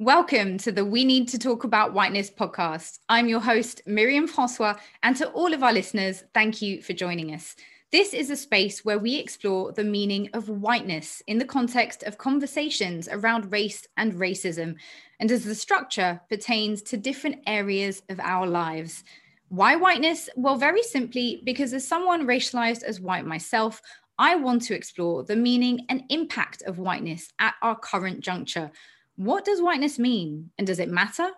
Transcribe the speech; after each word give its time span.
Welcome 0.00 0.58
to 0.58 0.70
the 0.70 0.84
We 0.84 1.04
Need 1.04 1.26
to 1.30 1.40
Talk 1.40 1.64
About 1.64 1.92
Whiteness 1.92 2.30
podcast. 2.30 3.00
I'm 3.08 3.26
your 3.26 3.40
host, 3.40 3.82
Myriam 3.84 4.28
Francois, 4.28 4.76
and 5.02 5.16
to 5.16 5.28
all 5.30 5.52
of 5.52 5.64
our 5.64 5.72
listeners, 5.72 6.22
thank 6.32 6.62
you 6.62 6.80
for 6.82 6.92
joining 6.92 7.34
us. 7.34 7.56
This 7.90 8.14
is 8.14 8.30
a 8.30 8.36
space 8.36 8.84
where 8.84 9.00
we 9.00 9.16
explore 9.16 9.72
the 9.72 9.82
meaning 9.82 10.30
of 10.34 10.48
whiteness 10.48 11.20
in 11.26 11.38
the 11.38 11.44
context 11.44 12.04
of 12.04 12.16
conversations 12.16 13.08
around 13.08 13.50
race 13.50 13.88
and 13.96 14.12
racism, 14.12 14.76
and 15.18 15.32
as 15.32 15.42
the 15.42 15.56
structure 15.56 16.20
pertains 16.28 16.80
to 16.82 16.96
different 16.96 17.40
areas 17.48 18.00
of 18.08 18.20
our 18.20 18.46
lives. 18.46 19.02
Why 19.48 19.74
whiteness? 19.74 20.28
Well, 20.36 20.54
very 20.54 20.84
simply, 20.84 21.42
because 21.42 21.74
as 21.74 21.84
someone 21.84 22.24
racialized 22.24 22.84
as 22.84 23.00
white 23.00 23.26
myself, 23.26 23.82
I 24.16 24.36
want 24.36 24.62
to 24.62 24.76
explore 24.76 25.24
the 25.24 25.34
meaning 25.34 25.86
and 25.88 26.04
impact 26.08 26.62
of 26.62 26.78
whiteness 26.78 27.32
at 27.40 27.54
our 27.62 27.74
current 27.74 28.20
juncture 28.20 28.70
what 29.18 29.44
does 29.44 29.60
whiteness 29.60 29.98
mean 29.98 30.50
and 30.58 30.66
does 30.66 30.78
it 30.78 30.88
matter? 30.88 31.28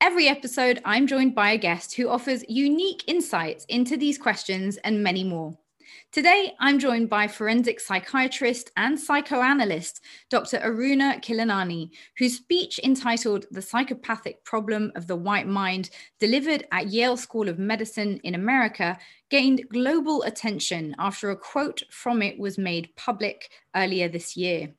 Every 0.00 0.28
episode, 0.28 0.80
I'm 0.82 1.06
joined 1.06 1.34
by 1.34 1.50
a 1.50 1.58
guest 1.58 1.94
who 1.94 2.08
offers 2.08 2.42
unique 2.48 3.04
insights 3.06 3.66
into 3.66 3.98
these 3.98 4.16
questions 4.16 4.78
and 4.78 5.02
many 5.02 5.22
more. 5.22 5.58
Today, 6.10 6.54
I'm 6.58 6.78
joined 6.78 7.10
by 7.10 7.28
forensic 7.28 7.80
psychiatrist 7.80 8.70
and 8.78 8.98
psychoanalyst 8.98 10.00
Dr. 10.30 10.56
Aruna 10.58 11.22
Khilanani, 11.22 11.90
whose 12.16 12.38
speech 12.38 12.80
entitled 12.82 13.44
The 13.50 13.60
Psychopathic 13.60 14.42
Problem 14.44 14.90
of 14.96 15.06
the 15.06 15.16
White 15.16 15.46
Mind, 15.46 15.90
delivered 16.18 16.66
at 16.72 16.90
Yale 16.90 17.18
School 17.18 17.50
of 17.50 17.58
Medicine 17.58 18.20
in 18.24 18.34
America, 18.34 18.96
gained 19.28 19.68
global 19.68 20.22
attention 20.22 20.96
after 20.98 21.30
a 21.30 21.36
quote 21.36 21.82
from 21.90 22.22
it 22.22 22.38
was 22.38 22.56
made 22.56 22.96
public 22.96 23.50
earlier 23.74 24.08
this 24.08 24.34
year. 24.34 24.72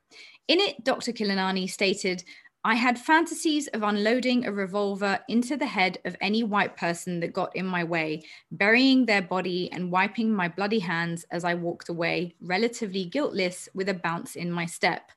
In 0.48 0.60
it, 0.60 0.84
Dr. 0.84 1.12
Khilanani 1.12 1.70
stated, 1.70 2.24
I 2.64 2.76
had 2.76 3.00
fantasies 3.00 3.68
of 3.68 3.84
unloading 3.84 4.46
a 4.46 4.52
revolver 4.52 5.20
into 5.30 5.56
the 5.56 5.66
head 5.66 6.00
of 6.06 6.18
any 6.20 6.44
white 6.44 6.76
person 6.76 7.20
that 7.20 7.34
got 7.34 7.56
in 7.56 7.66
my 7.66 7.84
way, 7.84 8.24
burying 8.52 9.06
their 9.06 9.22
body 9.22 9.72
and 9.72 9.92
wiping 9.92 10.34
my 10.34 10.48
bloody 10.48 10.80
hands 10.80 11.26
as 11.32 11.44
I 11.44 11.54
walked 11.54 11.90
away, 11.90 12.36
relatively 12.42 13.06
guiltless 13.06 13.70
with 13.74 13.90
a 13.90 13.94
bounce 13.94 14.36
in 14.36 14.52
my 14.52 14.66
step. 14.66 15.12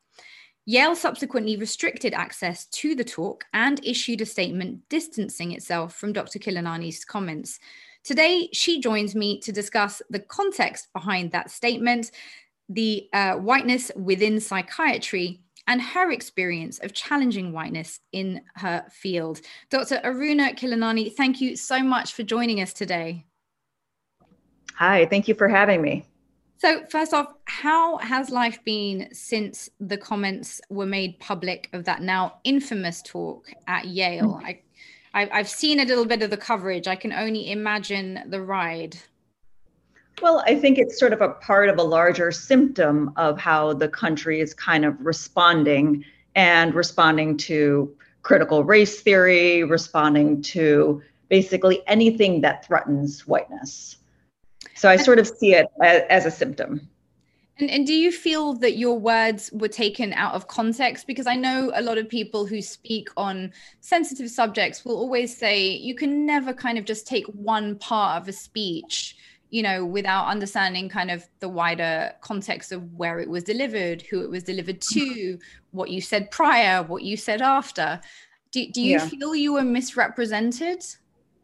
Yale 0.67 0.95
subsequently 0.95 1.56
restricted 1.56 2.15
access 2.15 2.67
to 2.67 2.94
the 2.94 3.05
talk 3.05 3.44
and 3.53 3.84
issued 3.84 4.20
a 4.20 4.27
statement 4.27 4.89
distancing 4.89 5.53
itself 5.53 5.97
from 5.97 6.12
Dr. 6.12 6.39
Khilanani's 6.39 7.05
comments. 7.05 7.59
Today, 8.05 8.48
she 8.53 8.81
joins 8.81 9.15
me 9.15 9.41
to 9.41 9.53
discuss 9.53 10.03
the 10.11 10.20
context 10.20 10.89
behind 10.92 11.33
that 11.33 11.50
statement, 11.50 12.12
the 12.70 13.08
uh, 13.12 13.34
whiteness 13.34 13.90
within 13.96 14.40
psychiatry 14.40 15.40
and 15.66 15.82
her 15.82 16.10
experience 16.10 16.78
of 16.78 16.94
challenging 16.94 17.52
whiteness 17.52 18.00
in 18.12 18.40
her 18.56 18.84
field. 18.90 19.40
Dr. 19.68 20.00
Aruna 20.04 20.58
Khilanani, 20.58 21.14
thank 21.14 21.41
you 21.41 21.56
so 21.56 21.82
much 21.82 22.14
for 22.14 22.22
joining 22.22 22.60
us 22.60 22.72
today. 22.72 23.26
Hi, 24.76 25.04
thank 25.06 25.28
you 25.28 25.34
for 25.34 25.48
having 25.48 25.82
me. 25.82 26.06
So, 26.58 26.84
first 26.91 27.14
off, 27.14 27.34
how 27.46 27.98
has 27.98 28.30
life 28.30 28.62
been 28.64 29.08
since 29.12 29.68
the 29.80 29.96
comments 29.96 30.60
were 30.68 30.86
made 30.86 31.18
public 31.18 31.68
of 31.72 31.84
that 31.84 32.02
now 32.02 32.38
infamous 32.44 33.02
talk 33.02 33.50
at 33.66 33.86
Yale? 33.86 34.34
Mm-hmm. 34.34 34.46
I, 35.14 35.28
I've 35.32 35.48
seen 35.48 35.80
a 35.80 35.84
little 35.84 36.04
bit 36.04 36.22
of 36.22 36.30
the 36.30 36.36
coverage. 36.36 36.86
I 36.86 36.96
can 36.96 37.12
only 37.12 37.50
imagine 37.50 38.24
the 38.28 38.41
ride. 38.41 38.96
Well, 40.22 40.42
I 40.47 40.55
think 40.55 40.78
it's 40.78 40.98
sort 40.98 41.12
of 41.12 41.22
a 41.22 41.30
part 41.30 41.69
of 41.69 41.78
a 41.78 41.83
larger 41.83 42.30
symptom 42.30 43.12
of 43.16 43.39
how 43.39 43.72
the 43.72 43.89
country 43.89 44.41
is 44.41 44.53
kind 44.53 44.84
of 44.84 44.94
responding 45.00 46.05
and 46.34 46.75
responding 46.75 47.36
to 47.39 47.94
critical 48.22 48.64
race 48.64 49.00
theory, 49.00 49.64
responding 49.64 50.42
to 50.42 51.03
basically 51.28 51.83
anything 51.86 52.42
that 52.42 52.66
threatens 52.66 53.26
whiteness. 53.26 53.97
So 54.75 54.88
I 54.88 54.97
sort 54.97 55.19
of 55.19 55.26
see 55.26 55.54
it 55.54 55.66
as, 55.82 56.27
a 56.27 56.31
symptom. 56.31 56.88
And, 57.59 57.71
and, 57.71 57.87
do 57.87 57.94
you 57.94 58.10
feel 58.10 58.54
that 58.54 58.78
your 58.78 58.98
words 58.98 59.50
were 59.53 59.69
taken 59.69 60.12
out 60.15 60.34
of 60.34 60.48
context? 60.48 61.06
Because 61.06 61.27
I 61.27 61.37
know 61.37 61.71
a 61.75 61.82
lot 61.82 61.98
of 61.98 62.09
people 62.09 62.47
who 62.47 62.62
speak 62.62 63.09
on 63.16 63.53
sensitive 63.81 64.31
subjects 64.31 64.84
will 64.84 64.97
always 64.97 65.37
say 65.37 65.69
you 65.69 65.94
can 65.94 66.25
never 66.25 66.53
kind 66.54 66.78
of 66.78 66.84
just 66.84 67.06
take 67.06 67.27
one 67.27 67.77
part 67.77 68.21
of 68.21 68.28
a 68.28 68.32
speech 68.32 69.16
you 69.50 69.62
know, 69.62 69.84
without 69.84 70.27
understanding 70.27 70.88
kind 70.88 71.11
of 71.11 71.27
the 71.41 71.49
wider 71.49 72.12
context 72.21 72.72
of 72.72 72.93
where 72.94 73.19
it 73.19 73.28
was 73.28 73.44
delivered, 73.44 74.03
who 74.03 74.22
it 74.22 74.31
was 74.31 74.44
delivered 74.44 74.81
to, 74.81 75.38
what 75.72 75.91
you 75.91 76.00
said 76.00 76.31
prior, 76.31 76.83
what 76.83 77.03
you 77.03 77.16
said 77.16 77.43
after. 77.43 78.00
Do, 78.53 78.66
do 78.71 78.81
you 78.81 78.99
yeah. 78.99 79.06
feel 79.06 79.34
you 79.34 79.53
were 79.55 79.62
misrepresented? 79.62 80.84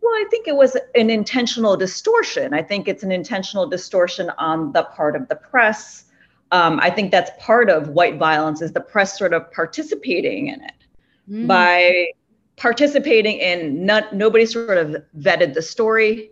Well, 0.00 0.14
I 0.14 0.24
think 0.30 0.46
it 0.46 0.54
was 0.54 0.76
an 0.94 1.10
intentional 1.10 1.76
distortion. 1.76 2.54
I 2.54 2.62
think 2.62 2.86
it's 2.86 3.02
an 3.02 3.10
intentional 3.10 3.68
distortion 3.68 4.30
on 4.38 4.72
the 4.72 4.84
part 4.84 5.16
of 5.16 5.28
the 5.28 5.36
press. 5.36 6.04
Um, 6.52 6.78
I 6.80 6.90
think 6.90 7.10
that's 7.10 7.30
part 7.44 7.68
of 7.70 7.88
white 7.88 8.18
violence 8.18 8.62
is 8.62 8.72
the 8.72 8.80
press 8.80 9.18
sort 9.18 9.32
of 9.32 9.50
participating 9.50 10.46
in 10.48 10.62
it 10.62 10.86
mm. 11.28 11.46
by 11.48 12.10
participating 12.56 13.38
in 13.38 13.84
not 13.84 14.14
nobody 14.14 14.46
sort 14.46 14.78
of 14.78 14.96
vetted 15.18 15.54
the 15.54 15.62
story 15.62 16.30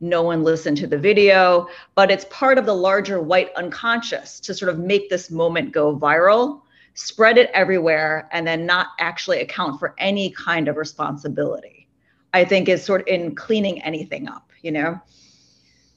no 0.00 0.22
one 0.22 0.42
listened 0.42 0.76
to 0.78 0.86
the 0.86 0.98
video, 0.98 1.68
but 1.94 2.10
it's 2.10 2.26
part 2.30 2.58
of 2.58 2.66
the 2.66 2.74
larger 2.74 3.20
white 3.20 3.50
unconscious 3.56 4.38
to 4.40 4.54
sort 4.54 4.70
of 4.70 4.78
make 4.78 5.08
this 5.08 5.30
moment 5.30 5.72
go 5.72 5.96
viral, 5.96 6.62
spread 6.94 7.38
it 7.38 7.50
everywhere, 7.54 8.28
and 8.32 8.46
then 8.46 8.66
not 8.66 8.88
actually 9.00 9.40
account 9.40 9.78
for 9.78 9.94
any 9.98 10.30
kind 10.30 10.68
of 10.68 10.76
responsibility. 10.76 11.88
I 12.34 12.44
think 12.44 12.68
is 12.68 12.84
sort 12.84 13.00
of 13.02 13.06
in 13.06 13.34
cleaning 13.34 13.82
anything 13.82 14.28
up, 14.28 14.50
you 14.60 14.70
know? 14.70 15.00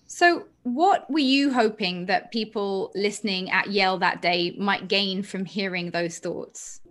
So, 0.08 0.46
what 0.64 1.10
were 1.12 1.20
you 1.20 1.52
hoping 1.52 2.06
that 2.06 2.32
people 2.32 2.92
listening 2.96 3.52
at 3.52 3.70
Yale 3.72 3.98
that 4.00 4.22
day 4.22 4.56
might 4.58 4.88
gain 4.88 5.22
from 5.24 5.46
hearing 5.46 5.92
those 5.92 6.20
thoughts? 6.20 6.82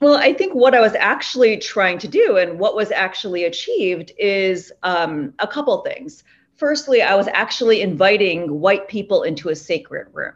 Well, 0.00 0.16
I 0.16 0.32
think 0.34 0.54
what 0.54 0.74
I 0.74 0.80
was 0.80 0.94
actually 0.94 1.56
trying 1.56 1.98
to 1.98 2.08
do 2.08 2.36
and 2.36 2.58
what 2.58 2.76
was 2.76 2.90
actually 2.90 3.44
achieved 3.44 4.12
is 4.18 4.72
um, 4.82 5.32
a 5.38 5.46
couple 5.46 5.78
things. 5.82 6.22
Firstly, 6.56 7.02
I 7.02 7.14
was 7.14 7.28
actually 7.28 7.80
inviting 7.80 8.60
white 8.60 8.88
people 8.88 9.22
into 9.22 9.48
a 9.48 9.56
sacred 9.56 10.08
room. 10.12 10.34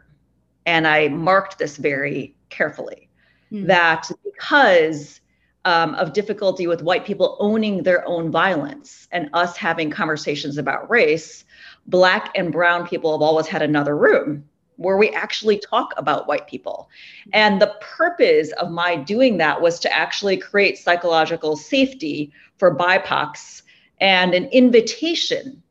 And 0.65 0.87
I 0.87 1.07
marked 1.09 1.59
this 1.59 1.77
very 1.77 2.35
carefully 2.49 3.09
mm. 3.51 3.67
that 3.67 4.09
because 4.23 5.21
um, 5.65 5.93
of 5.95 6.13
difficulty 6.13 6.65
with 6.65 6.81
white 6.81 7.05
people 7.05 7.37
owning 7.39 7.83
their 7.83 8.07
own 8.07 8.31
violence 8.31 9.07
and 9.11 9.29
us 9.33 9.57
having 9.57 9.91
conversations 9.91 10.57
about 10.57 10.89
race, 10.89 11.45
Black 11.87 12.31
and 12.35 12.51
Brown 12.51 12.87
people 12.87 13.11
have 13.11 13.21
always 13.21 13.47
had 13.47 13.61
another 13.61 13.95
room 13.95 14.47
where 14.81 14.97
we 14.97 15.09
actually 15.09 15.57
talk 15.57 15.93
about 15.97 16.27
white 16.27 16.47
people. 16.47 16.89
And 17.33 17.61
the 17.61 17.75
purpose 17.79 18.51
of 18.53 18.71
my 18.71 18.95
doing 18.95 19.37
that 19.37 19.61
was 19.61 19.79
to 19.79 19.93
actually 19.93 20.37
create 20.37 20.77
psychological 20.77 21.55
safety 21.55 22.31
for 22.57 22.75
BIPOCs 22.75 23.61
and 23.99 24.33
an 24.33 24.45
invitation 24.45 25.61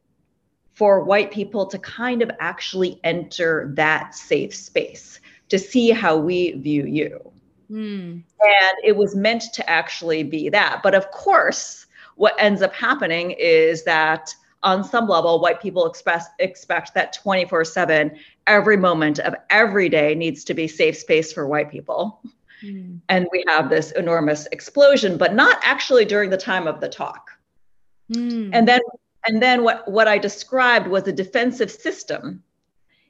for 0.74 1.04
white 1.04 1.30
people 1.30 1.66
to 1.66 1.78
kind 1.78 2.22
of 2.22 2.30
actually 2.40 2.98
enter 3.04 3.70
that 3.74 4.14
safe 4.14 4.54
space 4.54 5.20
to 5.50 5.58
see 5.58 5.90
how 5.90 6.16
we 6.16 6.52
view 6.52 6.86
you. 6.86 7.20
Mm. 7.70 8.22
And 8.40 8.76
it 8.82 8.96
was 8.96 9.14
meant 9.14 9.42
to 9.52 9.68
actually 9.68 10.22
be 10.22 10.48
that. 10.48 10.80
But 10.82 10.94
of 10.94 11.10
course, 11.10 11.86
what 12.16 12.34
ends 12.38 12.62
up 12.62 12.72
happening 12.72 13.32
is 13.32 13.84
that 13.84 14.34
on 14.62 14.84
some 14.84 15.08
level, 15.08 15.40
white 15.40 15.60
people 15.60 15.86
express, 15.86 16.26
expect 16.38 16.94
that 16.94 17.12
24 17.12 17.64
7, 17.64 18.16
every 18.50 18.76
moment 18.76 19.20
of 19.20 19.34
every 19.48 19.88
day 19.88 20.14
needs 20.14 20.42
to 20.44 20.54
be 20.54 20.66
safe 20.66 20.96
space 20.96 21.32
for 21.32 21.46
white 21.46 21.70
people. 21.70 22.20
Mm. 22.62 23.00
And 23.08 23.26
we 23.30 23.44
have 23.46 23.70
this 23.70 23.92
enormous 23.92 24.46
explosion, 24.52 25.16
but 25.16 25.34
not 25.34 25.58
actually 25.62 26.04
during 26.04 26.30
the 26.30 26.36
time 26.36 26.66
of 26.66 26.80
the 26.80 26.88
talk. 26.88 27.30
Mm. 28.12 28.50
And 28.52 28.68
then 28.68 28.80
and 29.26 29.42
then 29.42 29.62
what, 29.64 29.86
what 29.86 30.08
I 30.08 30.18
described 30.18 30.86
was 30.88 31.06
a 31.06 31.12
defensive 31.12 31.70
system 31.70 32.42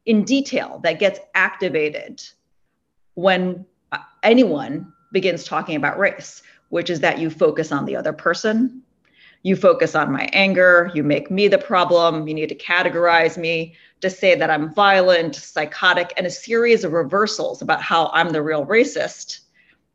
in 0.07 0.25
detail 0.25 0.81
that 0.83 0.99
gets 0.99 1.21
activated 1.35 2.23
when 3.15 3.65
uh, 3.93 3.99
anyone 4.23 4.93
begins 5.13 5.45
talking 5.45 5.77
about 5.77 5.99
race, 5.99 6.43
which 6.71 6.91
is 6.91 7.01
that 7.01 7.19
you 7.19 7.31
focus 7.31 7.71
on 7.71 7.85
the 7.85 7.95
other 7.95 8.13
person, 8.13 8.83
you 9.43 9.55
focus 9.55 9.95
on 9.95 10.11
my 10.11 10.29
anger, 10.33 10.91
you 10.95 11.05
make 11.05 11.31
me 11.31 11.47
the 11.49 11.59
problem, 11.59 12.27
you 12.27 12.35
need 12.35 12.49
to 12.49 12.57
categorize 12.57 13.39
me 13.39 13.75
to 14.01 14.11
say 14.11 14.35
that 14.35 14.51
I'm 14.51 14.73
violent, 14.73 15.35
psychotic, 15.37 16.13
and 16.17 16.27
a 16.27 16.31
series 16.31 16.85
of 16.85 16.93
reversals 16.93 17.63
about 17.63 17.83
how 17.83 18.11
I'm 18.13 18.31
the 18.31 18.43
real 18.43 18.65
racist 18.67 19.41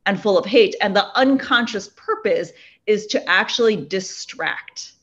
and 0.05 0.21
full 0.21 0.37
of 0.37 0.45
hate. 0.45 0.75
And 0.81 0.95
the 0.95 1.07
unconscious 1.17 1.89
purpose 1.95 2.51
is 2.85 3.07
to 3.07 3.29
actually 3.29 3.75
distract 3.75 4.93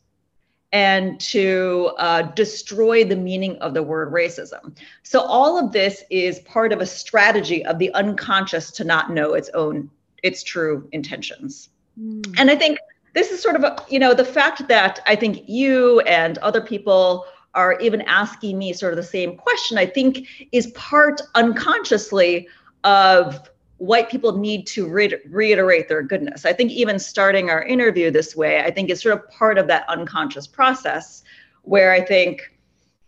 and 0.72 1.20
to 1.20 1.90
uh, 1.99 2.22
destroy 2.22 3.04
the 3.04 3.16
meaning 3.16 3.56
of 3.58 3.75
the 3.75 3.82
word 3.82 4.10
racism. 4.12 4.75
So 5.02 5.20
all 5.20 5.58
of 5.58 5.72
this 5.72 6.02
is 6.08 6.38
part 6.40 6.72
of 6.72 6.81
a 6.81 6.87
strategy 6.87 7.64
of 7.66 7.78
the 7.78 7.93
unconscious 7.94 8.70
to 8.72 8.84
not 8.84 9.10
know 9.10 9.34
its 9.34 9.50
own 9.50 9.90
its 10.22 10.43
true 10.43 10.88
intentions. 10.93 11.69
Mm. 12.00 12.34
And 12.38 12.50
I 12.50 12.56
think 12.56 12.78
this 13.12 13.31
is 13.31 13.43
sort 13.43 13.56
of 13.56 13.64
a, 13.64 13.76
you 13.88 13.99
know, 13.99 14.14
the 14.14 14.25
fact 14.25 14.66
that 14.69 15.00
I 15.06 15.16
think 15.16 15.49
you 15.49 16.00
and 16.00 16.38
other 16.38 16.60
people 16.60 17.26
are 17.54 17.78
even 17.81 18.00
asking 18.02 18.58
me 18.58 18.72
sort 18.72 18.93
of 18.93 18.96
the 18.96 19.02
same 19.02 19.37
question, 19.37 19.78
I 19.78 19.87
think 19.87 20.26
is 20.52 20.69
part 20.69 21.20
unconsciously 21.34 22.49
of 22.84 23.49
white 23.78 24.08
people 24.08 24.38
need 24.38 24.66
to 24.69 24.88
re- 24.88 25.20
reiterate 25.28 25.88
their 25.88 26.02
goodness. 26.02 26.46
I 26.46 26.52
think 26.52 26.70
even 26.70 26.99
starting 26.99 27.50
our 27.50 27.62
interview 27.64 28.10
this 28.10 28.37
way, 28.37 28.60
I 28.60 28.70
think 28.70 28.90
is 28.90 29.02
sort 29.02 29.19
of 29.19 29.28
part 29.28 29.58
of 29.58 29.66
that 29.66 29.84
unconscious 29.88 30.46
process 30.46 31.25
where 31.62 31.93
I 31.93 32.00
think, 32.00 32.56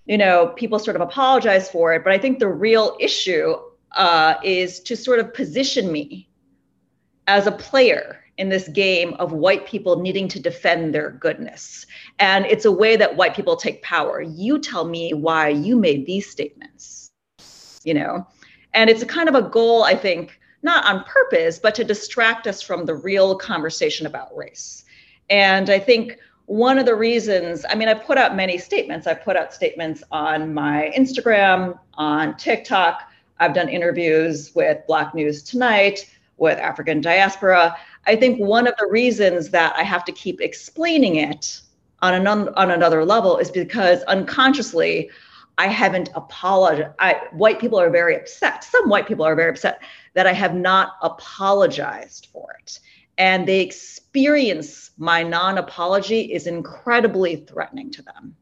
you 0.07 0.19
know, 0.19 0.49
people 0.57 0.79
sort 0.79 0.97
of 0.97 1.03
apologize 1.03 1.71
for 1.71 1.95
it. 1.95 2.03
But 2.03 2.13
I 2.13 2.19
think 2.19 2.39
the 2.39 2.49
real 2.49 2.97
issue 3.01 3.55
uh, 3.93 4.35
is 4.43 4.81
to 4.81 4.97
sort 4.97 5.21
of 5.21 5.33
position 5.33 5.93
me 5.93 6.29
as 7.29 7.47
a 7.47 7.53
player 7.53 8.24
in 8.37 8.49
this 8.49 8.69
game 8.69 9.15
of 9.15 9.33
white 9.33 9.67
people 9.67 10.01
needing 10.01 10.29
to 10.29 10.41
defend 10.41 10.95
their 10.95 11.11
goodness. 11.11 11.87
And 12.19 12.45
it's 12.47 12.65
a 12.65 12.73
way 12.73 12.97
that 12.97 13.17
white 13.17 13.35
people 13.35 13.57
take 13.57 13.83
power. 13.83 14.21
You 14.21 14.59
tell 14.59 14.85
me 14.85 15.15
why 15.15 15.49
you 15.49 15.77
made 15.77 16.07
these 16.07 16.29
statements, 16.29 17.11
you 17.85 17.95
know? 17.95 18.27
And 18.73 18.91
it's 18.91 19.03
a 19.03 19.07
kind 19.07 19.29
of 19.29 19.35
a 19.35 19.43
goal, 19.43 19.85
I 19.85 19.95
think, 19.95 20.41
not 20.63 20.85
on 20.85 21.05
purpose, 21.05 21.59
but 21.59 21.75
to 21.77 21.85
distract 21.85 22.47
us 22.47 22.61
from 22.61 22.87
the 22.87 22.95
real 22.95 23.37
conversation 23.37 24.07
about 24.07 24.37
race. 24.37 24.85
And 25.31 25.71
I 25.71 25.79
think 25.79 26.19
one 26.47 26.79
of 26.79 26.87
the 26.87 26.95
reasons, 26.95 27.65
I 27.69 27.75
mean, 27.75 27.89
I 27.89 27.95
put 27.95 28.19
out 28.19 28.35
many 28.35 28.59
statements. 28.59 29.07
I 29.07 29.15
put 29.15 29.37
out 29.37 29.55
statements 29.55 30.03
on 30.11 30.53
my 30.53 30.93
Instagram, 30.97 31.79
on 31.95 32.37
TikTok. 32.37 33.03
I've 33.39 33.55
done 33.55 33.69
interviews 33.69 34.55
with 34.55 34.79
Black 34.87 35.15
News 35.15 35.43
Tonight, 35.43 36.11
with 36.37 36.59
African 36.59 37.01
diaspora. 37.01 37.77
I 38.07 38.17
think 38.17 38.39
one 38.39 38.67
of 38.67 38.75
the 38.79 38.87
reasons 38.87 39.51
that 39.51 39.75
I 39.77 39.83
have 39.83 40.05
to 40.05 40.13
keep 40.13 40.41
explaining 40.41 41.17
it 41.17 41.61
on, 42.03 42.15
an, 42.15 42.27
on 42.27 42.71
another 42.71 43.05
level 43.05 43.39
is 43.39 43.51
because 43.51 44.03
unconsciously 44.05 45.11
I 45.57 45.69
haven't 45.69 46.11
apologized. 46.15 46.95
I, 46.99 47.21
white 47.33 47.61
people 47.61 47.81
are 47.81 47.91
very 47.91 48.17
upset. 48.17 48.65
Some 48.65 48.89
white 48.89 49.07
people 49.07 49.25
are 49.25 49.35
very 49.35 49.51
upset 49.51 49.83
that 50.15 50.27
I 50.27 50.33
have 50.33 50.55
not 50.55 50.95
apologized 51.03 52.29
for 52.33 52.57
it. 52.61 52.81
And 53.17 53.47
they 53.47 53.61
experience 53.61 54.91
my 54.99 55.23
non 55.23 55.59
apology 55.59 56.33
is 56.33 56.47
incredibly 56.47 57.37
threatening 57.37 57.91
to 57.93 58.03
them. 58.03 58.37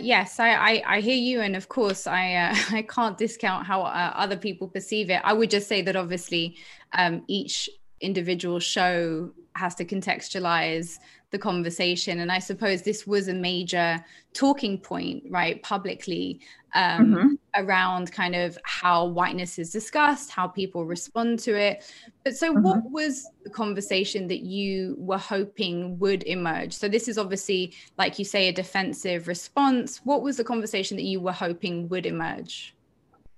Yes, 0.00 0.40
I, 0.40 0.50
I, 0.50 0.82
I, 0.86 1.00
hear 1.00 1.16
you, 1.16 1.40
and 1.40 1.56
of 1.56 1.68
course, 1.68 2.06
I 2.06 2.34
uh, 2.34 2.54
I 2.70 2.82
can't 2.82 3.16
discount 3.16 3.66
how 3.66 3.82
uh, 3.82 4.12
other 4.14 4.36
people 4.36 4.68
perceive 4.68 5.10
it. 5.10 5.20
I 5.24 5.32
would 5.32 5.50
just 5.50 5.68
say 5.68 5.82
that 5.82 5.96
obviously, 5.96 6.56
um, 6.92 7.24
each 7.28 7.70
individual 8.02 8.58
show 8.58 9.30
has 9.54 9.74
to 9.76 9.84
contextualize 9.84 10.98
the 11.30 11.38
conversation, 11.38 12.20
and 12.20 12.30
I 12.30 12.38
suppose 12.38 12.82
this 12.82 13.06
was 13.06 13.28
a 13.28 13.34
major 13.34 14.04
talking 14.34 14.78
point, 14.78 15.24
right, 15.30 15.62
publicly 15.62 16.40
um, 16.74 17.14
mm-hmm. 17.14 17.28
around 17.56 18.12
kind 18.12 18.34
of 18.34 18.58
how 18.64 19.06
whiteness 19.06 19.58
is 19.58 19.70
discussed, 19.70 20.30
how 20.30 20.46
people 20.46 20.84
respond 20.84 21.38
to 21.40 21.58
it. 21.58 21.90
But 22.24 22.36
so, 22.36 22.52
mm-hmm. 22.52 22.62
what 22.62 22.90
was 22.90 23.28
the 23.44 23.50
conversation 23.50 24.26
that 24.28 24.40
you 24.40 24.94
were 24.98 25.18
hoping 25.18 25.98
would 25.98 26.22
emerge? 26.24 26.74
So, 26.74 26.88
this 26.88 27.08
is 27.08 27.16
obviously, 27.16 27.72
like 27.98 28.18
you 28.18 28.24
say, 28.24 28.48
a 28.48 28.52
defensive 28.52 29.26
response. 29.26 30.00
What 30.04 30.22
was 30.22 30.36
the 30.36 30.44
conversation 30.44 30.96
that 30.98 31.04
you 31.04 31.20
were 31.20 31.32
hoping 31.32 31.88
would 31.88 32.06
emerge? 32.06 32.74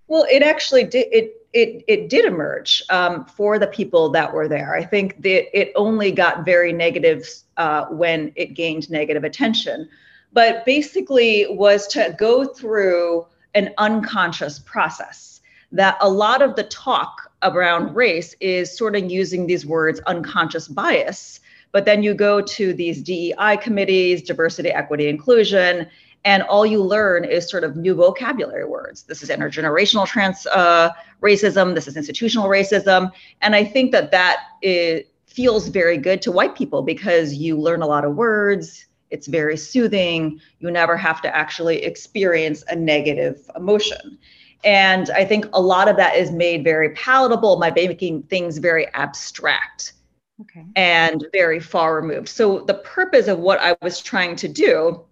Well, 0.08 0.26
it 0.30 0.42
actually 0.42 0.84
did. 0.84 1.06
It 1.12 1.43
it 1.54 1.84
it 1.88 2.08
did 2.08 2.24
emerge 2.24 2.82
um, 2.90 3.24
for 3.24 3.58
the 3.58 3.66
people 3.66 4.10
that 4.10 4.34
were 4.34 4.48
there. 4.48 4.74
I 4.74 4.84
think 4.84 5.22
that 5.22 5.58
it 5.58 5.72
only 5.76 6.12
got 6.12 6.44
very 6.44 6.72
negative 6.72 7.26
uh, 7.56 7.86
when 7.86 8.32
it 8.36 8.54
gained 8.54 8.90
negative 8.90 9.24
attention 9.24 9.88
but 10.34 10.66
basically 10.66 11.46
was 11.48 11.86
to 11.86 12.14
go 12.18 12.44
through 12.44 13.24
an 13.54 13.72
unconscious 13.78 14.58
process 14.58 15.40
that 15.72 15.96
a 16.00 16.08
lot 16.08 16.42
of 16.42 16.56
the 16.56 16.64
talk 16.64 17.32
around 17.42 17.94
race 17.94 18.34
is 18.40 18.76
sort 18.76 18.96
of 18.96 19.10
using 19.10 19.46
these 19.46 19.64
words 19.64 20.00
unconscious 20.06 20.68
bias 20.68 21.40
but 21.72 21.86
then 21.86 22.04
you 22.04 22.14
go 22.14 22.40
to 22.40 22.72
these 22.72 23.02
DEI 23.02 23.58
committees, 23.60 24.22
diversity, 24.22 24.68
equity, 24.68 25.08
inclusion, 25.08 25.88
and 26.24 26.42
all 26.44 26.64
you 26.64 26.82
learn 26.82 27.24
is 27.24 27.48
sort 27.48 27.64
of 27.64 27.76
new 27.76 27.94
vocabulary 27.94 28.64
words. 28.64 29.02
This 29.02 29.22
is 29.22 29.28
intergenerational 29.28 30.06
trans 30.06 30.46
uh, 30.46 30.90
racism. 31.22 31.74
This 31.74 31.86
is 31.86 31.96
institutional 31.96 32.48
racism, 32.48 33.12
and 33.42 33.54
I 33.54 33.64
think 33.64 33.92
that 33.92 34.10
that 34.10 34.40
it 34.62 35.10
feels 35.26 35.68
very 35.68 35.98
good 35.98 36.22
to 36.22 36.32
white 36.32 36.54
people 36.54 36.82
because 36.82 37.34
you 37.34 37.58
learn 37.58 37.82
a 37.82 37.86
lot 37.86 38.04
of 38.04 38.14
words. 38.14 38.86
It's 39.10 39.26
very 39.26 39.56
soothing. 39.56 40.40
You 40.60 40.70
never 40.70 40.96
have 40.96 41.20
to 41.22 41.36
actually 41.36 41.84
experience 41.84 42.64
a 42.68 42.76
negative 42.76 43.48
emotion. 43.56 44.18
And 44.64 45.10
I 45.10 45.24
think 45.24 45.46
a 45.52 45.60
lot 45.60 45.88
of 45.88 45.96
that 45.96 46.16
is 46.16 46.30
made 46.30 46.64
very 46.64 46.90
palatable 46.90 47.60
by 47.60 47.70
making 47.70 48.22
things 48.24 48.58
very 48.58 48.86
abstract 48.94 49.92
okay. 50.40 50.64
and 50.74 51.26
very 51.32 51.60
far 51.60 51.96
removed. 51.96 52.28
So 52.28 52.60
the 52.60 52.74
purpose 52.74 53.28
of 53.28 53.38
what 53.38 53.60
I 53.60 53.76
was 53.82 54.00
trying 54.00 54.36
to 54.36 54.48
do 54.48 55.04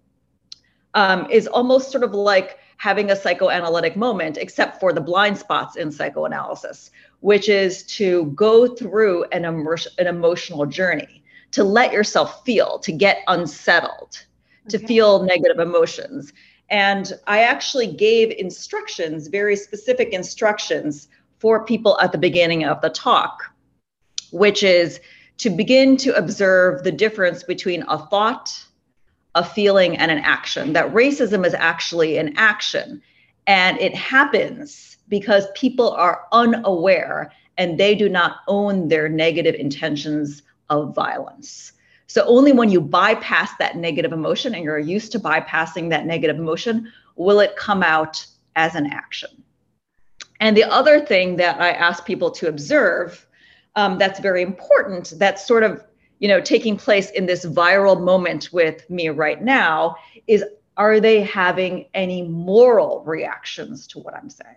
um, 0.93 1.29
is 1.29 1.47
almost 1.47 1.91
sort 1.91 2.03
of 2.03 2.13
like 2.13 2.59
having 2.77 3.11
a 3.11 3.15
psychoanalytic 3.15 3.95
moment, 3.95 4.37
except 4.37 4.79
for 4.79 4.93
the 4.93 5.01
blind 5.01 5.37
spots 5.37 5.77
in 5.77 5.91
psychoanalysis, 5.91 6.91
which 7.21 7.49
is 7.49 7.83
to 7.83 8.25
go 8.35 8.67
through 8.67 9.23
an, 9.25 9.45
immer- 9.45 9.77
an 9.97 10.07
emotional 10.07 10.65
journey 10.65 11.23
to 11.51 11.63
let 11.63 11.93
yourself 11.93 12.43
feel, 12.43 12.79
to 12.79 12.91
get 12.91 13.19
unsettled, 13.27 14.25
okay. 14.67 14.77
to 14.77 14.87
feel 14.87 15.23
negative 15.23 15.59
emotions. 15.59 16.33
And 16.69 17.13
I 17.27 17.43
actually 17.43 17.87
gave 17.87 18.31
instructions, 18.31 19.27
very 19.27 19.55
specific 19.55 20.09
instructions 20.09 21.07
for 21.37 21.63
people 21.63 21.99
at 21.99 22.11
the 22.11 22.17
beginning 22.17 22.65
of 22.65 22.81
the 22.81 22.89
talk, 22.89 23.43
which 24.31 24.63
is 24.63 24.99
to 25.37 25.49
begin 25.49 25.95
to 25.97 26.15
observe 26.15 26.83
the 26.83 26.91
difference 26.91 27.43
between 27.43 27.83
a 27.87 27.99
thought, 28.07 28.62
a 29.35 29.43
feeling, 29.43 29.97
and 29.97 30.11
an 30.11 30.19
action. 30.19 30.73
That 30.73 30.93
racism 30.93 31.45
is 31.45 31.53
actually 31.53 32.17
an 32.17 32.33
action. 32.37 33.01
And 33.47 33.79
it 33.79 33.95
happens 33.95 34.97
because 35.09 35.47
people 35.55 35.91
are 35.91 36.25
unaware 36.31 37.31
and 37.57 37.79
they 37.79 37.95
do 37.95 38.09
not 38.09 38.37
own 38.47 38.87
their 38.87 39.09
negative 39.09 39.55
intentions 39.55 40.43
of 40.69 40.95
violence. 40.95 41.73
So 42.07 42.23
only 42.25 42.51
when 42.51 42.69
you 42.69 42.79
bypass 42.79 43.51
that 43.57 43.75
negative 43.75 44.13
emotion 44.13 44.53
and 44.53 44.63
you're 44.63 44.79
used 44.79 45.11
to 45.13 45.19
bypassing 45.19 45.89
that 45.89 46.05
negative 46.05 46.37
emotion 46.37 46.91
will 47.15 47.39
it 47.39 47.55
come 47.55 47.83
out 47.83 48.25
as 48.55 48.75
an 48.75 48.87
action. 48.87 49.29
And 50.39 50.55
the 50.55 50.63
other 50.63 50.99
thing 50.99 51.37
that 51.37 51.59
I 51.59 51.71
ask 51.71 52.05
people 52.05 52.29
to 52.31 52.47
observe 52.47 53.25
um, 53.75 53.97
that's 53.97 54.19
very 54.19 54.43
important, 54.43 55.13
that's 55.17 55.47
sort 55.47 55.63
of 55.63 55.83
you 56.23 56.29
know 56.29 56.39
taking 56.39 56.77
place 56.77 57.09
in 57.09 57.25
this 57.25 57.43
viral 57.43 58.01
moment 58.01 58.53
with 58.53 58.89
me 58.89 59.09
right 59.09 59.43
now, 59.43 59.97
is 60.25 60.41
are 60.77 61.01
they 61.01 61.21
having 61.21 61.85
any 61.93 62.21
moral 62.21 63.03
reactions 63.05 63.85
to 63.87 63.99
what 63.99 64.15
I'm 64.15 64.29
saying? 64.29 64.55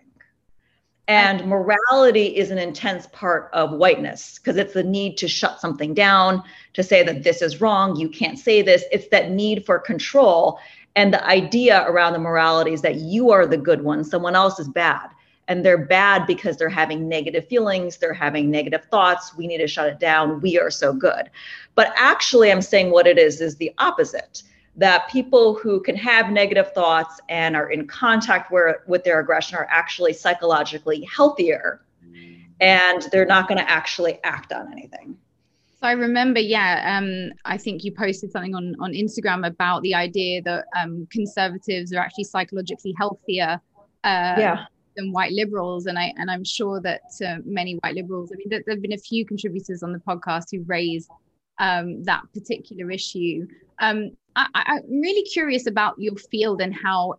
And 1.09 1.45
morality 1.45 2.37
is 2.37 2.51
an 2.51 2.57
intense 2.57 3.07
part 3.07 3.49
of 3.51 3.73
whiteness 3.73 4.39
because 4.39 4.55
it's 4.55 4.75
the 4.75 4.83
need 4.83 5.17
to 5.17 5.27
shut 5.27 5.59
something 5.59 5.93
down, 5.93 6.41
to 6.71 6.83
say 6.83 7.03
that 7.03 7.23
this 7.23 7.41
is 7.41 7.59
wrong, 7.59 7.97
you 7.97 8.07
can't 8.07 8.39
say 8.39 8.61
this. 8.61 8.85
It's 8.89 9.09
that 9.09 9.31
need 9.31 9.65
for 9.65 9.77
control. 9.77 10.59
And 10.95 11.13
the 11.13 11.25
idea 11.25 11.83
around 11.85 12.13
the 12.13 12.19
morality 12.19 12.71
is 12.71 12.81
that 12.83 12.95
you 12.95 13.31
are 13.31 13.45
the 13.45 13.57
good 13.57 13.83
one, 13.83 14.05
someone 14.05 14.37
else 14.37 14.57
is 14.57 14.69
bad. 14.69 15.09
And 15.47 15.63
they're 15.65 15.77
bad 15.77 16.27
because 16.27 16.57
they're 16.57 16.69
having 16.69 17.07
negative 17.07 17.47
feelings, 17.47 17.97
they're 17.97 18.13
having 18.13 18.51
negative 18.51 18.85
thoughts. 18.91 19.35
We 19.35 19.47
need 19.47 19.59
to 19.59 19.67
shut 19.67 19.87
it 19.87 19.99
down. 19.99 20.41
We 20.41 20.59
are 20.59 20.69
so 20.69 20.93
good. 20.93 21.29
But 21.75 21.93
actually, 21.95 22.51
I'm 22.51 22.61
saying 22.61 22.91
what 22.91 23.07
it 23.07 23.17
is 23.17 23.39
is 23.39 23.55
the 23.55 23.71
opposite 23.77 24.43
that 24.75 25.09
people 25.09 25.55
who 25.55 25.81
can 25.81 25.95
have 25.95 26.31
negative 26.31 26.71
thoughts 26.73 27.19
and 27.29 27.55
are 27.55 27.71
in 27.71 27.87
contact 27.87 28.51
where, 28.51 28.83
with 28.87 29.03
their 29.03 29.19
aggression 29.19 29.57
are 29.57 29.67
actually 29.69 30.13
psychologically 30.13 31.07
healthier 31.13 31.81
and 32.59 33.03
they're 33.11 33.25
not 33.25 33.47
going 33.47 33.57
to 33.57 33.69
actually 33.69 34.19
act 34.23 34.51
on 34.51 34.71
anything. 34.71 35.17
So 35.79 35.87
I 35.87 35.91
remember, 35.91 36.39
yeah, 36.39 36.97
um, 36.97 37.31
I 37.45 37.57
think 37.57 37.83
you 37.83 37.91
posted 37.91 38.31
something 38.31 38.55
on, 38.55 38.75
on 38.79 38.93
Instagram 38.93 39.45
about 39.45 39.83
the 39.83 39.93
idea 39.93 40.41
that 40.41 40.65
um, 40.75 41.07
conservatives 41.11 41.93
are 41.93 41.99
actually 41.99 42.23
psychologically 42.23 42.95
healthier 42.97 43.61
uh, 44.03 44.35
yeah. 44.37 44.65
White 45.05 45.31
liberals, 45.31 45.85
and 45.85 45.97
I 45.97 46.13
and 46.17 46.29
I'm 46.29 46.43
sure 46.43 46.81
that 46.81 47.01
uh, 47.25 47.37
many 47.45 47.75
white 47.83 47.95
liberals. 47.95 48.31
I 48.31 48.37
mean, 48.37 48.49
there, 48.49 48.63
have 48.67 48.81
been 48.81 48.93
a 48.93 48.97
few 48.97 49.25
contributors 49.25 49.83
on 49.83 49.93
the 49.93 49.99
podcast 49.99 50.45
who 50.51 50.63
raised 50.63 51.09
um, 51.59 52.03
that 52.03 52.23
particular 52.33 52.91
issue. 52.91 53.47
Um, 53.79 54.11
I, 54.35 54.77
am 54.77 55.01
really 55.01 55.23
curious 55.23 55.65
about 55.65 55.95
your 55.97 56.15
field 56.15 56.61
and 56.61 56.73
how, 56.73 57.15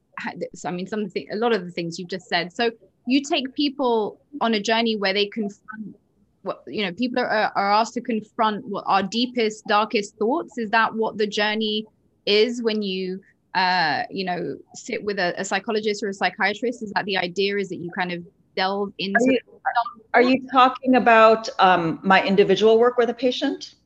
I 0.65 0.71
mean, 0.71 0.87
some 0.87 1.07
a 1.33 1.37
lot 1.37 1.53
of 1.53 1.65
the 1.65 1.71
things 1.71 1.99
you've 1.99 2.09
just 2.09 2.29
said. 2.29 2.53
So 2.53 2.71
you 3.07 3.23
take 3.23 3.55
people 3.55 4.21
on 4.41 4.55
a 4.55 4.61
journey 4.61 4.97
where 4.97 5.13
they 5.13 5.27
confront 5.27 5.97
what 6.43 6.63
you 6.69 6.85
know 6.85 6.93
people 6.93 7.21
are, 7.21 7.53
are 7.57 7.73
asked 7.73 7.95
to 7.95 8.01
confront 8.01 8.65
what 8.67 8.85
our 8.87 9.03
deepest 9.03 9.65
darkest 9.67 10.17
thoughts 10.17 10.57
is 10.57 10.71
that 10.71 10.95
what 10.95 11.19
the 11.19 11.27
journey 11.27 11.85
is 12.27 12.63
when 12.63 12.83
you 12.83 13.21
uh 13.55 14.03
you 14.11 14.25
know 14.25 14.57
sit 14.75 15.03
with 15.03 15.19
a, 15.19 15.35
a 15.41 15.45
psychologist 15.45 16.03
or 16.03 16.09
a 16.09 16.15
psychiatrist? 16.15 16.83
Is 16.83 16.93
that 16.93 17.05
the 17.05 17.17
idea? 17.17 17.57
Is 17.57 17.69
that 17.71 17.77
you 17.77 17.91
kind 17.91 18.13
of 18.13 18.25
delve 18.57 18.93
into 18.99 19.19
are 19.25 19.33
you, 19.33 20.03
are 20.15 20.23
you 20.23 20.49
talking 20.51 20.97
about 20.97 21.49
um, 21.61 22.01
my 22.03 22.25
individual 22.25 22.79
work 22.79 22.97
with 22.99 23.09
a 23.09 23.15
patient? 23.15 23.77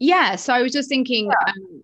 Yeah 0.00 0.36
so 0.36 0.52
i 0.52 0.62
was 0.62 0.72
just 0.72 0.88
thinking 0.88 1.26
yeah. 1.26 1.52
um, 1.52 1.82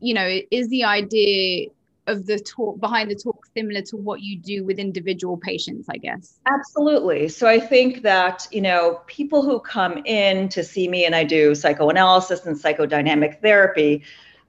you 0.00 0.14
know 0.14 0.40
is 0.50 0.68
the 0.68 0.84
idea 0.84 1.68
of 2.06 2.26
the 2.26 2.38
talk 2.38 2.78
behind 2.80 3.10
the 3.10 3.14
talk 3.14 3.46
similar 3.56 3.80
to 3.80 3.96
what 3.96 4.20
you 4.20 4.38
do 4.38 4.64
with 4.64 4.78
individual 4.78 5.36
patients 5.36 5.88
i 5.90 5.96
guess? 5.96 6.40
Absolutely. 6.46 7.28
So 7.28 7.46
i 7.46 7.58
think 7.58 8.02
that 8.02 8.46
you 8.50 8.60
know 8.60 9.00
people 9.06 9.42
who 9.42 9.58
come 9.60 10.02
in 10.04 10.48
to 10.50 10.62
see 10.62 10.86
me 10.88 11.04
and 11.04 11.14
i 11.14 11.24
do 11.24 11.54
psychoanalysis 11.54 12.44
and 12.46 12.56
psychodynamic 12.56 13.40
therapy 13.40 14.02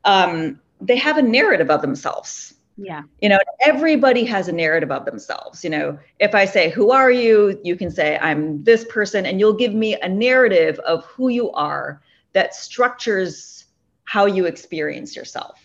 um, 0.04 0.60
they 0.82 0.98
have 0.98 1.18
a 1.18 1.22
narrative 1.22 1.70
of 1.70 1.82
themselves. 1.82 2.56
Yeah. 2.78 3.04
You 3.22 3.30
know 3.30 3.40
everybody 3.62 4.26
has 4.26 4.48
a 4.48 4.52
narrative 4.52 4.92
of 4.92 5.06
themselves. 5.06 5.64
You 5.64 5.70
know 5.70 6.00
if 6.20 6.36
i 6.36 6.46
say 6.46 6.70
who 6.70 6.92
are 6.92 7.12
you? 7.12 7.60
you 7.64 7.76
can 7.76 7.90
say 7.90 8.18
i'm 8.22 8.64
this 8.64 8.84
person 8.86 9.26
and 9.26 9.40
you'll 9.40 9.54
give 9.54 9.74
me 9.74 9.96
a 10.02 10.10
narrative 10.10 10.78
of 10.80 11.06
who 11.06 11.30
you 11.30 11.52
are 11.52 12.02
that 12.34 12.54
structures 12.54 13.66
how 14.04 14.26
you 14.26 14.46
experience 14.46 15.16
yourself. 15.16 15.60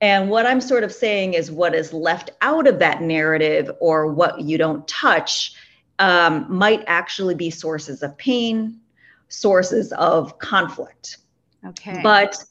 And 0.00 0.30
what 0.30 0.46
I'm 0.46 0.60
sort 0.60 0.82
of 0.82 0.92
saying 0.92 1.34
is 1.34 1.50
what 1.50 1.74
is 1.74 1.92
left 1.92 2.30
out 2.40 2.66
of 2.66 2.78
that 2.78 3.02
narrative 3.02 3.70
or 3.80 4.06
what 4.06 4.40
you 4.40 4.56
don't 4.56 4.86
touch 4.88 5.52
um, 5.98 6.46
might 6.48 6.82
actually 6.86 7.34
be 7.34 7.50
sources 7.50 8.02
of 8.02 8.16
pain, 8.16 8.80
sources 9.28 9.92
of 9.92 10.38
conflict. 10.38 11.18
Okay. 11.66 12.00
But 12.02 12.42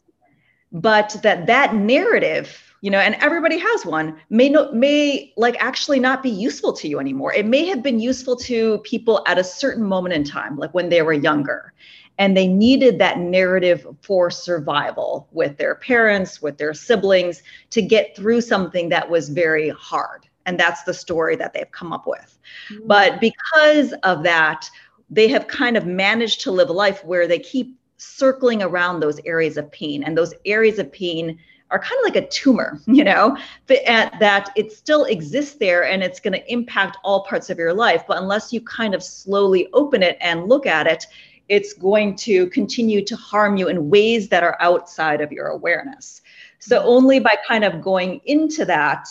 but 0.72 1.18
that 1.24 1.48
that 1.48 1.76
narrative 1.76 2.64
you 2.82 2.90
know 2.92 3.00
and 3.00 3.16
everybody 3.16 3.58
has 3.58 3.86
one 3.86 4.18
may 4.30 4.50
not 4.50 4.76
may 4.76 5.34
like 5.36 5.56
actually 5.60 6.00
not 6.00 6.24
be 6.24 6.30
useful 6.30 6.74
to 6.74 6.88
you 6.88 7.00
anymore. 7.00 7.34
It 7.34 7.46
may 7.46 7.66
have 7.66 7.84
been 7.84 8.00
useful 8.00 8.36
to 8.38 8.80
people 8.80 9.24
at 9.28 9.38
a 9.38 9.44
certain 9.44 9.84
moment 9.84 10.14
in 10.14 10.24
time 10.24 10.58
like 10.58 10.74
when 10.74 10.90
they 10.90 11.02
were 11.02 11.14
younger 11.14 11.74
and 12.18 12.36
they 12.36 12.48
needed 12.48 13.00
that 13.00 13.18
narrative 13.18 13.88
for 14.02 14.30
survival 14.30 15.28
with 15.32 15.58
their 15.58 15.76
parents 15.76 16.42
with 16.42 16.58
their 16.58 16.74
siblings 16.74 17.44
to 17.72 17.82
get 17.82 18.16
through 18.16 18.42
something 18.42 18.90
that 18.90 19.10
was 19.10 19.30
very 19.30 19.70
hard. 19.70 20.28
And 20.46 20.60
that's 20.60 20.84
the 20.84 20.94
story 20.94 21.36
that 21.36 21.54
they've 21.54 21.72
come 21.72 21.94
up 21.94 22.08
with. 22.08 22.38
Mm-hmm. 22.72 22.88
but 22.88 23.20
because 23.20 23.94
of 24.04 24.24
that 24.24 24.70
they 25.12 25.28
have 25.28 25.48
kind 25.48 25.76
of 25.76 25.86
managed 25.86 26.42
to 26.42 26.52
live 26.52 26.70
a 26.70 26.74
life 26.74 27.04
where 27.04 27.28
they 27.28 27.40
keep 27.40 27.79
circling 28.00 28.64
around 28.64 29.00
those 29.00 29.20
areas 29.26 29.58
of 29.58 29.72
pain 29.72 30.04
and 30.04 30.18
those 30.18 30.34
areas 30.46 30.80
of 30.80 30.92
pain 30.92 31.38
are 31.72 31.80
kind 31.80 32.00
of 32.00 32.14
like 32.14 32.24
a 32.24 32.28
tumor, 32.30 32.80
you 32.88 33.04
know, 33.04 33.38
that, 33.68 33.88
uh, 33.88 34.18
that 34.20 34.52
it 34.56 34.72
still 34.72 35.06
exists 35.06 35.56
there 35.56 35.86
and 35.86 36.02
it's 36.02 36.20
going 36.20 36.34
to 36.34 36.52
impact 36.52 36.98
all 37.04 37.26
parts 37.26 37.50
of 37.50 37.58
your 37.58 37.74
life. 37.74 38.04
But 38.08 38.18
unless 38.18 38.52
you 38.52 38.62
kind 38.62 38.96
of 38.96 39.04
slowly 39.04 39.68
open 39.74 40.02
it 40.02 40.18
and 40.22 40.48
look 40.48 40.66
at 40.66 40.88
it, 40.88 41.06
it's 41.50 41.74
going 41.74 42.16
to 42.16 42.48
continue 42.48 43.04
to 43.04 43.16
harm 43.16 43.58
you 43.58 43.68
in 43.68 43.90
ways 43.90 44.30
that 44.30 44.44
are 44.44 44.58
outside 44.60 45.20
of 45.22 45.32
your 45.32 45.48
awareness. 45.48 46.22
So, 46.60 46.80
mm-hmm. 46.80 46.88
only 46.88 47.20
by 47.20 47.36
kind 47.48 47.64
of 47.64 47.82
going 47.82 48.22
into 48.26 48.66
that 48.66 49.08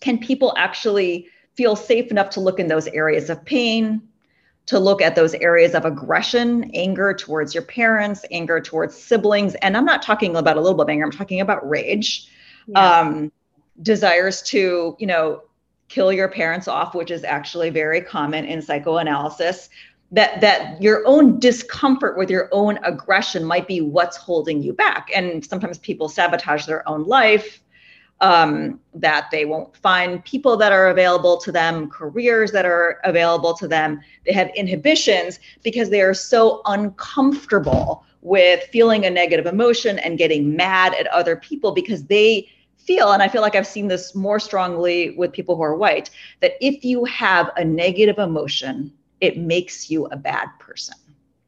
can 0.00 0.18
people 0.18 0.54
actually 0.56 1.28
feel 1.54 1.74
safe 1.74 2.10
enough 2.10 2.30
to 2.30 2.40
look 2.40 2.60
in 2.60 2.68
those 2.68 2.86
areas 2.88 3.30
of 3.30 3.44
pain, 3.44 4.07
to 4.68 4.78
look 4.78 5.00
at 5.00 5.14
those 5.14 5.32
areas 5.34 5.74
of 5.74 5.86
aggression, 5.86 6.70
anger 6.74 7.14
towards 7.14 7.54
your 7.54 7.62
parents, 7.62 8.22
anger 8.30 8.60
towards 8.60 8.94
siblings. 8.94 9.54
And 9.56 9.74
I'm 9.78 9.86
not 9.86 10.02
talking 10.02 10.36
about 10.36 10.58
a 10.58 10.60
little 10.60 10.76
bit 10.76 10.82
of 10.82 10.88
anger, 10.90 11.06
I'm 11.06 11.10
talking 11.10 11.40
about 11.40 11.66
rage, 11.66 12.28
yeah. 12.66 13.00
um, 13.00 13.32
desires 13.80 14.42
to, 14.42 14.94
you 14.98 15.06
know, 15.06 15.42
kill 15.88 16.12
your 16.12 16.28
parents 16.28 16.68
off, 16.68 16.94
which 16.94 17.10
is 17.10 17.24
actually 17.24 17.70
very 17.70 18.02
common 18.02 18.44
in 18.44 18.60
psychoanalysis 18.60 19.70
that 20.10 20.40
that 20.42 20.80
your 20.82 21.02
own 21.06 21.38
discomfort 21.38 22.18
with 22.18 22.30
your 22.30 22.50
own 22.52 22.78
aggression 22.82 23.44
might 23.44 23.66
be 23.66 23.80
what's 23.80 24.16
holding 24.16 24.62
you 24.62 24.72
back 24.72 25.10
and 25.14 25.44
sometimes 25.44 25.78
people 25.78 26.08
sabotage 26.08 26.64
their 26.64 26.86
own 26.88 27.04
life 27.04 27.60
um, 28.20 28.80
that 28.94 29.28
they 29.30 29.44
won't 29.44 29.76
find 29.76 30.24
people 30.24 30.56
that 30.56 30.72
are 30.72 30.88
available 30.88 31.36
to 31.38 31.52
them 31.52 31.88
careers 31.88 32.50
that 32.52 32.64
are 32.64 33.00
available 33.04 33.54
to 33.54 33.68
them 33.68 34.00
they 34.26 34.32
have 34.32 34.50
inhibitions 34.56 35.38
because 35.62 35.88
they 35.90 36.00
are 36.00 36.14
so 36.14 36.60
uncomfortable 36.66 38.04
with 38.22 38.64
feeling 38.72 39.06
a 39.06 39.10
negative 39.10 39.46
emotion 39.46 39.98
and 40.00 40.18
getting 40.18 40.56
mad 40.56 40.94
at 40.94 41.06
other 41.08 41.36
people 41.36 41.70
because 41.72 42.04
they 42.04 42.48
feel 42.76 43.12
and 43.12 43.22
i 43.22 43.28
feel 43.28 43.42
like 43.42 43.54
i've 43.54 43.66
seen 43.66 43.86
this 43.86 44.14
more 44.14 44.40
strongly 44.40 45.10
with 45.16 45.32
people 45.32 45.54
who 45.54 45.62
are 45.62 45.76
white 45.76 46.10
that 46.40 46.52
if 46.60 46.84
you 46.84 47.04
have 47.04 47.50
a 47.56 47.64
negative 47.64 48.18
emotion 48.18 48.92
it 49.20 49.38
makes 49.38 49.90
you 49.90 50.06
a 50.06 50.16
bad 50.16 50.48
person. 50.58 50.96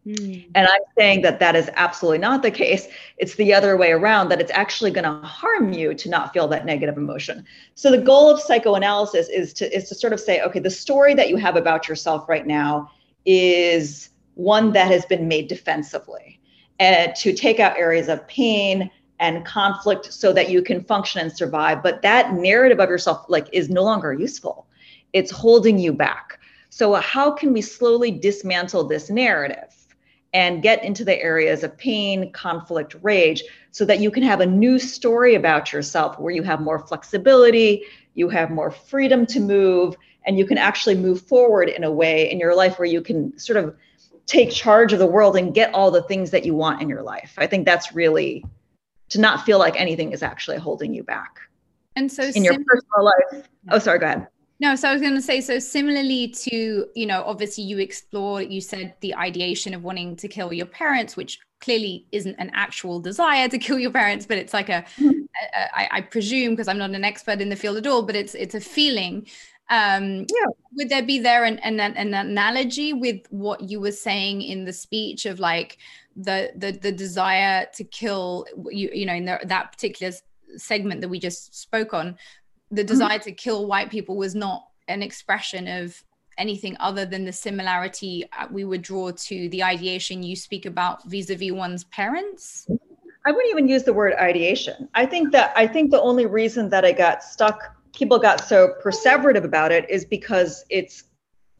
Mm. 0.07 0.47
And 0.55 0.67
I'm 0.67 0.81
saying 0.97 1.23
that 1.23 1.41
that 1.41 1.55
is 1.55 1.71
absolutely 1.75 2.19
not 2.19 2.43
the 2.43 2.51
case. 2.51 2.89
It's 3.19 3.35
the 3.35 3.53
other 3.53 3.77
way 3.77 3.93
around, 3.93 4.31
that 4.31 4.41
it's 4.41 4.53
actually 4.53 4.91
going 4.91 5.05
to 5.05 5.27
harm 5.27 5.73
you 5.73 5.95
to 5.95 6.09
not 6.09 6.33
feel 6.33 6.49
that 6.49 6.65
negative 6.65 6.97
emotion. 6.97 7.45
So 7.75 7.91
the 7.91 7.99
goal 7.99 8.31
of 8.31 8.41
psychoanalysis 8.41 9.29
is 9.29 9.53
to 9.55 9.77
is 9.77 9.89
to 9.91 9.95
sort 9.95 10.13
of 10.13 10.21
say, 10.21 10.41
okay, 10.41 10.59
the 10.59 10.71
story 10.71 11.15
that 11.15 11.29
you 11.29 11.37
have 11.37 11.57
about 11.57 11.89
yourself 11.89 12.29
right 12.29 12.47
now 12.47 12.91
is 13.27 14.11
one 14.35 14.73
that 14.73 14.91
has 14.91 15.05
been 15.05 15.29
made 15.29 15.49
defensively, 15.49 16.41
and 16.79 17.15
to 17.17 17.35
take 17.35 17.61
out 17.61 17.77
areas 17.77 18.09
of 18.09 18.27
pain 18.27 18.91
and 19.19 19.45
conflict 19.45 20.11
so 20.11 20.33
that 20.33 20.49
you 20.49 20.63
can 20.63 20.83
function 20.83 21.21
and 21.21 21.31
survive. 21.31 21.83
But 21.83 22.01
that 22.01 22.33
narrative 22.33 22.81
of 22.81 22.89
yourself 22.89 23.27
like 23.29 23.49
is 23.53 23.69
no 23.69 23.83
longer 23.83 24.15
useful. 24.15 24.67
It's 25.13 25.31
holding 25.31 25.79
you 25.79 25.93
back. 25.93 26.39
So, 26.71 26.95
how 26.95 27.33
can 27.33 27.53
we 27.53 27.61
slowly 27.61 28.11
dismantle 28.11 28.85
this 28.85 29.11
narrative 29.11 29.75
and 30.33 30.63
get 30.63 30.85
into 30.85 31.05
the 31.05 31.21
areas 31.21 31.65
of 31.65 31.77
pain, 31.77 32.31
conflict, 32.33 32.95
rage, 33.03 33.43
so 33.73 33.85
that 33.85 34.01
you 34.01 34.11
can 34.11 34.23
have 34.23 34.41
a 34.41 34.47
new 34.47 34.79
story 34.79 35.35
about 35.35 35.73
yourself 35.73 36.19
where 36.19 36.33
you 36.33 36.43
have 36.43 36.61
more 36.61 36.79
flexibility, 36.79 37.83
you 38.15 38.29
have 38.29 38.51
more 38.51 38.71
freedom 38.71 39.27
to 39.27 39.41
move, 39.41 39.97
and 40.25 40.39
you 40.39 40.47
can 40.47 40.59
actually 40.59 40.95
move 40.95 41.21
forward 41.23 41.69
in 41.69 41.83
a 41.83 41.91
way 41.91 42.31
in 42.31 42.39
your 42.39 42.55
life 42.55 42.79
where 42.79 42.87
you 42.87 43.01
can 43.01 43.37
sort 43.39 43.57
of 43.57 43.77
take 44.27 44.51
charge 44.51 44.93
of 44.93 44.99
the 44.99 45.07
world 45.07 45.37
and 45.37 45.55
get 45.55 45.75
all 45.75 45.91
the 45.91 46.03
things 46.03 46.31
that 46.31 46.45
you 46.45 46.55
want 46.55 46.81
in 46.81 46.89
your 46.89 47.03
life. 47.03 47.35
I 47.37 47.47
think 47.47 47.65
that's 47.65 47.93
really 47.95 48.45
to 49.09 49.21
not 49.21 49.45
feel 49.45 49.59
like 49.59 49.79
anything 49.81 50.13
is 50.13 50.23
actually 50.23 50.59
holding 50.59 50.95
you 50.95 51.03
back. 51.03 51.41
And 51.97 52.11
so 52.11 52.23
in 52.23 52.33
sim- 52.33 52.45
your 52.45 52.55
personal 52.55 53.05
life. 53.05 53.49
Oh, 53.71 53.79
sorry, 53.81 53.99
go 53.99 54.07
ahead. 54.07 54.29
No, 54.61 54.77
so 54.77 54.91
I 54.91 54.93
was 54.93 55.01
going 55.01 55.15
to 55.15 55.23
say, 55.23 55.41
so 55.41 55.59
similarly 55.59 56.29
to, 56.29 56.87
you 56.95 57.07
know, 57.07 57.23
obviously 57.25 57.65
you 57.65 57.79
explore, 57.79 58.43
you 58.43 58.61
said 58.61 58.95
the 59.01 59.15
ideation 59.15 59.73
of 59.73 59.83
wanting 59.83 60.17
to 60.17 60.29
kill 60.29 60.53
your 60.53 60.67
parents, 60.67 61.17
which 61.17 61.41
clearly 61.63 62.07
isn't 62.13 62.37
an 62.39 62.51
actual 62.53 63.01
desire 63.01 63.49
to 63.49 63.59
kill 63.59 63.79
your 63.79 63.91
parents, 63.91 64.27
but 64.27 64.37
it's 64.37 64.53
like 64.53 64.69
a, 64.69 64.85
I, 65.75 65.89
I 65.91 66.01
presume, 66.03 66.53
because 66.53 66.69
I'm 66.69 66.77
not 66.77 66.91
an 66.91 67.05
expert 67.05 67.41
in 67.41 67.49
the 67.49 67.57
field 67.57 67.79
at 67.79 67.87
all, 67.87 68.03
but 68.03 68.15
it's 68.15 68.35
it's 68.35 68.55
a 68.55 68.61
feeling. 68.61 69.27
Um, 69.71 70.27
yeah. 70.29 70.47
Would 70.73 70.89
there 70.91 71.03
be 71.03 71.19
there 71.19 71.45
an, 71.45 71.59
an, 71.61 71.81
an 71.81 72.13
analogy 72.13 72.93
with 72.93 73.21
what 73.31 73.71
you 73.71 73.81
were 73.81 73.93
saying 73.93 74.43
in 74.43 74.65
the 74.65 74.73
speech 74.73 75.25
of 75.27 75.41
like 75.41 75.79
the 76.17 76.53
the 76.57 76.73
the 76.73 76.93
desire 76.93 77.67
to 77.77 77.85
kill 77.85 78.47
you, 78.71 78.91
you 78.93 79.07
know, 79.07 79.15
in 79.15 79.25
the, 79.25 79.39
that 79.45 79.73
particular 79.73 80.13
segment 80.57 81.01
that 81.01 81.09
we 81.09 81.21
just 81.21 81.55
spoke 81.55 81.95
on 81.95 82.19
the 82.71 82.83
mm-hmm. 82.83 82.89
desire 82.89 83.19
to 83.21 83.33
kill 83.33 83.67
white 83.67 83.91
people 83.91 84.17
was 84.17 84.35
not 84.35 84.67
an 84.89 85.03
expression 85.03 85.69
of 85.69 86.03
anything 86.39 86.77
other 86.81 87.05
than 87.05 87.25
the 87.25 87.33
similarity 87.33 88.25
uh, 88.39 88.47
we 88.51 88.65
would 88.65 88.83
draw 88.83 89.11
to 89.11 89.49
the 89.51 89.63
ideation 89.63 90.23
you 90.23 90.35
speak 90.35 90.67
about 90.67 91.05
vis-a-vis 91.09 91.53
one's 91.53 91.85
parents? 91.85 92.67
I 93.27 93.33
wouldn't 93.33 93.51
even 93.51 93.69
use 93.69 93.83
the 93.83 93.93
word 93.93 94.15
ideation. 94.15 94.89
I 94.95 95.05
think 95.05 95.33
that 95.33 95.53
i 95.55 95.67
think 95.67 95.91
the 95.91 96.01
only 96.01 96.27
reason 96.27 96.71
that 96.71 96.85
i 96.85 96.93
got 96.93 97.23
stuck 97.23 97.77
people 97.93 98.19
got 98.19 98.41
so 98.47 98.75
perseverative 98.83 99.45
about 99.45 99.73
it 99.73 99.89
is 99.91 100.05
because 100.05 100.65
it's 100.71 101.05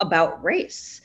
about 0.01 0.43
race. 0.43 1.01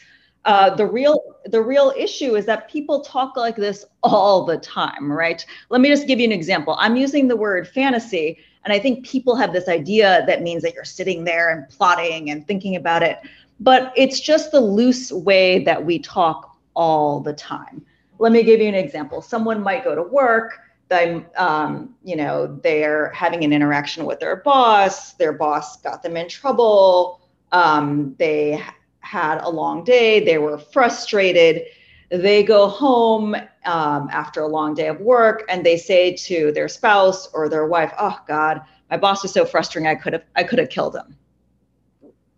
Uh, 0.46 0.74
the 0.76 0.86
real 0.86 1.20
the 1.46 1.62
real 1.62 1.92
issue 1.98 2.36
is 2.36 2.46
that 2.46 2.70
people 2.70 3.02
talk 3.02 3.36
like 3.36 3.56
this 3.56 3.84
all 4.04 4.46
the 4.46 4.58
time 4.58 5.12
right? 5.12 5.46
Let 5.70 5.82
me 5.82 5.90
just 5.90 6.08
give 6.08 6.20
you 6.20 6.26
an 6.26 6.32
example. 6.32 6.78
I'm 6.80 6.96
using 6.96 7.28
the 7.28 7.36
word 7.36 7.68
fantasy 7.68 8.38
and 8.66 8.74
I 8.74 8.80
think 8.80 9.06
people 9.06 9.36
have 9.36 9.54
this 9.54 9.68
idea 9.68 10.26
that 10.28 10.42
means 10.42 10.64
that 10.64 10.74
you're 10.74 10.84
sitting 10.84 11.24
there 11.24 11.52
and 11.52 11.70
plotting 11.70 12.32
and 12.32 12.46
thinking 12.46 12.76
about 12.76 13.04
it. 13.04 13.20
But 13.60 13.94
it's 13.96 14.20
just 14.20 14.52
the 14.52 14.60
loose 14.60 15.12
way 15.12 15.64
that 15.64 15.86
we 15.86 16.00
talk 16.00 16.58
all 16.74 17.20
the 17.20 17.34
time. 17.34 17.86
Let 18.18 18.32
me 18.32 18.44
give 18.44 18.60
you 18.60 18.68
an 18.68 18.76
example. 18.76 19.22
Someone 19.22 19.62
might 19.62 19.84
go 19.84 19.96
to 19.96 20.04
work. 20.04 20.60
They, 20.90 21.24
um, 21.38 21.96
you 22.04 22.16
know, 22.16 22.60
they're 22.64 23.10
having 23.12 23.44
an 23.44 23.54
interaction 23.54 24.06
with 24.06 24.20
their 24.20 24.38
boss. 24.38 25.14
Their 25.14 25.34
boss 25.34 25.82
got 25.82 26.04
them 26.04 26.18
in 26.18 26.28
trouble. 26.28 27.22
Um, 27.52 28.16
they 28.18 28.62
had 29.00 29.40
a 29.42 29.50
long 29.50 29.84
day, 29.84 30.26
they 30.26 30.40
were 30.40 30.58
frustrated. 30.58 31.68
They 32.10 32.44
go 32.44 32.68
home 32.68 33.36
um, 33.66 34.10
after 34.12 34.42
a 34.42 34.48
long 34.48 34.74
day 34.74 34.88
of 34.88 35.00
work 35.00 35.44
and 35.50 35.66
they 35.66 35.78
say 35.78 36.14
to 36.14 36.52
their 36.52 36.68
spouse 36.68 37.28
or 37.34 37.50
their 37.50 37.66
wife, 37.66 37.94
"Oh 38.00 38.18
God, 38.28 38.62
my 38.90 38.98
boss 38.98 39.24
was 39.24 39.32
so 39.32 39.46
frustrating. 39.46 39.88
I 39.88 39.96
could 39.96 40.14
have 40.14 40.24
I 40.36 40.44
could 40.44 40.60
have 40.60 40.70
killed 40.70 40.96
him." 40.96 41.16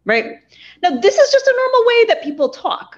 Right 0.06 0.38
now, 0.82 1.00
this 1.00 1.18
is 1.18 1.32
just 1.32 1.48
a 1.48 1.54
normal 1.56 1.88
way 1.88 2.06
that 2.06 2.24
people 2.24 2.50
talk. 2.50 2.98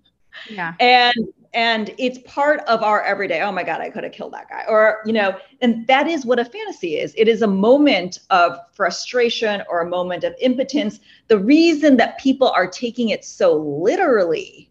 yeah. 0.50 0.74
And 0.80 1.14
and 1.54 1.94
it's 1.98 2.18
part 2.26 2.60
of 2.60 2.82
our 2.82 3.02
everyday 3.02 3.40
oh 3.40 3.50
my 3.50 3.62
god 3.62 3.80
i 3.80 3.88
could 3.88 4.04
have 4.04 4.12
killed 4.12 4.32
that 4.32 4.48
guy 4.48 4.64
or 4.68 5.00
you 5.06 5.12
know 5.12 5.36
and 5.60 5.86
that 5.86 6.06
is 6.06 6.26
what 6.26 6.38
a 6.38 6.44
fantasy 6.44 6.98
is 6.98 7.14
it 7.16 7.26
is 7.28 7.42
a 7.42 7.46
moment 7.46 8.20
of 8.30 8.58
frustration 8.72 9.62
or 9.68 9.80
a 9.80 9.88
moment 9.88 10.24
of 10.24 10.34
impotence 10.40 11.00
the 11.28 11.38
reason 11.38 11.96
that 11.96 12.18
people 12.18 12.48
are 12.50 12.66
taking 12.66 13.08
it 13.08 13.24
so 13.24 13.56
literally 13.56 14.67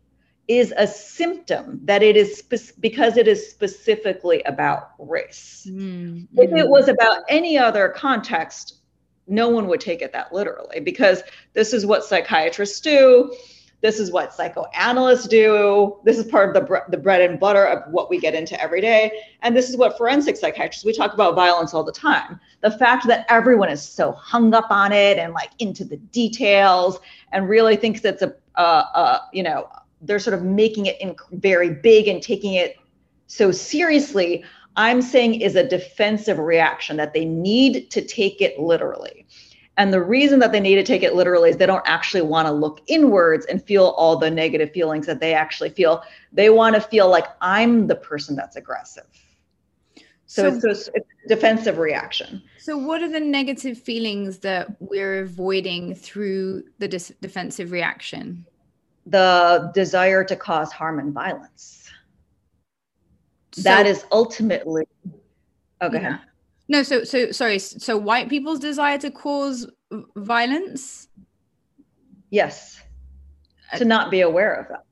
is 0.48 0.74
a 0.78 0.88
symptom 0.88 1.80
that 1.84 2.02
it 2.02 2.16
is 2.16 2.38
spe- 2.38 2.80
because 2.80 3.18
it 3.18 3.28
is 3.28 3.50
specifically 3.50 4.42
about 4.44 4.92
race 5.00 5.68
mm-hmm. 5.70 6.24
if 6.40 6.52
it 6.52 6.68
was 6.68 6.88
about 6.88 7.24
any 7.30 7.58
other 7.58 7.90
context 7.90 8.76
no 9.28 9.50
one 9.50 9.68
would 9.68 9.82
take 9.82 10.02
it 10.02 10.14
that 10.14 10.32
literally 10.32 10.80
because 10.80 11.22
this 11.54 11.74
is 11.74 11.86
what 11.86 12.04
psychiatrists 12.04 12.80
do 12.80 13.34
this 13.82 14.00
is 14.00 14.12
what 14.12 14.34
psychoanalysts 14.34 15.28
do. 15.28 15.98
This 16.04 16.18
is 16.18 16.26
part 16.26 16.50
of 16.50 16.56
the, 16.56 16.62
bre- 16.68 16.90
the 16.90 16.98
bread 16.98 17.22
and 17.22 17.40
butter 17.40 17.64
of 17.64 17.92
what 17.92 18.10
we 18.10 18.20
get 18.20 18.34
into 18.34 18.60
every 18.60 18.82
day. 18.82 19.12
And 19.44 19.56
this 19.56 19.70
is 19.70 19.78
what 19.78 19.98
forensic 19.98 20.36
psychiatrists, 20.36 20.84
we 20.84 20.94
talk 20.94 21.14
about 21.14 21.36
violence 21.36 21.74
all 21.74 21.84
the 21.84 21.92
time. 21.92 22.40
The 22.62 22.72
fact 22.72 23.06
that 23.08 23.28
everyone 23.30 23.70
is 23.70 23.88
so 23.88 24.14
hung 24.14 24.54
up 24.56 24.72
on 24.72 24.92
it 24.92 25.20
and 25.20 25.34
like 25.34 25.52
into 25.60 25.86
the 25.86 25.98
details 25.98 27.00
and 27.32 27.48
really 27.48 27.76
thinks 27.76 28.04
it's 28.04 28.24
a, 28.24 28.34
uh, 28.56 28.84
uh, 28.96 29.20
you 29.32 29.44
know, 29.44 29.70
they're 30.02 30.20
sort 30.20 30.34
of 30.34 30.44
making 30.44 30.86
it 30.86 31.00
in 31.02 31.16
very 31.32 31.70
big 31.70 32.08
and 32.08 32.22
taking 32.22 32.54
it 32.54 32.78
so 33.28 33.52
seriously. 33.52 34.44
I'm 34.76 35.02
saying 35.02 35.42
is 35.42 35.56
a 35.56 35.68
defensive 35.68 36.38
reaction 36.38 36.98
that 36.98 37.14
they 37.14 37.26
need 37.26 37.90
to 37.92 38.02
take 38.02 38.42
it 38.42 38.60
literally. 38.60 39.26
And 39.78 39.94
the 39.94 40.02
reason 40.02 40.40
that 40.40 40.52
they 40.52 40.60
need 40.60 40.76
to 40.76 40.84
take 40.84 41.04
it 41.04 41.14
literally 41.14 41.52
is 41.52 41.58
they 41.58 41.68
don't 41.68 41.88
actually 41.88 42.22
want 42.22 42.48
to 42.48 42.52
look 42.52 42.82
inwards 42.88 43.46
and 43.46 43.64
feel 43.64 43.88
all 43.98 44.18
the 44.18 44.32
negative 44.32 44.72
feelings 44.72 45.06
that 45.06 45.20
they 45.20 45.36
actually 45.36 45.70
feel. 45.70 46.04
They 46.34 46.50
want 46.50 46.76
to 46.76 46.82
feel 46.82 47.10
like 47.10 47.26
I'm 47.42 47.86
the 47.86 47.96
person 47.96 48.36
that's 48.36 48.56
aggressive. 48.56 49.06
So, 50.26 50.60
so, 50.60 50.70
it's, 50.72 50.90
it's 50.94 51.08
a 51.26 51.28
defensive 51.30 51.78
reaction. 51.78 52.42
So, 52.60 52.78
what 52.78 53.02
are 53.02 53.10
the 53.10 53.20
negative 53.20 53.78
feelings 53.78 54.40
that 54.40 54.68
we're 54.82 55.22
avoiding 55.22 55.96
through 55.96 56.64
the 56.80 56.88
dis- 56.88 57.14
defensive 57.22 57.72
reaction? 57.72 58.46
The 59.10 59.72
desire 59.74 60.24
to 60.24 60.36
cause 60.36 60.72
harm 60.72 61.00
and 61.00 61.14
violence. 61.14 61.90
So, 63.54 63.64
that 63.64 63.86
is 63.86 64.06
ultimately. 64.12 64.86
Oh, 65.82 65.90
go 65.90 65.98
yeah. 65.98 66.08
ahead. 66.08 66.20
No, 66.70 66.84
so 66.84 67.04
so 67.04 67.32
sorry. 67.32 67.60
So 67.60 67.98
white 67.98 68.30
people's 68.30 68.60
desire 68.60 68.98
to 69.00 69.10
cause 69.10 69.68
violence. 70.16 71.08
Yes. 72.30 72.82
To 73.78 73.86
not 73.86 74.12
be 74.12 74.22
aware 74.22 74.54
of 74.54 74.68
that. 74.68 74.84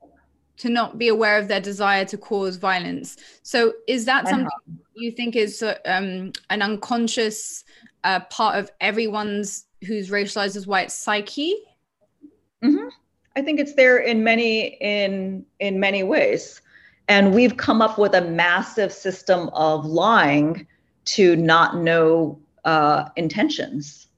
To 0.58 0.70
not 0.70 0.96
be 0.96 1.08
aware 1.08 1.38
of 1.38 1.48
their 1.48 1.60
desire 1.60 2.04
to 2.06 2.16
cause 2.16 2.56
violence. 2.56 3.16
So 3.42 3.74
is 3.86 4.06
that 4.06 4.26
something 4.26 4.48
you 4.94 5.12
think 5.12 5.36
is 5.36 5.62
um, 5.84 6.32
an 6.48 6.62
unconscious 6.62 7.64
uh, 8.04 8.20
part 8.20 8.56
of 8.56 8.70
everyone's 8.80 9.66
who's 9.86 10.08
racialized 10.08 10.56
as 10.56 10.66
white 10.66 10.90
psyche? 10.90 11.56
Mm-hmm. 12.64 12.88
I 13.36 13.42
think 13.42 13.60
it's 13.60 13.74
there 13.74 13.98
in 13.98 14.24
many 14.24 14.78
in 14.80 15.44
in 15.60 15.78
many 15.78 16.02
ways, 16.02 16.62
and 17.08 17.34
we've 17.34 17.56
come 17.56 17.82
up 17.82 17.98
with 17.98 18.14
a 18.14 18.22
massive 18.22 18.92
system 18.92 19.50
of 19.52 19.84
lying 19.84 20.66
to 21.06 21.36
not 21.36 21.76
know 21.76 22.40
uh, 22.64 23.08
intentions. 23.16 24.08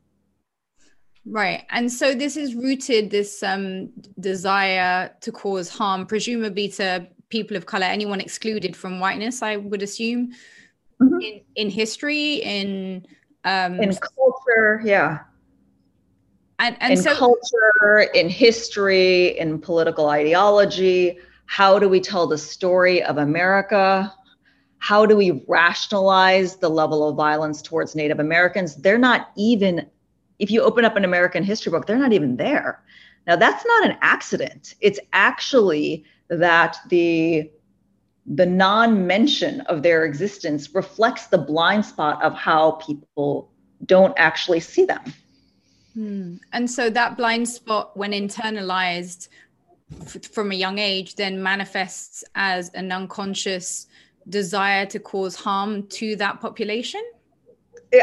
Right. 1.27 1.67
And 1.71 1.93
so 1.93 2.15
this 2.15 2.39
is 2.39 2.55
rooted, 2.55 3.11
this 3.11 3.43
um, 3.43 3.91
desire 4.19 5.15
to 5.21 5.31
cause 5.31 5.69
harm, 5.69 6.07
presumably 6.07 6.69
to 6.71 7.07
people 7.29 7.55
of 7.57 7.67
color, 7.67 7.85
anyone 7.85 8.21
excluded 8.21 8.75
from 8.75 8.99
whiteness, 8.99 9.43
I 9.43 9.57
would 9.57 9.83
assume, 9.83 10.33
mm-hmm. 11.03 11.21
in, 11.21 11.41
in 11.57 11.71
history, 11.71 12.37
in 12.37 13.07
um, 13.45 13.81
in 13.81 13.95
culture, 13.95 14.81
yeah. 14.85 15.21
And, 16.59 16.77
and 16.81 16.95
in 16.95 17.03
so, 17.03 17.15
culture, 17.15 18.11
in 18.15 18.29
history, 18.29 19.39
in 19.39 19.61
political 19.61 20.09
ideology, 20.09 21.19
how 21.47 21.79
do 21.79 21.89
we 21.89 22.01
tell 22.01 22.27
the 22.27 22.39
story 22.39 23.03
of 23.03 23.19
America? 23.19 24.13
how 24.79 25.05
do 25.05 25.17
we 25.17 25.45
rationalize 25.49 26.57
the 26.57 26.69
level 26.69 27.09
of 27.09 27.17
violence 27.17 27.61
towards 27.61 27.95
Native 27.95 28.21
Americans? 28.21 28.77
They're 28.77 28.99
not 28.99 29.31
even, 29.37 29.87
if 30.39 30.51
you 30.51 30.63
open 30.63 30.85
up 30.85 30.97
an 30.97 31.05
American 31.05 31.43
history 31.43 31.71
book, 31.71 31.87
they're 31.87 31.99
not 31.99 32.13
even 32.13 32.37
there. 32.37 32.83
Now, 33.27 33.37
that's 33.37 33.65
not 33.67 33.91
an 33.91 33.99
accident. 34.01 34.75
It's 34.81 34.99
actually 35.13 36.05
that 36.29 36.77
the 36.89 37.51
the 38.31 38.45
non-mention 38.45 39.63
of 39.63 39.83
their 39.83 40.05
existence 40.05 40.75
reflects 40.75 41.29
the 41.29 41.39
blind 41.39 41.83
spot 41.87 42.23
of 42.23 42.35
how 42.35 42.73
people 42.73 43.51
don't 43.87 44.13
actually 44.19 44.61
see 44.61 44.85
them. 44.85 45.01
Hmm. 45.99 46.37
And 46.53 46.71
so 46.71 46.91
that 46.91 47.17
blind 47.17 47.49
spot, 47.49 47.97
when 47.97 48.13
internalized 48.13 49.27
f- 50.01 50.27
from 50.27 50.53
a 50.53 50.55
young 50.55 50.79
age, 50.79 51.17
then 51.17 51.43
manifests 51.43 52.23
as 52.37 52.69
an 52.75 52.93
unconscious 52.93 53.89
desire 54.29 54.87
to 54.87 55.01
cause 55.01 55.35
harm 55.35 55.89
to 55.89 56.15
that 56.15 56.41
population? 56.41 57.03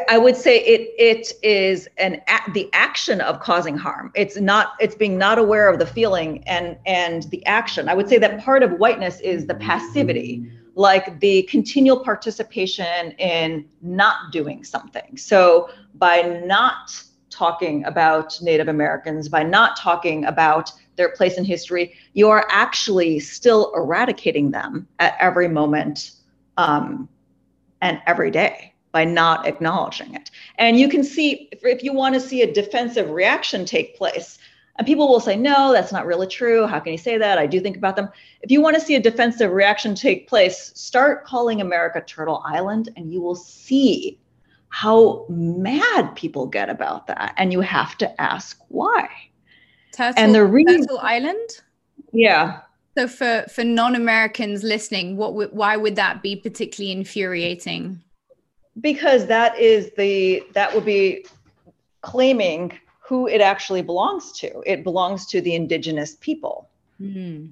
I 0.10 0.18
would 0.18 0.36
say 0.36 0.58
it 0.58 0.94
it 1.00 1.32
is 1.42 1.88
an 1.98 2.22
the 2.54 2.70
action 2.74 3.22
of 3.22 3.40
causing 3.40 3.78
harm. 3.78 4.12
It's 4.14 4.36
not 4.36 4.74
it's 4.82 4.96
being 4.96 5.18
not 5.18 5.40
aware 5.40 5.70
of 5.70 5.80
the 5.80 5.86
feeling 5.86 6.44
and 6.48 6.76
and 6.86 7.24
the 7.30 7.46
action. 7.46 7.88
I 7.88 7.94
would 7.94 8.10
say 8.10 8.18
that 8.18 8.44
part 8.44 8.62
of 8.62 8.72
whiteness 8.74 9.22
is 9.22 9.48
the 9.48 9.56
passivity, 9.56 10.52
like 10.74 11.22
the 11.22 11.44
continual 11.44 12.04
participation 12.04 13.12
in 13.20 13.70
not 13.82 14.34
doing 14.34 14.66
something. 14.66 15.16
So 15.16 15.70
by 15.94 16.42
not 16.44 16.92
talking 17.36 17.84
about 17.86 18.42
Native 18.42 18.68
Americans, 18.68 19.28
by 19.30 19.44
not 19.44 19.78
talking 19.78 20.26
about 20.26 20.72
their 20.96 21.10
place 21.10 21.38
in 21.38 21.44
history, 21.44 21.94
you 22.14 22.30
are 22.30 22.48
actually 22.50 23.20
still 23.20 23.74
eradicating 23.76 24.52
them 24.52 24.88
at 25.00 25.16
every 25.20 25.48
moment 25.48 26.12
um, 26.58 27.10
and 27.82 28.02
every 28.08 28.32
day 28.32 28.74
by 28.92 29.04
not 29.04 29.46
acknowledging 29.46 30.16
it. 30.16 30.32
And 30.58 30.80
you 30.80 30.88
can 30.88 31.04
see 31.04 31.50
if, 31.52 31.60
if 31.66 31.84
you 31.84 31.92
want 31.92 32.16
to 32.16 32.22
see 32.22 32.42
a 32.44 32.54
defensive 32.54 33.10
reaction 33.10 33.66
take 33.66 33.98
place, 33.98 34.38
and 34.78 34.88
people 34.88 35.08
will 35.08 35.20
say, 35.20 35.36
no, 35.36 35.72
that's 35.72 35.92
not 35.92 36.06
really 36.06 36.28
true. 36.28 36.66
How 36.66 36.80
can 36.80 36.92
you 36.92 36.98
say 36.98 37.18
that? 37.18 37.38
I 37.38 37.48
do 37.48 37.60
think 37.62 37.78
about 37.78 37.96
them. 37.96 38.10
If 38.42 38.52
you 38.52 38.62
want 38.62 38.76
to 38.76 38.82
see 38.82 38.96
a 38.96 39.02
defensive 39.02 39.52
reaction 39.52 39.96
take 39.96 40.28
place, 40.28 40.72
start 40.76 41.26
calling 41.26 41.62
America 41.62 42.02
Turtle 42.02 42.42
Island, 42.46 42.90
and 42.96 43.12
you 43.12 43.22
will 43.22 43.36
see 43.36 44.20
how 44.76 45.26
mad 45.30 46.14
people 46.16 46.46
get 46.48 46.70
about 46.70 47.08
that. 47.08 47.34
And 47.38 47.54
you 47.54 47.62
have 47.62 47.98
to 47.98 48.22
ask 48.22 48.60
why. 48.68 49.08
Turtle, 49.94 50.22
and 50.22 50.36
the 50.36 50.46
reason, 50.46 50.82
Turtle 50.82 51.00
Island? 51.00 51.50
Yeah. 52.12 52.60
So 52.98 53.08
for 53.08 53.46
for 53.50 53.64
non-Americans 53.64 54.64
listening, 54.64 55.16
what 55.16 55.28
w- 55.28 55.50
why 55.54 55.78
would 55.78 55.96
that 55.96 56.22
be 56.22 56.36
particularly 56.36 56.92
infuriating? 56.92 58.02
Because 58.82 59.28
that 59.28 59.58
is 59.58 59.92
the 59.96 60.44
that 60.56 60.76
would 60.76 60.84
be 60.84 61.26
claiming 62.02 62.78
who 63.00 63.28
it 63.28 63.40
actually 63.40 63.82
belongs 63.82 64.34
to. 64.40 64.62
It 64.66 64.84
belongs 64.84 65.26
to 65.28 65.40
the 65.40 65.56
indigenous 65.56 66.16
people. 66.20 66.70
Mm-hmm. 67.00 67.52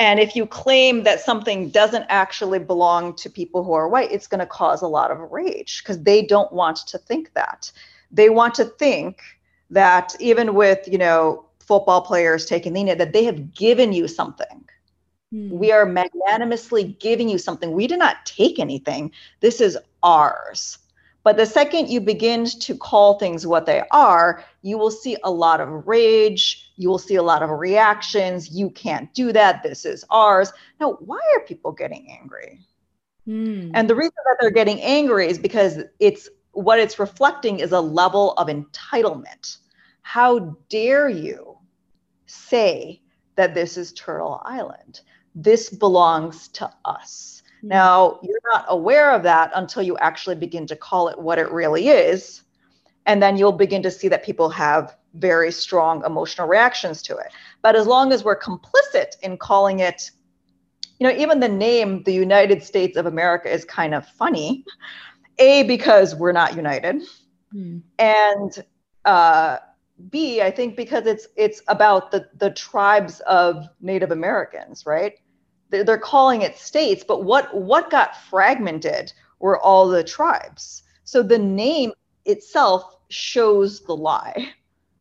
And 0.00 0.18
if 0.18 0.34
you 0.34 0.46
claim 0.46 1.02
that 1.02 1.20
something 1.20 1.68
doesn't 1.68 2.06
actually 2.08 2.58
belong 2.58 3.14
to 3.16 3.28
people 3.28 3.62
who 3.62 3.74
are 3.74 3.86
white, 3.86 4.10
it's 4.10 4.26
going 4.26 4.38
to 4.38 4.46
cause 4.46 4.80
a 4.80 4.88
lot 4.88 5.10
of 5.10 5.18
rage 5.30 5.82
because 5.82 6.02
they 6.02 6.22
don't 6.22 6.50
want 6.54 6.78
to 6.88 6.96
think 6.96 7.34
that. 7.34 7.70
They 8.10 8.30
want 8.30 8.54
to 8.54 8.64
think 8.64 9.20
that 9.68 10.16
even 10.18 10.54
with, 10.54 10.88
you 10.88 10.96
know, 10.96 11.44
football 11.58 12.00
players 12.00 12.46
taking 12.46 12.72
the 12.72 12.82
knee, 12.82 12.94
that 12.94 13.12
they 13.12 13.24
have 13.24 13.54
given 13.54 13.92
you 13.92 14.08
something. 14.08 14.64
Mm. 15.34 15.50
We 15.50 15.70
are 15.70 15.84
magnanimously 15.84 16.96
giving 16.98 17.28
you 17.28 17.36
something. 17.36 17.72
We 17.72 17.86
did 17.86 17.98
not 17.98 18.24
take 18.24 18.58
anything. 18.58 19.12
This 19.40 19.60
is 19.60 19.76
ours. 20.02 20.78
But 21.24 21.36
the 21.36 21.44
second 21.44 21.90
you 21.90 22.00
begin 22.00 22.46
to 22.46 22.74
call 22.74 23.18
things 23.18 23.46
what 23.46 23.66
they 23.66 23.82
are, 23.90 24.42
you 24.62 24.78
will 24.78 24.90
see 24.90 25.18
a 25.22 25.30
lot 25.30 25.60
of 25.60 25.86
rage. 25.86 26.69
You 26.80 26.88
will 26.88 26.98
see 26.98 27.16
a 27.16 27.22
lot 27.22 27.42
of 27.42 27.50
reactions. 27.50 28.50
You 28.50 28.70
can't 28.70 29.12
do 29.12 29.32
that. 29.32 29.62
This 29.62 29.84
is 29.84 30.02
ours. 30.08 30.50
Now, 30.80 30.92
why 31.00 31.20
are 31.36 31.44
people 31.44 31.72
getting 31.72 32.10
angry? 32.10 32.60
Mm. 33.28 33.72
And 33.74 33.88
the 33.88 33.94
reason 33.94 34.14
that 34.24 34.38
they're 34.40 34.50
getting 34.50 34.80
angry 34.80 35.28
is 35.28 35.38
because 35.38 35.80
it's 35.98 36.30
what 36.52 36.78
it's 36.78 36.98
reflecting 36.98 37.60
is 37.60 37.72
a 37.72 37.80
level 37.80 38.32
of 38.32 38.48
entitlement. 38.48 39.58
How 40.00 40.56
dare 40.70 41.10
you 41.10 41.58
say 42.24 43.02
that 43.36 43.54
this 43.54 43.76
is 43.76 43.92
Turtle 43.92 44.40
Island. 44.46 45.02
This 45.34 45.68
belongs 45.68 46.48
to 46.48 46.72
us. 46.86 47.42
Mm-hmm. 47.58 47.68
Now, 47.68 48.20
you're 48.22 48.40
not 48.54 48.64
aware 48.68 49.10
of 49.12 49.22
that 49.24 49.50
until 49.54 49.82
you 49.82 49.98
actually 49.98 50.36
begin 50.36 50.66
to 50.68 50.76
call 50.76 51.08
it 51.08 51.18
what 51.18 51.38
it 51.38 51.52
really 51.52 51.88
is. 51.88 52.42
And 53.06 53.22
then 53.22 53.36
you'll 53.36 53.52
begin 53.52 53.82
to 53.82 53.90
see 53.90 54.08
that 54.08 54.24
people 54.24 54.50
have 54.50 54.96
very 55.14 55.50
strong 55.50 56.04
emotional 56.04 56.46
reactions 56.46 57.02
to 57.02 57.16
it. 57.16 57.32
But 57.62 57.76
as 57.76 57.86
long 57.86 58.12
as 58.12 58.22
we're 58.24 58.38
complicit 58.38 59.18
in 59.22 59.36
calling 59.36 59.80
it, 59.80 60.10
you 60.98 61.08
know, 61.08 61.14
even 61.14 61.40
the 61.40 61.48
name, 61.48 62.02
the 62.04 62.12
United 62.12 62.62
States 62.62 62.96
of 62.96 63.06
America, 63.06 63.50
is 63.50 63.64
kind 63.64 63.94
of 63.94 64.06
funny. 64.06 64.64
A, 65.38 65.62
because 65.62 66.14
we're 66.14 66.32
not 66.32 66.54
united. 66.54 67.02
Mm. 67.54 67.82
And 67.98 68.64
uh, 69.06 69.58
B, 70.10 70.42
I 70.42 70.50
think 70.50 70.76
because 70.76 71.06
it's 71.06 71.26
it's 71.36 71.62
about 71.68 72.10
the 72.10 72.28
the 72.36 72.50
tribes 72.50 73.20
of 73.20 73.66
Native 73.80 74.10
Americans, 74.10 74.84
right? 74.86 75.14
They're, 75.70 75.84
they're 75.84 75.98
calling 75.98 76.42
it 76.42 76.58
states, 76.58 77.04
but 77.06 77.24
what 77.24 77.54
what 77.54 77.90
got 77.90 78.16
fragmented 78.16 79.12
were 79.38 79.58
all 79.58 79.88
the 79.88 80.04
tribes. 80.04 80.82
So 81.04 81.22
the 81.22 81.38
name 81.38 81.92
itself 82.24 82.96
shows 83.08 83.80
the 83.80 83.94
lie. 83.94 84.52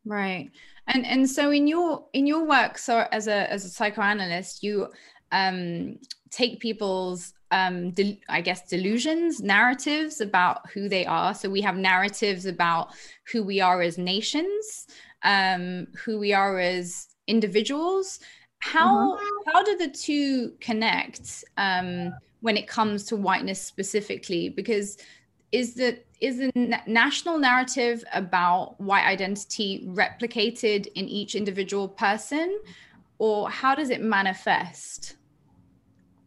Right. 0.05 0.49
And 0.88 1.05
and 1.05 1.29
so 1.29 1.51
in 1.51 1.67
your 1.67 2.05
in 2.13 2.25
your 2.25 2.45
work, 2.45 2.77
so 2.77 3.05
as 3.12 3.27
a 3.27 3.51
as 3.51 3.63
a 3.63 3.69
psychoanalyst, 3.69 4.63
you 4.63 4.88
um, 5.32 5.99
take 6.32 6.60
people's 6.60 7.34
um, 7.51 7.91
de- 7.91 8.21
I 8.27 8.41
guess 8.41 8.67
delusions, 8.67 9.41
narratives 9.41 10.21
about 10.21 10.69
who 10.71 10.89
they 10.89 11.05
are. 11.05 11.34
So 11.34 11.49
we 11.49 11.62
have 11.62 11.77
narratives 11.77 12.45
about 12.45 12.93
who 13.32 13.43
we 13.43 13.62
are 13.62 13.82
as 13.82 13.97
nations, 13.97 14.88
um, 15.23 15.88
who 16.03 16.19
we 16.19 16.34
are 16.34 16.60
as 16.60 17.08
individuals. 17.27 18.19
How 18.60 19.15
mm-hmm. 19.15 19.51
how 19.51 19.63
do 19.63 19.77
the 19.77 19.89
two 19.89 20.53
connect 20.60 21.43
um, 21.58 22.13
when 22.41 22.58
it 22.58 22.67
comes 22.67 23.05
to 23.05 23.15
whiteness 23.15 23.62
specifically? 23.62 24.49
Because 24.49 24.97
is 25.51 25.75
the 25.75 25.99
is 26.21 26.39
a 26.39 26.51
national 26.86 27.38
narrative 27.38 28.03
about 28.13 28.79
white 28.79 29.05
identity 29.05 29.86
replicated 29.88 30.88
in 30.95 31.08
each 31.08 31.36
individual 31.36 31.88
person, 31.88 32.60
or 33.17 33.49
how 33.49 33.75
does 33.75 33.89
it 33.89 34.01
manifest? 34.01 35.15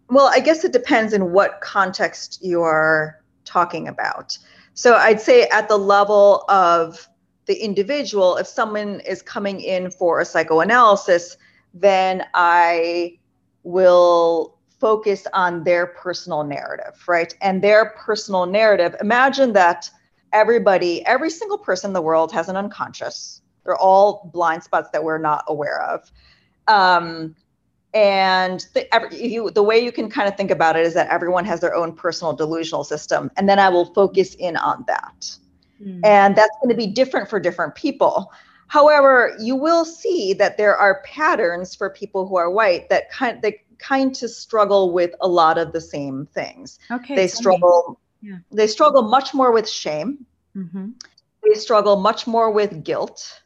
Well, 0.08 0.30
I 0.32 0.40
guess 0.40 0.64
it 0.64 0.72
depends 0.72 1.12
in 1.12 1.32
what 1.32 1.60
context 1.60 2.38
you 2.42 2.62
are 2.62 3.22
talking 3.44 3.88
about. 3.88 4.36
So 4.74 4.94
I'd 4.94 5.20
say 5.20 5.44
at 5.48 5.68
the 5.68 5.78
level 5.78 6.44
of 6.48 7.08
the 7.46 7.54
individual, 7.54 8.36
if 8.36 8.46
someone 8.46 9.00
is 9.00 9.20
coming 9.20 9.60
in 9.60 9.90
for 9.90 10.20
a 10.20 10.24
psychoanalysis, 10.24 11.36
then 11.74 12.24
I 12.34 13.18
will 13.62 14.51
focus 14.82 15.28
on 15.32 15.62
their 15.62 15.86
personal 15.86 16.42
narrative, 16.42 17.04
right? 17.06 17.32
And 17.40 17.62
their 17.62 17.90
personal 17.90 18.46
narrative. 18.46 18.96
Imagine 19.00 19.52
that 19.52 19.88
everybody, 20.32 21.06
every 21.06 21.30
single 21.30 21.56
person 21.56 21.90
in 21.90 21.94
the 21.94 22.02
world 22.02 22.32
has 22.32 22.48
an 22.48 22.56
unconscious. 22.56 23.42
They're 23.64 23.76
all 23.76 24.28
blind 24.34 24.64
spots 24.64 24.90
that 24.92 25.04
we're 25.04 25.18
not 25.18 25.44
aware 25.46 25.80
of. 25.84 26.10
Um, 26.66 27.36
and 27.94 28.66
the, 28.74 28.92
every, 28.92 29.24
you, 29.24 29.50
the 29.50 29.62
way 29.62 29.78
you 29.78 29.92
can 29.92 30.10
kind 30.10 30.28
of 30.28 30.36
think 30.36 30.50
about 30.50 30.76
it 30.76 30.84
is 30.84 30.94
that 30.94 31.08
everyone 31.10 31.44
has 31.44 31.60
their 31.60 31.76
own 31.76 31.94
personal 31.94 32.32
delusional 32.32 32.84
system 32.84 33.30
and 33.36 33.46
then 33.46 33.58
i 33.58 33.68
will 33.68 33.92
focus 33.92 34.34
in 34.36 34.56
on 34.56 34.82
that 34.86 35.36
mm. 35.78 36.00
and 36.02 36.34
that's 36.34 36.56
going 36.62 36.70
to 36.70 36.74
be 36.74 36.86
different 36.86 37.28
for 37.28 37.38
different 37.38 37.74
people 37.74 38.32
however 38.68 39.36
you 39.38 39.54
will 39.54 39.84
see 39.84 40.32
that 40.32 40.56
there 40.56 40.74
are 40.74 41.02
patterns 41.04 41.74
for 41.74 41.90
people 41.90 42.26
who 42.26 42.36
are 42.36 42.50
white 42.50 42.88
that 42.88 43.10
kind 43.10 43.42
they 43.42 43.60
kind 43.82 44.10
of 44.22 44.30
struggle 44.30 44.92
with 44.92 45.14
a 45.20 45.28
lot 45.28 45.58
of 45.58 45.72
the 45.72 45.80
same 45.80 46.26
things 46.32 46.78
okay 46.90 47.16
they 47.16 47.26
struggle 47.26 48.00
yeah. 48.20 48.38
they 48.50 48.66
struggle 48.66 49.02
much 49.02 49.34
more 49.34 49.52
with 49.52 49.68
shame 49.68 50.24
mm-hmm. 50.56 50.90
they 51.42 51.54
struggle 51.54 51.96
much 51.96 52.26
more 52.26 52.50
with 52.50 52.84
guilt 52.84 53.42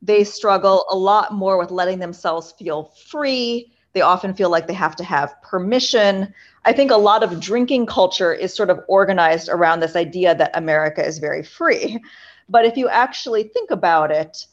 they 0.00 0.24
struggle 0.24 0.86
a 0.90 0.96
lot 0.96 1.32
more 1.34 1.58
with 1.58 1.70
letting 1.70 1.98
themselves 1.98 2.52
feel 2.52 2.92
free 3.08 3.72
they 3.92 4.00
often 4.00 4.34
feel 4.34 4.50
like 4.50 4.66
they 4.66 4.74
have 4.74 4.96
to 4.96 5.04
have 5.04 5.40
permission. 5.42 6.32
I 6.64 6.72
think 6.72 6.90
a 6.90 6.96
lot 6.96 7.22
of 7.22 7.40
drinking 7.40 7.86
culture 7.86 8.32
is 8.32 8.54
sort 8.54 8.70
of 8.70 8.80
organized 8.88 9.48
around 9.48 9.80
this 9.80 9.96
idea 9.96 10.34
that 10.34 10.56
America 10.56 11.04
is 11.04 11.18
very 11.18 11.42
free. 11.42 12.00
But 12.48 12.64
if 12.64 12.76
you 12.76 12.88
actually 12.88 13.44
think 13.44 13.70
about 13.70 14.10
it, 14.10 14.46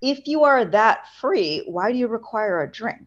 if 0.00 0.26
you 0.26 0.44
are 0.44 0.64
that 0.66 1.06
free, 1.20 1.62
why 1.66 1.90
do 1.90 1.98
you 1.98 2.06
require 2.06 2.62
a 2.62 2.70
drink? 2.70 3.06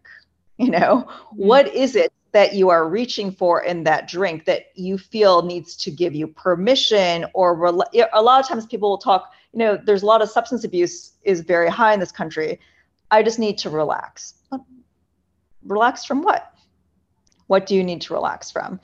You 0.57 0.71
know, 0.71 1.05
mm-hmm. 1.07 1.47
what 1.47 1.67
is 1.73 1.95
it 1.95 2.13
that 2.31 2.53
you 2.53 2.69
are 2.69 2.87
reaching 2.87 3.31
for 3.31 3.63
in 3.63 3.83
that 3.83 4.07
drink 4.07 4.45
that 4.45 4.67
you 4.75 4.97
feel 4.97 5.41
needs 5.41 5.75
to 5.75 5.91
give 5.91 6.15
you 6.15 6.27
permission 6.27 7.25
or 7.33 7.65
a 7.65 8.21
lot 8.21 8.41
of 8.41 8.47
times 8.47 8.65
people 8.65 8.89
will 8.89 8.97
talk 8.97 9.31
you 9.53 9.59
know 9.59 9.77
there's 9.85 10.03
a 10.03 10.05
lot 10.05 10.21
of 10.21 10.29
substance 10.29 10.65
abuse 10.65 11.13
is 11.23 11.39
very 11.39 11.69
high 11.69 11.93
in 11.93 11.99
this 12.01 12.11
country 12.11 12.59
i 13.09 13.23
just 13.23 13.39
need 13.39 13.57
to 13.57 13.69
relax 13.69 14.33
relax 15.65 16.05
from 16.05 16.21
what? 16.21 16.53
What 17.47 17.65
do 17.65 17.75
you 17.75 17.83
need 17.83 18.01
to 18.01 18.13
relax 18.13 18.51
from? 18.51 18.79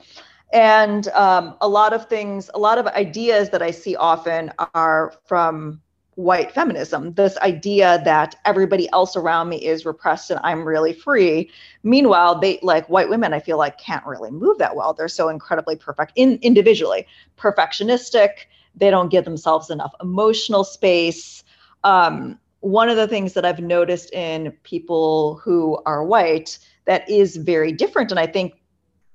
And 0.52 1.08
um, 1.08 1.56
a 1.60 1.68
lot 1.68 1.92
of 1.92 2.08
things, 2.08 2.50
a 2.54 2.58
lot 2.58 2.78
of 2.78 2.86
ideas 2.88 3.50
that 3.50 3.62
I 3.62 3.70
see 3.70 3.96
often 3.96 4.52
are 4.74 5.14
from 5.24 5.80
white 6.14 6.52
feminism. 6.52 7.14
This 7.14 7.38
idea 7.38 8.02
that 8.04 8.34
everybody 8.44 8.88
else 8.92 9.16
around 9.16 9.48
me 9.48 9.56
is 9.56 9.86
repressed 9.86 10.30
and 10.30 10.38
i'm 10.42 10.64
really 10.64 10.92
free. 10.92 11.50
Meanwhile 11.82 12.40
they 12.40 12.58
like 12.62 12.88
white 12.88 13.08
women 13.08 13.32
i 13.32 13.40
feel 13.40 13.58
like 13.58 13.78
can't 13.78 14.04
really 14.06 14.30
move 14.30 14.58
that 14.58 14.76
well. 14.76 14.92
They're 14.92 15.08
so 15.08 15.28
incredibly 15.28 15.76
perfect 15.76 16.12
in 16.16 16.38
individually 16.42 17.06
perfectionistic. 17.38 18.46
They 18.74 18.90
don't 18.90 19.10
give 19.10 19.24
themselves 19.24 19.70
enough 19.70 19.94
emotional 20.00 20.64
space. 20.64 21.44
Um, 21.84 22.38
one 22.60 22.88
of 22.88 22.96
the 22.96 23.08
things 23.08 23.32
that 23.32 23.44
i've 23.44 23.60
noticed 23.60 24.12
in 24.12 24.52
people 24.62 25.40
who 25.42 25.80
are 25.86 26.04
white 26.04 26.58
that 26.84 27.08
is 27.08 27.36
very 27.36 27.72
different. 27.72 28.10
And 28.10 28.20
I 28.20 28.26
think 28.26 28.54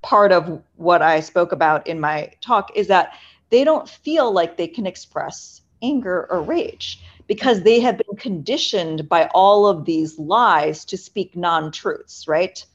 part 0.02 0.32
of 0.32 0.62
what 0.76 1.02
I 1.02 1.20
spoke 1.20 1.52
about 1.52 1.86
in 1.88 2.00
my 2.00 2.32
talk 2.42 2.72
is 2.76 2.88
that 2.88 3.14
they 3.50 3.64
don't 3.64 3.90
feel 3.90 4.32
like 4.32 4.58
they 4.58 4.68
can 4.68 4.86
express 4.86 5.62
anger 5.82 6.28
or 6.30 6.42
rage 6.42 7.02
because 7.28 7.62
they 7.62 7.80
have 7.80 7.98
been 7.98 8.18
conditioned 8.18 9.08
by 9.10 9.30
all 9.34 9.68
of 9.68 9.86
these 9.86 10.18
lies 10.18 10.86
to 10.86 10.98
speak 10.98 11.36
non 11.36 11.72
truths, 11.72 12.28
right? 12.28 12.66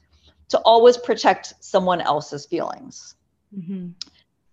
To 0.49 0.59
always 0.59 0.97
protect 0.97 1.53
someone 1.59 2.01
else's 2.01 2.45
feelings. 2.45 3.15
Mm-hmm. 3.57 3.89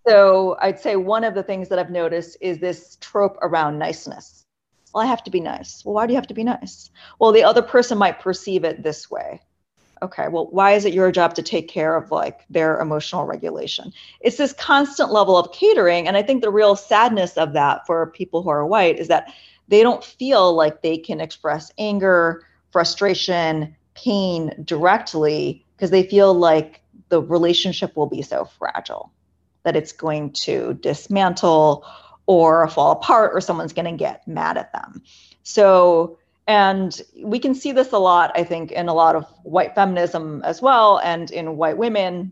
So 0.07 0.57
I'd 0.59 0.79
say 0.79 0.95
one 0.95 1.23
of 1.23 1.35
the 1.35 1.43
things 1.43 1.69
that 1.69 1.77
I've 1.77 1.91
noticed 1.91 2.37
is 2.41 2.57
this 2.57 2.97
trope 3.01 3.37
around 3.41 3.77
niceness. 3.77 4.45
Well, 4.93 5.03
I 5.03 5.07
have 5.07 5.23
to 5.25 5.31
be 5.31 5.39
nice. 5.39 5.85
Well, 5.85 5.93
why 5.93 6.07
do 6.07 6.13
you 6.13 6.17
have 6.17 6.27
to 6.27 6.33
be 6.33 6.43
nice? 6.43 6.89
Well, 7.19 7.31
the 7.31 7.43
other 7.43 7.61
person 7.61 7.97
might 7.97 8.19
perceive 8.19 8.63
it 8.63 8.83
this 8.83 9.09
way 9.11 9.41
okay 10.01 10.27
well 10.27 10.47
why 10.47 10.71
is 10.71 10.85
it 10.85 10.93
your 10.93 11.11
job 11.11 11.33
to 11.33 11.43
take 11.43 11.67
care 11.67 11.95
of 11.95 12.11
like 12.11 12.41
their 12.49 12.79
emotional 12.79 13.25
regulation? 13.25 13.91
It's 14.19 14.37
this 14.37 14.53
constant 14.53 15.11
level 15.11 15.37
of 15.37 15.51
catering 15.51 16.07
and 16.07 16.17
i 16.17 16.23
think 16.23 16.41
the 16.41 16.51
real 16.51 16.75
sadness 16.75 17.37
of 17.37 17.53
that 17.53 17.85
for 17.85 18.11
people 18.11 18.41
who 18.41 18.49
are 18.49 18.65
white 18.65 18.99
is 18.99 19.07
that 19.07 19.33
they 19.67 19.83
don't 19.83 20.03
feel 20.03 20.53
like 20.53 20.81
they 20.81 20.97
can 20.97 21.21
express 21.21 21.71
anger 21.77 22.45
frustration 22.71 23.75
pain 23.93 24.53
directly 24.63 25.65
because 25.75 25.91
they 25.91 26.03
feel 26.03 26.33
like 26.33 26.81
the 27.09 27.21
relationship 27.21 27.95
will 27.95 28.07
be 28.07 28.21
so 28.21 28.45
fragile 28.45 29.11
that 29.63 29.75
it's 29.75 29.91
going 29.91 30.31
to 30.31 30.73
dismantle 30.75 31.85
or 32.25 32.67
fall 32.69 32.91
apart 32.91 33.31
or 33.33 33.41
someone's 33.41 33.73
going 33.73 33.85
to 33.85 33.97
get 33.97 34.27
mad 34.27 34.57
at 34.57 34.71
them. 34.73 35.01
So 35.43 36.17
and 36.47 37.01
we 37.23 37.39
can 37.39 37.53
see 37.53 37.71
this 37.71 37.91
a 37.91 37.97
lot, 37.97 38.31
I 38.35 38.43
think, 38.43 38.71
in 38.71 38.87
a 38.87 38.93
lot 38.93 39.15
of 39.15 39.25
white 39.43 39.75
feminism 39.75 40.41
as 40.43 40.61
well, 40.61 40.99
and 41.03 41.29
in 41.31 41.57
white 41.57 41.77
women, 41.77 42.31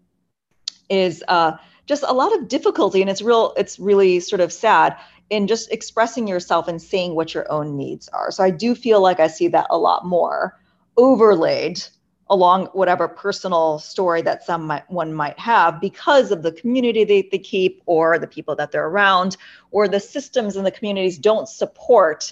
is 0.90 1.24
uh, 1.28 1.54
just 1.86 2.04
a 2.08 2.14
lot 2.14 2.36
of 2.38 2.48
difficulty, 2.48 3.02
and 3.02 3.10
it's 3.10 3.22
real. 3.22 3.54
It's 3.58 3.80
really 3.80 4.20
sort 4.20 4.42
of 4.42 4.52
sad 4.52 4.98
in 5.30 5.48
just 5.48 5.72
expressing 5.72 6.28
yourself 6.28 6.68
and 6.68 6.82
saying 6.82 7.16
what 7.16 7.34
your 7.34 7.50
own 7.52 7.78
needs 7.78 8.08
are. 8.10 8.32
So 8.32 8.44
I 8.44 8.50
do 8.50 8.74
feel 8.74 9.00
like 9.00 9.20
I 9.20 9.28
see 9.28 9.48
that 9.50 9.68
a 9.70 9.78
lot 9.78 10.06
more 10.06 10.60
overlaid 10.98 11.82
along 12.30 12.66
whatever 12.68 13.08
personal 13.08 13.80
story 13.80 14.22
that 14.22 14.44
someone 14.44 15.14
might 15.14 15.38
have 15.40 15.82
because 15.82 16.32
of 16.32 16.44
the 16.44 16.52
community 16.52 17.04
they, 17.04 17.28
they 17.32 17.40
keep 17.40 17.82
or 17.86 18.20
the 18.20 18.28
people 18.28 18.56
that 18.56 18.72
they're 18.72 18.88
around 18.88 19.36
or 19.72 19.88
the 19.88 20.00
systems 20.00 20.56
in 20.56 20.64
the 20.64 20.72
communities 20.72 21.18
don't 21.18 21.50
support 21.50 22.32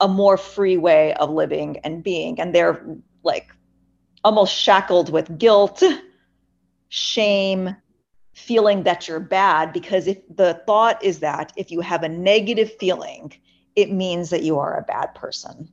a 0.00 0.08
more 0.08 0.36
free 0.36 0.76
way 0.76 1.14
of 1.14 1.30
living 1.30 1.78
and 1.84 2.02
being 2.04 2.40
and 2.40 2.54
they're 2.54 2.84
like 3.24 3.48
almost 4.24 4.54
shackled 4.54 5.10
with 5.10 5.38
guilt 5.38 5.82
shame 6.88 7.74
feeling 8.34 8.84
that 8.84 9.08
you're 9.08 9.20
bad 9.20 9.72
because 9.72 10.06
if 10.06 10.18
the 10.36 10.60
thought 10.66 11.02
is 11.04 11.20
that 11.20 11.52
if 11.56 11.70
you 11.70 11.80
have 11.80 12.02
a 12.02 12.08
negative 12.08 12.72
feeling 12.78 13.32
it 13.76 13.92
means 13.92 14.30
that 14.30 14.42
you 14.42 14.58
are 14.58 14.78
a 14.78 14.82
bad 14.82 15.14
person 15.14 15.68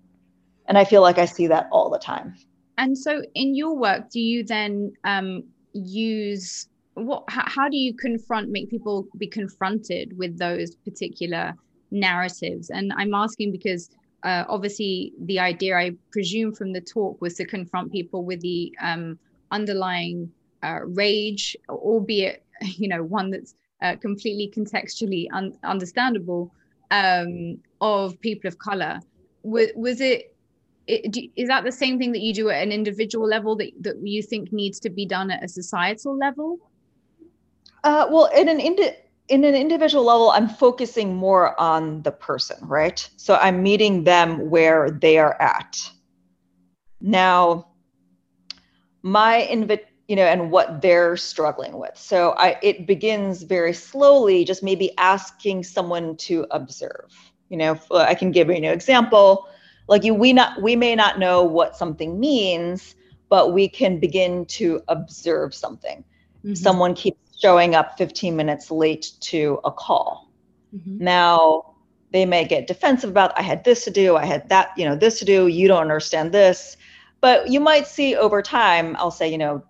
And 0.68 0.78
I 0.78 0.86
feel 0.86 1.02
like 1.02 1.18
I 1.18 1.26
see 1.26 1.48
that 1.48 1.68
all 1.72 1.90
the 1.90 2.00
time. 2.00 2.36
And 2.78 2.98
so, 2.98 3.22
in 3.36 3.56
your 3.56 3.78
work, 3.78 4.10
do 4.10 4.20
you 4.20 4.44
then 4.44 4.94
um, 5.04 5.44
use 5.74 6.68
what? 6.96 7.24
How, 7.30 7.44
how 7.46 7.70
do 7.70 7.78
you 7.78 7.94
confront, 7.96 8.50
make 8.50 8.70
people 8.70 9.08
be 9.18 9.28
confronted 9.28 10.18
with 10.18 10.38
those 10.38 10.76
particular 10.76 11.54
narratives? 11.92 12.70
And 12.70 12.94
I'm 12.98 13.14
asking 13.14 13.52
because 13.52 13.90
uh, 14.26 14.44
obviously 14.50 15.14
the 15.20 15.40
idea, 15.40 15.78
I 15.78 15.92
presume, 16.12 16.54
from 16.54 16.74
the 16.74 16.82
talk 16.82 17.22
was 17.22 17.36
to 17.36 17.46
confront 17.46 17.92
people 17.92 18.26
with 18.26 18.42
the 18.42 18.76
um, 18.82 19.20
underlying 19.52 20.32
uh, 20.64 20.80
rage, 20.84 21.56
albeit 21.70 22.44
you 22.62 22.88
know 22.88 23.04
one 23.04 23.30
that's 23.30 23.54
uh, 23.84 23.96
completely 23.98 24.52
contextually 24.56 25.28
un- 25.32 25.58
understandable 25.64 26.52
um, 26.90 27.60
of 27.82 28.20
people 28.20 28.48
of 28.48 28.58
color. 28.58 29.00
Was, 29.44 29.70
was 29.76 30.02
it, 30.02 30.36
it 30.88 31.12
do, 31.12 31.28
is 31.36 31.48
that 31.48 31.64
the 31.64 31.72
same 31.72 32.00
thing 32.00 32.12
that 32.14 32.22
you 32.22 32.34
do 32.34 32.50
at 32.50 32.64
an 32.64 32.72
individual 32.72 33.28
level 33.28 33.56
that, 33.58 33.72
that 33.82 33.96
you 34.02 34.24
think 34.24 34.52
needs 34.52 34.80
to 34.80 34.90
be 34.90 35.06
done 35.06 35.30
at 35.30 35.44
a 35.44 35.48
societal 35.48 36.18
level? 36.18 36.58
Uh, 37.84 38.08
well, 38.10 38.26
in 38.36 38.50
an 38.50 38.60
indi- 38.60 38.96
in 39.28 39.44
an 39.44 39.56
individual 39.56 40.04
level, 40.04 40.30
I'm 40.32 40.48
focusing 40.48 41.16
more 41.16 41.60
on 41.60 42.04
the 42.04 42.12
person, 42.12 42.58
right? 42.62 43.08
So 43.18 43.36
I'm 43.36 43.64
meeting 43.64 44.04
them 44.04 44.50
where 44.50 44.92
they 44.92 45.18
are 45.18 45.40
at. 45.42 45.78
Now, 47.02 47.68
my 49.02 49.48
invi- 49.52 49.86
you 50.08 50.16
know, 50.16 50.26
and 50.26 50.52
what 50.52 50.82
they're 50.82 51.18
struggling 51.18 51.80
with. 51.80 51.98
So 51.98 52.32
I 52.38 52.58
it 52.62 52.86
begins 52.86 53.42
very 53.42 53.74
slowly, 53.74 54.46
just 54.46 54.62
maybe 54.62 54.92
asking 54.98 55.64
someone 55.64 56.16
to 56.18 56.46
observe. 56.52 57.12
You 57.50 57.58
know, 57.58 57.80
I 57.92 58.14
can 58.14 58.32
give 58.32 58.50
you 58.50 58.56
an 58.56 58.64
example. 58.64 59.48
Like 59.88 60.04
you, 60.04 60.14
we 60.14 60.34
not 60.34 60.62
we 60.62 60.76
may 60.76 60.96
not 60.96 61.18
know 61.18 61.44
what 61.44 61.76
something 61.76 62.20
means, 62.20 62.96
but 63.30 63.54
we 63.54 63.68
can 63.68 64.00
begin 64.00 64.46
to 64.46 64.82
observe 64.88 65.56
something. 65.56 66.04
Mm-hmm. 66.44 66.54
Someone 66.54 66.94
keeps 66.94 67.25
showing 67.40 67.76
up 67.76 67.98
15 67.98 68.36
minutes 68.36 68.72
late 68.72 69.12
to 69.22 69.60
a 69.64 69.72
call. 69.72 70.32
Mm-hmm. 70.76 71.04
Now 71.04 71.76
they 72.12 72.26
may 72.26 72.46
get 72.46 72.68
defensive 72.68 73.10
about 73.10 73.38
I 73.38 73.42
had 73.42 73.64
this 73.64 73.84
to 73.86 73.92
do, 73.92 74.16
I 74.16 74.26
had 74.26 74.48
that, 74.50 74.72
you 74.78 74.86
know, 74.86 74.96
this 74.96 75.20
to 75.20 75.26
do, 75.26 75.48
you 75.48 75.68
don't 75.68 75.82
understand 75.82 76.32
this. 76.32 76.78
But 77.22 77.50
you 77.50 77.60
might 77.60 77.88
see 77.88 78.16
over 78.16 78.42
time, 78.42 78.96
I'll 79.00 79.12
say, 79.12 79.30
you 79.30 79.38
know, 79.38 79.64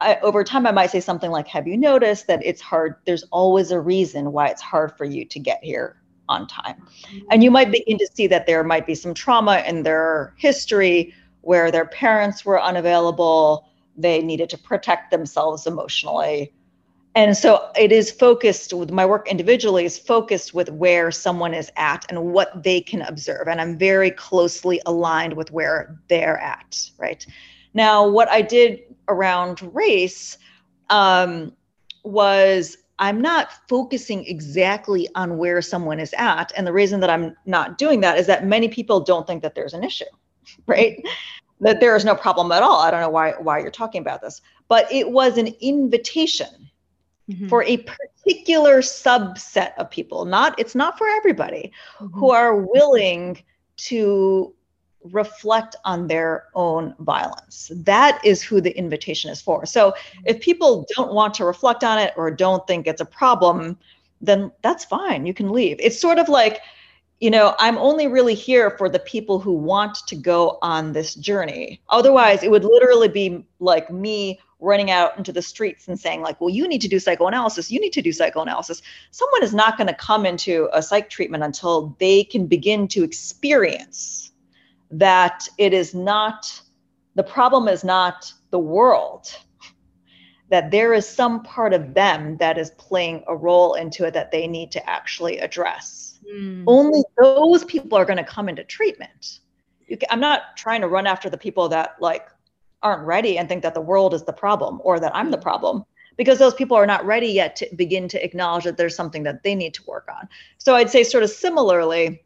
I, 0.00 0.16
over 0.22 0.44
time, 0.44 0.66
I 0.66 0.70
might 0.72 0.90
say 0.90 1.00
something 1.00 1.30
like, 1.30 1.48
Have 1.48 1.66
you 1.66 1.76
noticed 1.76 2.26
that 2.28 2.40
it's 2.44 2.60
hard? 2.60 2.96
There's 3.04 3.24
always 3.32 3.70
a 3.70 3.80
reason 3.80 4.32
why 4.32 4.48
it's 4.48 4.62
hard 4.62 4.96
for 4.96 5.04
you 5.04 5.24
to 5.24 5.38
get 5.38 5.62
here 5.62 6.00
on 6.28 6.46
time. 6.46 6.76
Mm-hmm. 6.76 7.26
And 7.30 7.42
you 7.42 7.50
might 7.50 7.72
begin 7.72 7.98
to 7.98 8.08
see 8.14 8.26
that 8.28 8.46
there 8.46 8.62
might 8.62 8.86
be 8.86 8.94
some 8.94 9.14
trauma 9.14 9.64
in 9.66 9.82
their 9.82 10.34
history 10.36 11.14
where 11.40 11.70
their 11.70 11.86
parents 11.86 12.44
were 12.44 12.60
unavailable, 12.60 13.68
they 13.96 14.22
needed 14.22 14.50
to 14.50 14.58
protect 14.58 15.10
themselves 15.10 15.66
emotionally. 15.66 16.52
And 17.18 17.36
so 17.36 17.68
it 17.76 17.90
is 17.90 18.12
focused 18.12 18.72
with 18.72 18.92
my 18.92 19.04
work 19.04 19.28
individually 19.28 19.84
is 19.84 19.98
focused 19.98 20.54
with 20.54 20.70
where 20.70 21.10
someone 21.10 21.52
is 21.52 21.68
at 21.74 22.06
and 22.08 22.32
what 22.32 22.62
they 22.62 22.80
can 22.80 23.02
observe. 23.02 23.48
And 23.48 23.60
I'm 23.60 23.76
very 23.76 24.12
closely 24.12 24.80
aligned 24.86 25.32
with 25.32 25.50
where 25.50 25.98
they're 26.08 26.38
at, 26.38 26.80
right? 26.96 27.26
Now, 27.74 28.08
what 28.08 28.28
I 28.28 28.40
did 28.40 28.82
around 29.08 29.68
race 29.74 30.38
um, 30.90 31.56
was 32.04 32.76
I'm 33.00 33.20
not 33.20 33.48
focusing 33.68 34.24
exactly 34.26 35.08
on 35.16 35.38
where 35.38 35.60
someone 35.60 35.98
is 35.98 36.14
at. 36.16 36.52
And 36.56 36.68
the 36.68 36.72
reason 36.72 37.00
that 37.00 37.10
I'm 37.10 37.34
not 37.46 37.78
doing 37.78 38.00
that 38.02 38.16
is 38.16 38.28
that 38.28 38.46
many 38.46 38.68
people 38.68 39.00
don't 39.00 39.26
think 39.26 39.42
that 39.42 39.56
there's 39.56 39.74
an 39.74 39.82
issue, 39.82 40.04
right? 40.68 41.04
that 41.62 41.80
there 41.80 41.96
is 41.96 42.04
no 42.04 42.14
problem 42.14 42.52
at 42.52 42.62
all. 42.62 42.78
I 42.78 42.92
don't 42.92 43.00
know 43.00 43.10
why 43.10 43.32
why 43.32 43.58
you're 43.58 43.72
talking 43.72 44.02
about 44.02 44.20
this, 44.20 44.40
but 44.68 44.86
it 44.92 45.10
was 45.10 45.36
an 45.36 45.48
invitation 45.60 46.67
mm-hmm. 47.28 47.48
for 47.48 47.62
a 47.64 47.78
particular 47.78 48.78
subset 48.78 49.72
of 49.76 49.90
people. 49.90 50.24
Not 50.24 50.58
it's 50.58 50.74
not 50.74 50.98
for 50.98 51.08
everybody 51.08 51.72
mm-hmm. 51.98 52.18
who 52.18 52.30
are 52.30 52.56
willing 52.56 53.42
to 53.78 54.54
reflect 55.04 55.76
on 55.84 56.06
their 56.08 56.46
own 56.54 56.94
violence. 57.00 57.70
That 57.74 58.20
is 58.24 58.42
who 58.42 58.60
the 58.60 58.76
invitation 58.76 59.30
is 59.30 59.40
for. 59.40 59.64
So 59.66 59.94
if 60.24 60.40
people 60.40 60.86
don't 60.96 61.12
want 61.12 61.34
to 61.34 61.44
reflect 61.44 61.84
on 61.84 61.98
it 61.98 62.12
or 62.16 62.30
don't 62.30 62.66
think 62.66 62.86
it's 62.86 63.00
a 63.00 63.06
problem, 63.06 63.78
then 64.20 64.50
that's 64.62 64.84
fine. 64.84 65.26
You 65.26 65.34
can 65.34 65.50
leave. 65.50 65.76
It's 65.80 66.00
sort 66.00 66.18
of 66.18 66.28
like, 66.28 66.60
you 67.20 67.30
know, 67.30 67.54
I'm 67.58 67.78
only 67.78 68.06
really 68.08 68.34
here 68.34 68.70
for 68.70 68.88
the 68.88 68.98
people 68.98 69.38
who 69.38 69.52
want 69.52 69.98
to 70.06 70.16
go 70.16 70.58
on 70.62 70.92
this 70.92 71.14
journey. 71.14 71.80
Otherwise, 71.88 72.42
it 72.42 72.50
would 72.50 72.64
literally 72.64 73.08
be 73.08 73.44
like 73.60 73.90
me 73.90 74.40
running 74.60 74.90
out 74.90 75.16
into 75.16 75.32
the 75.32 75.42
streets 75.42 75.86
and 75.86 75.98
saying 75.98 76.20
like 76.20 76.40
well 76.40 76.50
you 76.50 76.66
need 76.66 76.80
to 76.80 76.88
do 76.88 76.98
psychoanalysis 76.98 77.70
you 77.70 77.78
need 77.78 77.92
to 77.92 78.02
do 78.02 78.12
psychoanalysis 78.12 78.82
someone 79.12 79.42
is 79.42 79.54
not 79.54 79.76
going 79.76 79.86
to 79.86 79.94
come 79.94 80.26
into 80.26 80.68
a 80.72 80.82
psych 80.82 81.08
treatment 81.08 81.44
until 81.44 81.96
they 82.00 82.24
can 82.24 82.46
begin 82.46 82.88
to 82.88 83.04
experience 83.04 84.28
that 84.90 85.48
it 85.58 85.72
is 85.72 85.94
not, 85.94 86.60
the 87.14 87.22
problem 87.22 87.68
is 87.68 87.84
not 87.84 88.32
the 88.50 88.58
world, 88.58 89.28
that 90.50 90.70
there 90.70 90.94
is 90.94 91.06
some 91.06 91.42
part 91.42 91.74
of 91.74 91.94
them 91.94 92.36
that 92.38 92.56
is 92.56 92.70
playing 92.72 93.22
a 93.28 93.36
role 93.36 93.74
into 93.74 94.06
it 94.06 94.14
that 94.14 94.30
they 94.30 94.46
need 94.46 94.70
to 94.72 94.88
actually 94.88 95.38
address. 95.38 96.18
Mm. 96.32 96.64
Only 96.66 97.02
those 97.22 97.64
people 97.64 97.98
are 97.98 98.04
going 98.04 98.16
to 98.16 98.24
come 98.24 98.48
into 98.48 98.64
treatment. 98.64 99.40
Can, 99.88 99.98
I'm 100.10 100.20
not 100.20 100.56
trying 100.56 100.80
to 100.80 100.88
run 100.88 101.06
after 101.06 101.28
the 101.28 101.38
people 101.38 101.68
that 101.68 101.96
like 102.00 102.28
aren't 102.82 103.06
ready 103.06 103.38
and 103.38 103.48
think 103.48 103.62
that 103.62 103.74
the 103.74 103.80
world 103.80 104.14
is 104.14 104.24
the 104.24 104.32
problem 104.32 104.80
or 104.84 105.00
that 105.00 105.14
I'm 105.14 105.30
the 105.30 105.38
problem 105.38 105.84
because 106.18 106.38
those 106.38 106.54
people 106.54 106.76
are 106.76 106.86
not 106.86 107.06
ready 107.06 107.28
yet 107.28 107.56
to 107.56 107.68
begin 107.76 108.08
to 108.08 108.22
acknowledge 108.22 108.64
that 108.64 108.76
there's 108.76 108.96
something 108.96 109.22
that 109.22 109.42
they 109.44 109.54
need 109.54 109.72
to 109.74 109.84
work 109.86 110.08
on. 110.14 110.28
So 110.58 110.74
I'd 110.74 110.90
say 110.90 111.04
sort 111.04 111.22
of 111.22 111.30
similarly, 111.30 112.22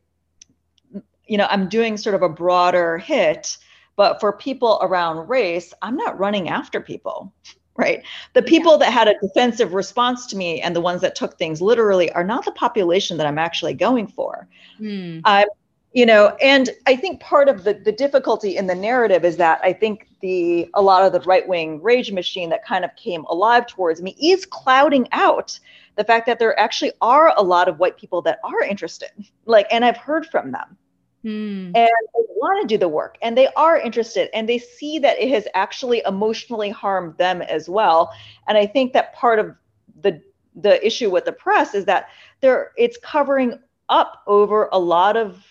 you 1.27 1.38
know, 1.38 1.47
I'm 1.51 1.69
doing 1.69 1.97
sort 1.97 2.15
of 2.15 2.23
a 2.23 2.29
broader 2.29 2.99
hit, 2.99 3.59
but 3.95 4.19
for 4.19 4.33
people 4.33 4.79
around 4.83 5.29
race, 5.29 5.73
I'm 5.83 5.97
not 5.97 6.19
running 6.19 6.49
after 6.49 6.81
people. 6.81 7.33
Right. 7.75 8.03
The 8.35 8.43
people 8.43 8.73
yeah. 8.73 8.79
that 8.81 8.93
had 8.93 9.09
a 9.09 9.19
defensive 9.23 9.73
response 9.73 10.27
to 10.27 10.37
me 10.37 10.61
and 10.61 10.77
the 10.77 10.81
ones 10.83 11.01
that 11.01 11.15
took 11.15 11.38
things 11.38 11.62
literally 11.62 12.12
are 12.12 12.23
not 12.23 12.45
the 12.45 12.53
population 12.53 13.17
that 13.17 13.27
I'm 13.27 13.38
actually 13.38 13.73
going 13.73 14.09
for. 14.09 14.47
Mm. 14.79 15.23
I'm, 15.25 15.49
you 15.95 16.05
know, 16.05 16.37
and 16.43 16.69
I 16.87 16.97
think 16.97 17.21
part 17.21 17.49
of 17.49 17.65
the, 17.65 17.73
the 17.73 17.91
difficulty 17.91 18.59
in 18.59 18.67
the 18.67 18.75
narrative 18.75 19.25
is 19.25 19.38
that 19.38 19.59
I 19.65 19.73
think 19.73 20.07
the 20.23 20.71
a 20.75 20.81
lot 20.81 21.05
of 21.05 21.13
the 21.13 21.21
right 21.29 21.47
wing 21.47 21.83
rage 21.83 22.13
machine 22.13 22.49
that 22.51 22.65
kind 22.65 22.85
of 22.85 22.95
came 22.97 23.25
alive 23.25 23.67
towards 23.67 24.01
me 24.01 24.17
is 24.23 24.47
clouding 24.47 25.09
out 25.13 25.59
the 25.97 26.05
fact 26.05 26.27
that 26.27 26.39
there 26.39 26.59
actually 26.59 26.93
are 27.03 27.35
a 27.37 27.43
lot 27.43 27.69
of 27.69 27.79
white 27.79 27.99
people 27.99 28.23
that 28.23 28.39
are 28.45 28.63
interested. 28.63 29.11
Like, 29.45 29.67
and 29.71 29.85
I've 29.85 29.97
heard 29.97 30.25
from 30.27 30.53
them. 30.53 30.77
Hmm. 31.23 31.73
And 31.75 31.91
they 32.15 32.25
want 32.37 32.63
to 32.63 32.67
do 32.67 32.79
the 32.79 32.89
work 32.89 33.17
and 33.23 33.37
they 33.37 33.47
are 33.49 33.79
interested 33.79 34.29
and 34.35 34.49
they 34.49 34.59
see 34.59 34.99
that 34.99 35.21
it 35.21 35.29
has 35.31 35.47
actually 35.55 36.03
emotionally 36.07 36.71
harmed 36.71 37.17
them 37.19 37.43
as 37.43 37.69
well. 37.69 38.13
And 38.49 38.59
I 38.59 38.67
think 38.67 38.93
that 38.93 39.15
part 39.15 39.39
of 39.39 39.55
the 40.01 40.21
the 40.55 40.85
issue 40.85 41.11
with 41.11 41.25
the 41.25 41.33
press 41.33 41.75
is 41.75 41.85
that 41.87 42.09
there 42.41 42.73
it's 42.77 42.99
covering 42.99 43.59
up 43.89 44.23
over 44.27 44.69
a 44.73 44.79
lot 44.79 45.17
of 45.17 45.45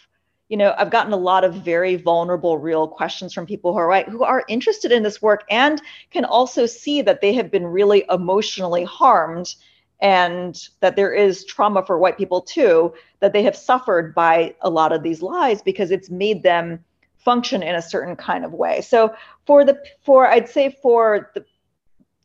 you 0.52 0.58
know 0.58 0.76
i've 0.78 0.92
gotten 0.92 1.14
a 1.14 1.18
lot 1.18 1.44
of 1.46 1.56
very 1.56 1.96
vulnerable 1.96 2.58
real 2.58 2.88
questions 2.88 3.34
from 3.34 3.46
people 3.46 3.72
who 3.72 3.80
are 3.80 3.88
right 3.88 4.08
who 4.10 4.24
are 4.24 4.44
interested 4.50 4.92
in 4.92 5.02
this 5.02 5.22
work 5.22 5.46
and 5.50 5.82
can 6.12 6.26
also 6.26 6.66
see 6.66 7.02
that 7.02 7.22
they 7.22 7.34
have 7.34 7.50
been 7.50 7.66
really 7.66 8.04
emotionally 8.12 8.84
harmed 8.84 9.56
and 10.02 10.68
that 10.82 10.96
there 10.96 11.14
is 11.14 11.46
trauma 11.46 11.86
for 11.86 11.98
white 11.98 12.18
people 12.18 12.42
too 12.42 12.94
that 13.22 13.32
they 13.32 13.44
have 13.44 13.56
suffered 13.56 14.14
by 14.14 14.54
a 14.62 14.70
lot 14.70 14.92
of 14.92 15.04
these 15.04 15.22
lies 15.22 15.62
because 15.62 15.90
it's 15.90 16.10
made 16.10 16.44
them 16.44 16.84
function 17.18 17.64
in 17.64 17.76
a 17.76 17.82
certain 17.82 18.16
kind 18.16 18.44
of 18.44 18.52
way 18.52 18.82
so 18.82 19.14
for 19.46 19.64
the 19.64 19.82
for 20.02 20.28
i'd 20.28 20.50
say 20.50 20.76
for 20.82 21.32
the 21.34 21.46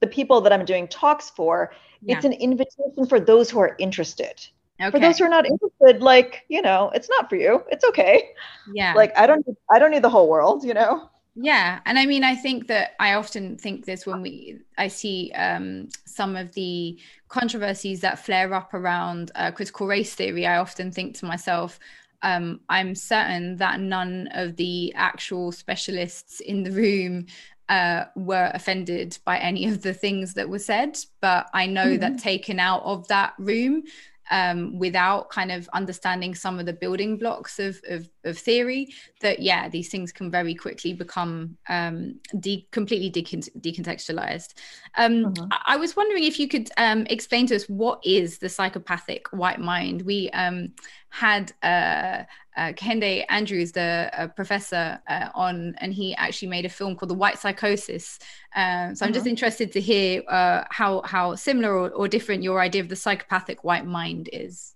the 0.00 0.06
people 0.06 0.40
that 0.40 0.52
i'm 0.52 0.64
doing 0.64 0.88
talks 0.88 1.30
for 1.30 1.70
yeah. 2.02 2.16
it's 2.16 2.24
an 2.24 2.32
invitation 2.32 3.06
for 3.08 3.20
those 3.20 3.48
who 3.48 3.60
are 3.60 3.76
interested 3.78 4.44
okay. 4.80 4.90
for 4.90 5.00
those 5.00 5.18
who 5.18 5.24
are 5.24 5.30
not 5.30 5.46
interested 5.46 6.02
like 6.02 6.44
you 6.48 6.62
know 6.62 6.90
it's 6.94 7.08
not 7.08 7.28
for 7.28 7.36
you. 7.36 7.62
It's 7.70 7.84
okay. 7.84 8.30
Yeah. 8.72 8.94
Like 8.94 9.16
i 9.16 9.26
don't 9.26 9.46
i 9.70 9.78
don't 9.78 9.90
need 9.90 10.02
the 10.02 10.10
whole 10.10 10.28
world 10.28 10.64
you 10.64 10.74
know? 10.74 11.10
Yeah. 11.34 11.80
And 11.84 11.98
i 11.98 12.06
mean 12.06 12.24
i 12.24 12.34
think 12.34 12.66
that 12.68 12.92
i 12.98 13.14
often 13.14 13.58
think 13.58 13.84
this 13.84 14.06
when 14.06 14.22
we 14.22 14.58
i 14.78 14.88
see 14.88 15.30
um, 15.34 15.88
some 16.04 16.34
of 16.34 16.52
the 16.54 16.98
controversies 17.28 18.00
that 18.00 18.18
flare 18.18 18.54
up 18.54 18.72
around 18.72 19.30
uh, 19.34 19.50
critical 19.50 19.86
race 19.86 20.14
theory 20.14 20.46
i 20.46 20.56
often 20.56 20.90
think 20.90 21.16
to 21.18 21.26
myself 21.26 21.78
um, 22.22 22.60
i'm 22.68 22.94
certain 22.94 23.56
that 23.56 23.80
none 23.80 24.28
of 24.32 24.56
the 24.56 24.92
actual 24.94 25.52
specialists 25.52 26.40
in 26.40 26.62
the 26.62 26.70
room 26.70 27.26
uh, 27.68 28.04
were 28.14 28.50
offended 28.54 29.18
by 29.24 29.38
any 29.38 29.66
of 29.66 29.82
the 29.82 29.92
things 29.92 30.34
that 30.34 30.48
were 30.48 30.58
said 30.58 30.96
but 31.20 31.50
i 31.52 31.66
know 31.66 31.86
mm-hmm. 31.86 32.00
that 32.00 32.18
taken 32.18 32.58
out 32.58 32.82
of 32.84 33.06
that 33.08 33.34
room 33.38 33.82
um, 34.30 34.78
without 34.78 35.30
kind 35.30 35.52
of 35.52 35.68
understanding 35.72 36.34
some 36.34 36.58
of 36.58 36.66
the 36.66 36.72
building 36.72 37.16
blocks 37.16 37.58
of, 37.58 37.80
of, 37.88 38.08
of 38.24 38.38
theory 38.38 38.88
that 39.20 39.40
yeah 39.40 39.68
these 39.68 39.88
things 39.88 40.12
can 40.12 40.30
very 40.30 40.54
quickly 40.54 40.92
become 40.92 41.56
um, 41.68 42.18
de- 42.40 42.66
completely 42.70 43.10
de- 43.10 43.22
decontextualized 43.22 44.54
um, 44.96 45.26
mm-hmm. 45.26 45.44
I-, 45.50 45.74
I 45.74 45.76
was 45.76 45.96
wondering 45.96 46.24
if 46.24 46.38
you 46.38 46.48
could 46.48 46.70
um, 46.76 47.06
explain 47.08 47.46
to 47.48 47.56
us 47.56 47.68
what 47.68 48.00
is 48.04 48.38
the 48.38 48.48
psychopathic 48.48 49.28
white 49.28 49.60
mind 49.60 50.02
we 50.02 50.30
um, 50.30 50.72
had 51.10 51.52
uh, 51.62 52.24
uh, 52.56 52.72
Kehinde 52.72 53.24
Andrews, 53.28 53.72
the 53.72 54.10
uh, 54.16 54.28
professor, 54.28 55.00
uh, 55.08 55.28
on, 55.34 55.74
and 55.78 55.92
he 55.92 56.14
actually 56.16 56.48
made 56.48 56.64
a 56.64 56.68
film 56.68 56.96
called 56.96 57.10
The 57.10 57.14
White 57.14 57.38
Psychosis. 57.38 58.18
Um, 58.54 58.94
so 58.94 59.04
I'm 59.04 59.12
just 59.12 59.24
uh-huh. 59.24 59.30
interested 59.30 59.72
to 59.72 59.80
hear 59.80 60.22
uh, 60.28 60.64
how 60.70 61.02
how 61.02 61.34
similar 61.34 61.74
or, 61.74 61.90
or 61.90 62.08
different 62.08 62.42
your 62.42 62.60
idea 62.60 62.82
of 62.82 62.88
the 62.88 62.96
psychopathic 62.96 63.64
white 63.64 63.86
mind 63.86 64.28
is. 64.32 64.74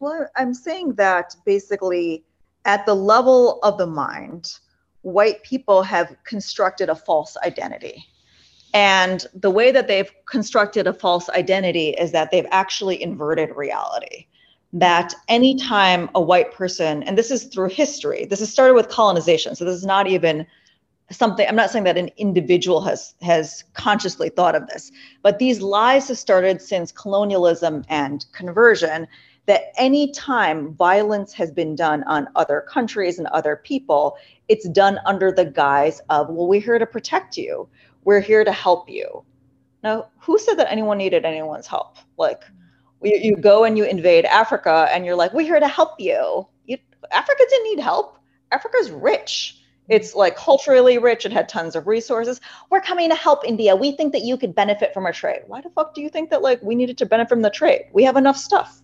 Well, 0.00 0.28
I'm 0.36 0.54
saying 0.54 0.94
that 0.94 1.34
basically 1.44 2.24
at 2.64 2.86
the 2.86 2.94
level 2.94 3.60
of 3.62 3.78
the 3.78 3.86
mind, 3.86 4.52
white 5.02 5.42
people 5.42 5.82
have 5.82 6.16
constructed 6.24 6.88
a 6.88 6.94
false 6.94 7.36
identity. 7.44 8.04
And 8.72 9.26
the 9.34 9.50
way 9.50 9.72
that 9.72 9.88
they've 9.88 10.10
constructed 10.26 10.86
a 10.86 10.92
false 10.92 11.28
identity 11.30 11.90
is 11.90 12.12
that 12.12 12.30
they've 12.30 12.46
actually 12.50 13.02
inverted 13.02 13.50
reality 13.56 14.26
that 14.72 15.14
anytime 15.28 16.08
a 16.14 16.20
white 16.20 16.52
person, 16.52 17.02
and 17.02 17.18
this 17.18 17.30
is 17.30 17.44
through 17.44 17.68
history, 17.68 18.24
this 18.24 18.38
has 18.40 18.52
started 18.52 18.74
with 18.74 18.88
colonization. 18.88 19.54
So 19.54 19.64
this 19.64 19.74
is 19.74 19.86
not 19.86 20.06
even 20.06 20.46
something 21.12 21.44
i'm 21.48 21.56
not 21.56 21.70
saying 21.70 21.82
that 21.82 21.98
an 21.98 22.08
individual 22.18 22.80
has 22.80 23.16
has 23.20 23.64
consciously 23.74 24.28
thought 24.28 24.54
of 24.54 24.68
this 24.68 24.92
but 25.22 25.40
these 25.40 25.60
lies 25.60 26.06
have 26.06 26.16
started 26.16 26.62
since 26.62 26.92
colonialism 26.92 27.84
and 27.88 28.26
conversion 28.30 29.08
that 29.46 29.72
anytime 29.76 30.72
violence 30.74 31.32
has 31.32 31.50
been 31.50 31.74
done 31.74 32.04
on 32.04 32.28
other 32.36 32.64
countries 32.68 33.18
and 33.18 33.26
other 33.28 33.56
people 33.56 34.16
it's 34.48 34.68
done 34.68 34.98
under 35.06 35.32
the 35.32 35.44
guise 35.44 36.00
of 36.10 36.28
well 36.28 36.46
we're 36.46 36.60
here 36.60 36.78
to 36.78 36.86
protect 36.86 37.36
you. 37.36 37.68
We're 38.04 38.20
here 38.20 38.44
to 38.44 38.52
help 38.52 38.88
you. 38.88 39.24
Now 39.82 40.08
who 40.18 40.38
said 40.38 40.54
that 40.54 40.70
anyone 40.70 40.98
needed 40.98 41.24
anyone's 41.24 41.66
help? 41.66 41.96
Like 42.16 42.42
you, 43.02 43.16
you 43.16 43.36
go 43.36 43.64
and 43.64 43.76
you 43.76 43.84
invade 43.84 44.24
Africa 44.26 44.88
and 44.90 45.04
you're 45.04 45.16
like, 45.16 45.32
we're 45.32 45.42
here 45.46 45.60
to 45.60 45.68
help 45.68 45.98
you. 45.98 46.46
you. 46.66 46.78
Africa 47.10 47.44
didn't 47.48 47.64
need 47.64 47.82
help. 47.82 48.18
Africa's 48.52 48.90
rich. 48.90 49.56
Mm-hmm. 49.56 49.92
It's 49.92 50.14
like 50.14 50.36
culturally 50.36 50.98
rich. 50.98 51.24
It 51.24 51.32
had 51.32 51.48
tons 51.48 51.76
of 51.76 51.86
resources. 51.86 52.40
We're 52.70 52.80
coming 52.80 53.08
to 53.08 53.14
help 53.14 53.44
India. 53.44 53.74
We 53.74 53.92
think 53.92 54.12
that 54.12 54.22
you 54.22 54.36
could 54.36 54.54
benefit 54.54 54.92
from 54.92 55.06
our 55.06 55.12
trade. 55.12 55.42
Why 55.46 55.60
the 55.60 55.70
fuck 55.70 55.94
do 55.94 56.00
you 56.00 56.08
think 56.08 56.30
that 56.30 56.42
like 56.42 56.62
we 56.62 56.74
needed 56.74 56.98
to 56.98 57.06
benefit 57.06 57.30
from 57.30 57.42
the 57.42 57.50
trade? 57.50 57.86
We 57.92 58.04
have 58.04 58.16
enough 58.16 58.36
stuff. 58.36 58.82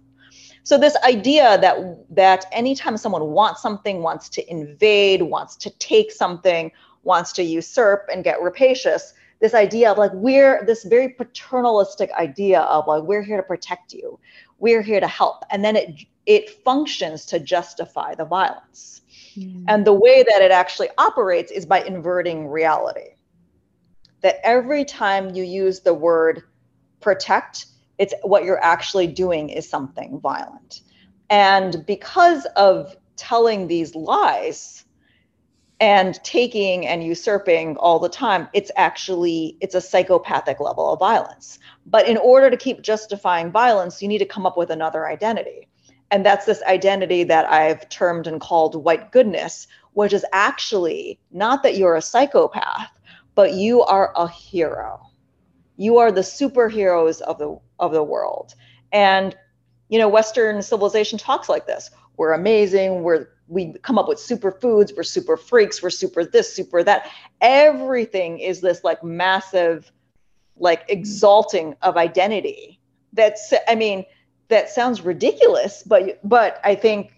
So 0.62 0.76
this 0.76 0.96
idea 1.05 1.59
that 1.61 1.76
that 2.11 2.46
anytime 2.50 2.96
someone 2.96 3.29
wants 3.29 3.62
something, 3.62 4.02
wants 4.02 4.29
to 4.31 4.50
invade, 4.50 5.22
wants 5.22 5.55
to 5.57 5.70
take 5.79 6.11
something, 6.11 6.72
wants 7.05 7.33
to 7.35 7.44
usurp 7.44 8.09
and 8.12 8.24
get 8.24 8.42
rapacious, 8.42 9.14
this 9.40 9.55
idea 9.55 9.90
of 9.90 9.99
like 9.99 10.12
we're 10.14 10.64
this 10.64 10.85
very 10.85 11.11
paternalistic 11.11 12.11
idea 12.12 12.61
of 12.61 12.87
like 12.87 13.03
we're 13.03 13.22
here 13.22 13.37
to 13.37 13.42
protect 13.42 13.92
you. 13.92 14.18
We're 14.59 14.83
here 14.83 15.01
to 15.01 15.07
help. 15.07 15.44
And 15.51 15.64
then 15.64 15.77
it 15.77 16.07
it 16.25 16.64
functions 16.64 17.27
to 17.27 17.38
justify 17.38 18.14
the 18.14 18.25
violence. 18.25 19.03
Mm. 19.37 19.64
and 19.68 19.87
the 19.87 19.92
way 19.92 20.22
that 20.22 20.40
it 20.40 20.51
actually 20.51 20.88
operates 20.96 21.53
is 21.53 21.66
by 21.66 21.83
inverting 21.83 22.49
reality. 22.49 23.11
That 24.22 24.37
every 24.42 24.85
time 24.85 25.35
you 25.35 25.44
use 25.44 25.81
the 25.81 25.92
word 25.92 26.42
protect 27.01 27.66
it's 27.99 28.14
what 28.22 28.44
you're 28.44 28.62
actually 28.62 29.07
doing 29.07 29.49
is 29.49 29.68
something 29.68 30.20
violent. 30.20 30.83
And 31.31 31.85
because 31.87 32.44
of 32.57 32.96
telling 33.16 33.66
these 33.66 33.94
lies 33.94 34.85
and 35.81 36.23
taking 36.25 36.87
and 36.87 37.05
usurping 37.05 37.77
all 37.77 37.99
the 37.99 38.09
time 38.09 38.49
it's 38.55 38.71
actually 38.77 39.57
it's 39.61 39.75
a 39.75 39.81
psychopathic 39.81 40.61
level 40.61 40.93
of 40.93 40.99
violence. 40.99 41.59
But 41.85 42.09
in 42.09 42.17
order 42.17 42.51
to 42.51 42.57
keep 42.57 42.83
justifying 42.83 43.53
violence 43.53 44.01
you 44.01 44.09
need 44.09 44.19
to 44.19 44.27
come 44.27 44.47
up 44.47 44.57
with 44.57 44.71
another 44.71 45.07
identity. 45.07 45.69
And 46.11 46.25
that's 46.25 46.47
this 46.47 46.62
identity 46.62 47.25
that 47.25 47.51
i've 47.51 47.89
termed 47.89 48.27
and 48.27 48.41
called 48.41 48.85
white 48.85 49.12
goodness 49.12 49.67
which 49.93 50.12
is 50.12 50.27
actually 50.33 51.19
not 51.31 51.62
that 51.62 51.77
you're 51.77 51.97
a 51.97 52.03
psychopath 52.03 52.97
but 53.37 53.53
you 53.53 53.83
are 53.83 54.12
a 54.17 54.27
hero. 54.27 55.01
You 55.77 55.99
are 55.99 56.11
the 56.11 56.23
superheroes 56.23 57.21
of 57.21 57.39
the 57.39 57.61
of 57.79 57.93
the 57.93 58.03
world. 58.03 58.55
And 58.91 59.37
you 59.89 60.01
know 60.01 60.09
western 60.09 60.62
civilization 60.62 61.19
talks 61.19 61.49
like 61.49 61.67
this. 61.69 61.91
We're 62.17 62.33
amazing 62.33 63.05
we're 63.05 63.29
we 63.49 63.73
come 63.83 63.99
up 63.99 64.09
with 64.09 64.19
super 64.19 64.51
foods 64.51 64.93
we're 64.97 65.03
super 65.03 65.37
freaks 65.37 65.83
we're 65.83 65.91
super 65.91 66.25
this 66.25 66.53
super 66.55 66.83
that. 66.83 67.11
Everything 67.41 68.39
is 68.39 68.61
this 68.61 68.83
like 68.83 69.03
massive 69.05 69.91
like 70.57 70.85
exalting 70.89 71.77
of 71.83 71.97
identity 71.97 72.81
that's 73.13 73.53
i 73.69 73.75
mean 73.75 74.05
that 74.49 74.71
sounds 74.71 75.03
ridiculous 75.03 75.83
but 75.85 76.19
but 76.25 76.61
i 76.65 76.75
think 76.75 77.13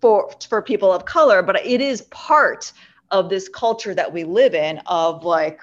for 0.00 0.30
for 0.48 0.62
people 0.62 0.92
of 0.92 1.04
color 1.04 1.42
but 1.42 1.56
it 1.64 1.80
is 1.80 2.02
part 2.02 2.72
of 3.10 3.28
this 3.28 3.48
culture 3.48 3.94
that 3.94 4.12
we 4.12 4.24
live 4.24 4.54
in 4.54 4.78
of 4.86 5.24
like 5.24 5.60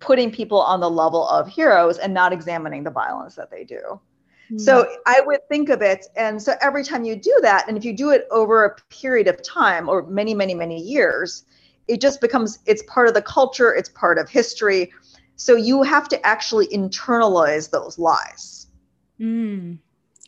putting 0.00 0.30
people 0.30 0.60
on 0.60 0.80
the 0.80 0.90
level 0.90 1.26
of 1.28 1.48
heroes 1.48 1.98
and 1.98 2.14
not 2.14 2.32
examining 2.32 2.84
the 2.84 2.90
violence 2.90 3.34
that 3.34 3.50
they 3.50 3.64
do 3.64 4.00
so 4.56 4.84
hmm. 4.84 4.90
I 5.06 5.20
would 5.20 5.46
think 5.48 5.68
of 5.68 5.82
it. 5.82 6.06
And 6.16 6.40
so 6.40 6.54
every 6.60 6.84
time 6.84 7.04
you 7.04 7.16
do 7.16 7.36
that, 7.42 7.68
and 7.68 7.76
if 7.76 7.84
you 7.84 7.94
do 7.94 8.10
it 8.10 8.26
over 8.30 8.64
a 8.64 8.74
period 8.90 9.28
of 9.28 9.42
time 9.42 9.88
or 9.88 10.06
many, 10.06 10.34
many, 10.34 10.54
many 10.54 10.80
years, 10.80 11.44
it 11.86 12.00
just 12.00 12.20
becomes, 12.20 12.58
it's 12.66 12.82
part 12.84 13.08
of 13.08 13.14
the 13.14 13.22
culture, 13.22 13.74
it's 13.74 13.88
part 13.90 14.18
of 14.18 14.28
history. 14.28 14.92
So 15.36 15.54
you 15.54 15.82
have 15.82 16.08
to 16.08 16.26
actually 16.26 16.68
internalize 16.68 17.70
those 17.70 17.98
lies. 17.98 18.68
Mm. 19.20 19.78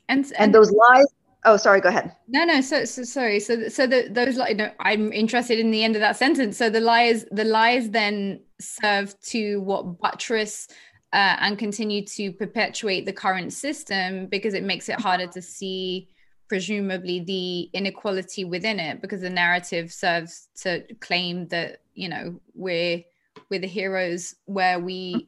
And, 0.08 0.24
and, 0.24 0.34
and 0.38 0.54
those 0.54 0.70
lies 0.72 1.06
oh 1.44 1.56
sorry 1.56 1.80
go 1.80 1.88
ahead 1.88 2.14
no 2.28 2.44
no 2.44 2.60
so, 2.60 2.84
so 2.84 3.02
sorry 3.02 3.40
so 3.40 3.68
so 3.68 3.86
the, 3.86 4.08
those 4.10 4.36
like 4.36 4.56
no, 4.56 4.70
i'm 4.80 5.12
interested 5.12 5.58
in 5.58 5.70
the 5.70 5.82
end 5.82 5.96
of 5.96 6.00
that 6.00 6.16
sentence 6.16 6.56
so 6.56 6.68
the 6.68 6.80
lies 6.80 7.24
the 7.30 7.44
lies 7.44 7.90
then 7.90 8.40
serve 8.60 9.18
to 9.20 9.60
what 9.60 9.98
buttress 10.00 10.68
uh, 11.12 11.36
and 11.40 11.58
continue 11.58 12.04
to 12.04 12.32
perpetuate 12.32 13.04
the 13.04 13.12
current 13.12 13.52
system 13.52 14.26
because 14.26 14.54
it 14.54 14.62
makes 14.62 14.88
it 14.88 15.00
harder 15.00 15.26
to 15.26 15.42
see 15.42 16.08
presumably 16.48 17.20
the 17.20 17.70
inequality 17.78 18.44
within 18.44 18.80
it 18.80 19.00
because 19.00 19.20
the 19.20 19.30
narrative 19.30 19.92
serves 19.92 20.48
to 20.56 20.82
claim 21.00 21.46
that 21.48 21.80
you 21.94 22.08
know 22.08 22.40
we're 22.54 23.02
we're 23.48 23.60
the 23.60 23.66
heroes 23.66 24.34
where 24.46 24.78
we 24.78 25.26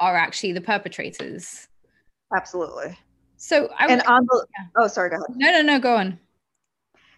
are 0.00 0.16
actually 0.16 0.52
the 0.52 0.60
perpetrators. 0.60 1.68
Absolutely. 2.34 2.98
So 3.36 3.68
I, 3.78 3.86
and 3.86 4.02
on 4.02 4.24
the 4.24 4.46
yeah. 4.58 4.66
oh 4.78 4.86
sorry 4.86 5.10
go 5.10 5.16
ahead. 5.16 5.36
No 5.36 5.50
no 5.50 5.62
no 5.62 5.78
go 5.78 5.96
on. 5.96 6.18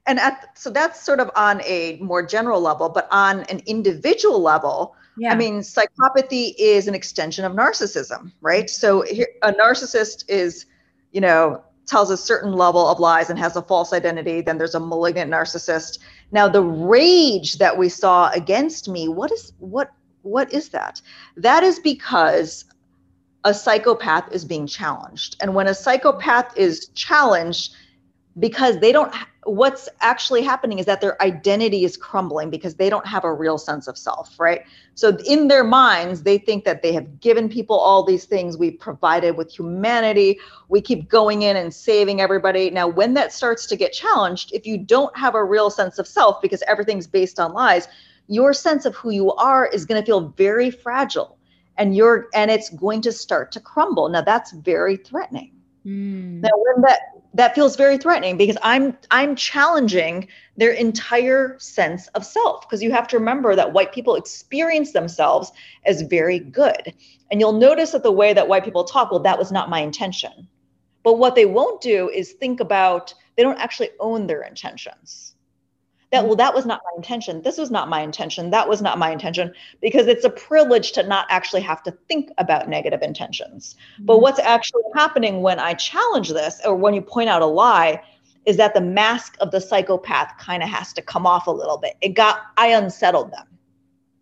And 0.06 0.18
at 0.18 0.56
so 0.58 0.70
that's 0.70 1.00
sort 1.00 1.18
of 1.20 1.30
on 1.34 1.62
a 1.62 1.98
more 2.00 2.24
general 2.24 2.60
level 2.60 2.88
but 2.88 3.08
on 3.10 3.40
an 3.44 3.60
individual 3.66 4.40
level 4.40 4.96
yeah. 5.16 5.32
I 5.32 5.36
mean, 5.36 5.60
psychopathy 5.60 6.54
is 6.58 6.88
an 6.88 6.94
extension 6.94 7.44
of 7.44 7.52
narcissism, 7.52 8.32
right? 8.40 8.68
So 8.68 9.02
here, 9.02 9.28
a 9.42 9.52
narcissist 9.52 10.24
is, 10.28 10.66
you 11.12 11.20
know, 11.20 11.62
tells 11.86 12.10
a 12.10 12.16
certain 12.16 12.52
level 12.52 12.86
of 12.88 12.98
lies 12.98 13.30
and 13.30 13.38
has 13.38 13.56
a 13.56 13.62
false 13.62 13.92
identity. 13.92 14.40
Then 14.40 14.58
there's 14.58 14.74
a 14.74 14.80
malignant 14.80 15.30
narcissist. 15.30 15.98
Now, 16.32 16.48
the 16.48 16.62
rage 16.62 17.58
that 17.58 17.76
we 17.76 17.88
saw 17.88 18.30
against 18.30 18.88
me, 18.88 19.08
what 19.08 19.30
is 19.30 19.52
what 19.58 19.90
what 20.22 20.52
is 20.52 20.70
that? 20.70 21.00
That 21.36 21.62
is 21.62 21.78
because 21.78 22.64
a 23.44 23.52
psychopath 23.52 24.32
is 24.32 24.44
being 24.44 24.66
challenged. 24.66 25.36
And 25.40 25.54
when 25.54 25.66
a 25.66 25.74
psychopath 25.74 26.56
is 26.56 26.88
challenged, 26.94 27.74
because 28.38 28.78
they 28.78 28.90
don't 28.90 29.14
what's 29.46 29.88
actually 30.00 30.42
happening 30.42 30.78
is 30.78 30.86
that 30.86 31.00
their 31.00 31.20
identity 31.22 31.84
is 31.84 31.96
crumbling 31.96 32.50
because 32.50 32.74
they 32.76 32.90
don't 32.90 33.06
have 33.06 33.24
a 33.24 33.32
real 33.32 33.58
sense 33.58 33.86
of 33.86 33.96
self 33.96 34.38
right? 34.38 34.62
So 34.94 35.16
in 35.26 35.48
their 35.48 35.64
minds 35.64 36.22
they 36.22 36.38
think 36.38 36.64
that 36.64 36.82
they 36.82 36.92
have 36.92 37.20
given 37.20 37.48
people 37.48 37.78
all 37.78 38.04
these 38.04 38.24
things. 38.24 38.56
We've 38.56 38.78
provided 38.78 39.36
with 39.36 39.50
humanity. 39.50 40.38
We 40.68 40.80
keep 40.80 41.08
going 41.08 41.42
in 41.42 41.56
and 41.56 41.72
saving 41.72 42.20
everybody. 42.20 42.70
Now 42.70 42.88
when 42.88 43.14
that 43.14 43.32
starts 43.32 43.66
to 43.66 43.76
get 43.76 43.92
challenged 43.92 44.52
if 44.52 44.66
you 44.66 44.78
don't 44.78 45.16
have 45.16 45.34
a 45.34 45.44
real 45.44 45.70
sense 45.70 45.98
of 45.98 46.06
self 46.06 46.40
because 46.40 46.62
everything's 46.66 47.06
based 47.06 47.38
on 47.38 47.52
lies 47.52 47.88
your 48.26 48.52
sense 48.52 48.86
of 48.86 48.94
who 48.94 49.10
you 49.10 49.32
are 49.32 49.66
is 49.66 49.84
going 49.84 50.00
to 50.00 50.06
feel 50.06 50.28
very 50.30 50.70
fragile 50.70 51.36
and 51.76 51.94
you're 51.94 52.28
and 52.34 52.50
it's 52.50 52.70
going 52.70 53.02
to 53.02 53.12
start 53.12 53.52
to 53.52 53.60
crumble. 53.60 54.08
Now 54.08 54.22
that's 54.22 54.52
very 54.52 54.96
threatening. 54.96 55.50
Mm. 55.86 56.40
now 56.40 56.48
when 56.54 56.80
that 56.80 57.00
that 57.34 57.54
feels 57.54 57.76
very 57.76 57.98
threatening 57.98 58.36
because 58.36 58.58
i'm 58.62 58.96
i'm 59.10 59.36
challenging 59.36 60.28
their 60.56 60.72
entire 60.72 61.58
sense 61.58 62.08
of 62.08 62.24
self 62.24 62.62
because 62.62 62.82
you 62.82 62.92
have 62.92 63.08
to 63.08 63.18
remember 63.18 63.56
that 63.56 63.72
white 63.72 63.92
people 63.92 64.16
experience 64.16 64.92
themselves 64.92 65.52
as 65.86 66.02
very 66.02 66.38
good 66.38 66.94
and 67.30 67.40
you'll 67.40 67.52
notice 67.52 67.92
that 67.92 68.02
the 68.04 68.12
way 68.12 68.32
that 68.32 68.48
white 68.48 68.64
people 68.64 68.84
talk 68.84 69.10
well 69.10 69.20
that 69.20 69.38
was 69.38 69.52
not 69.52 69.70
my 69.70 69.80
intention 69.80 70.48
But 71.04 71.18
what 71.18 71.34
they 71.36 71.46
won't 71.46 71.80
do 71.82 72.10
is 72.10 72.32
think 72.32 72.60
about, 72.60 73.14
they 73.36 73.42
don't 73.42 73.58
actually 73.60 73.90
own 74.00 74.26
their 74.26 74.42
intentions. 74.42 75.33
That, 76.14 76.26
well, 76.26 76.36
that 76.36 76.54
was 76.54 76.64
not 76.64 76.80
my 76.84 76.96
intention. 76.96 77.42
This 77.42 77.58
was 77.58 77.72
not 77.72 77.88
my 77.88 78.00
intention. 78.00 78.50
That 78.50 78.68
was 78.68 78.80
not 78.80 78.98
my 78.98 79.10
intention 79.10 79.52
because 79.80 80.06
it's 80.06 80.24
a 80.24 80.30
privilege 80.30 80.92
to 80.92 81.02
not 81.02 81.26
actually 81.28 81.62
have 81.62 81.82
to 81.82 81.90
think 82.08 82.30
about 82.38 82.68
negative 82.68 83.02
intentions. 83.02 83.74
Mm-hmm. 83.94 84.06
But 84.06 84.20
what's 84.20 84.38
actually 84.38 84.84
happening 84.94 85.42
when 85.42 85.58
I 85.58 85.74
challenge 85.74 86.28
this 86.28 86.60
or 86.64 86.76
when 86.76 86.94
you 86.94 87.02
point 87.02 87.30
out 87.30 87.42
a 87.42 87.46
lie 87.46 88.00
is 88.46 88.56
that 88.58 88.74
the 88.74 88.80
mask 88.80 89.36
of 89.40 89.50
the 89.50 89.60
psychopath 89.60 90.38
kind 90.38 90.62
of 90.62 90.68
has 90.68 90.92
to 90.92 91.02
come 91.02 91.26
off 91.26 91.48
a 91.48 91.50
little 91.50 91.78
bit. 91.78 91.96
It 92.00 92.10
got, 92.10 92.42
I 92.56 92.68
unsettled 92.68 93.32
them. 93.32 93.46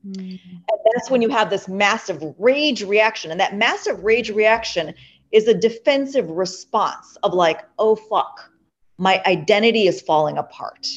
Mm-hmm. 0.06 0.56
And 0.56 0.80
that's 0.94 1.10
when 1.10 1.20
you 1.20 1.28
have 1.28 1.50
this 1.50 1.68
massive 1.68 2.22
rage 2.38 2.82
reaction. 2.82 3.30
And 3.30 3.38
that 3.38 3.54
massive 3.54 4.02
rage 4.02 4.30
reaction 4.30 4.94
is 5.30 5.46
a 5.46 5.54
defensive 5.54 6.30
response 6.30 7.16
of 7.22 7.34
like, 7.34 7.60
oh 7.78 7.96
fuck, 7.96 8.50
my 8.96 9.22
identity 9.26 9.86
is 9.86 10.00
falling 10.00 10.38
apart. 10.38 10.88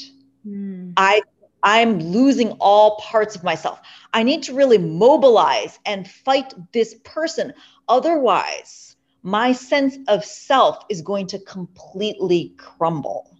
Mm. 0.45 0.93
I 0.97 1.21
I'm 1.63 1.99
losing 1.99 2.51
all 2.59 2.97
parts 2.97 3.35
of 3.35 3.43
myself. 3.43 3.81
I 4.13 4.21
need 4.21 4.43
to 4.43 4.53
really 4.53 4.77
mobilize 4.77 5.79
and 5.85 6.07
fight 6.07 6.53
this 6.73 6.93
person. 7.03 7.53
Otherwise, 7.89 8.95
my 9.23 9.51
sense 9.51 9.97
of 10.07 10.23
self 10.23 10.85
is 10.89 11.01
going 11.01 11.25
to 11.27 11.39
completely 11.39 12.53
crumble. 12.57 13.35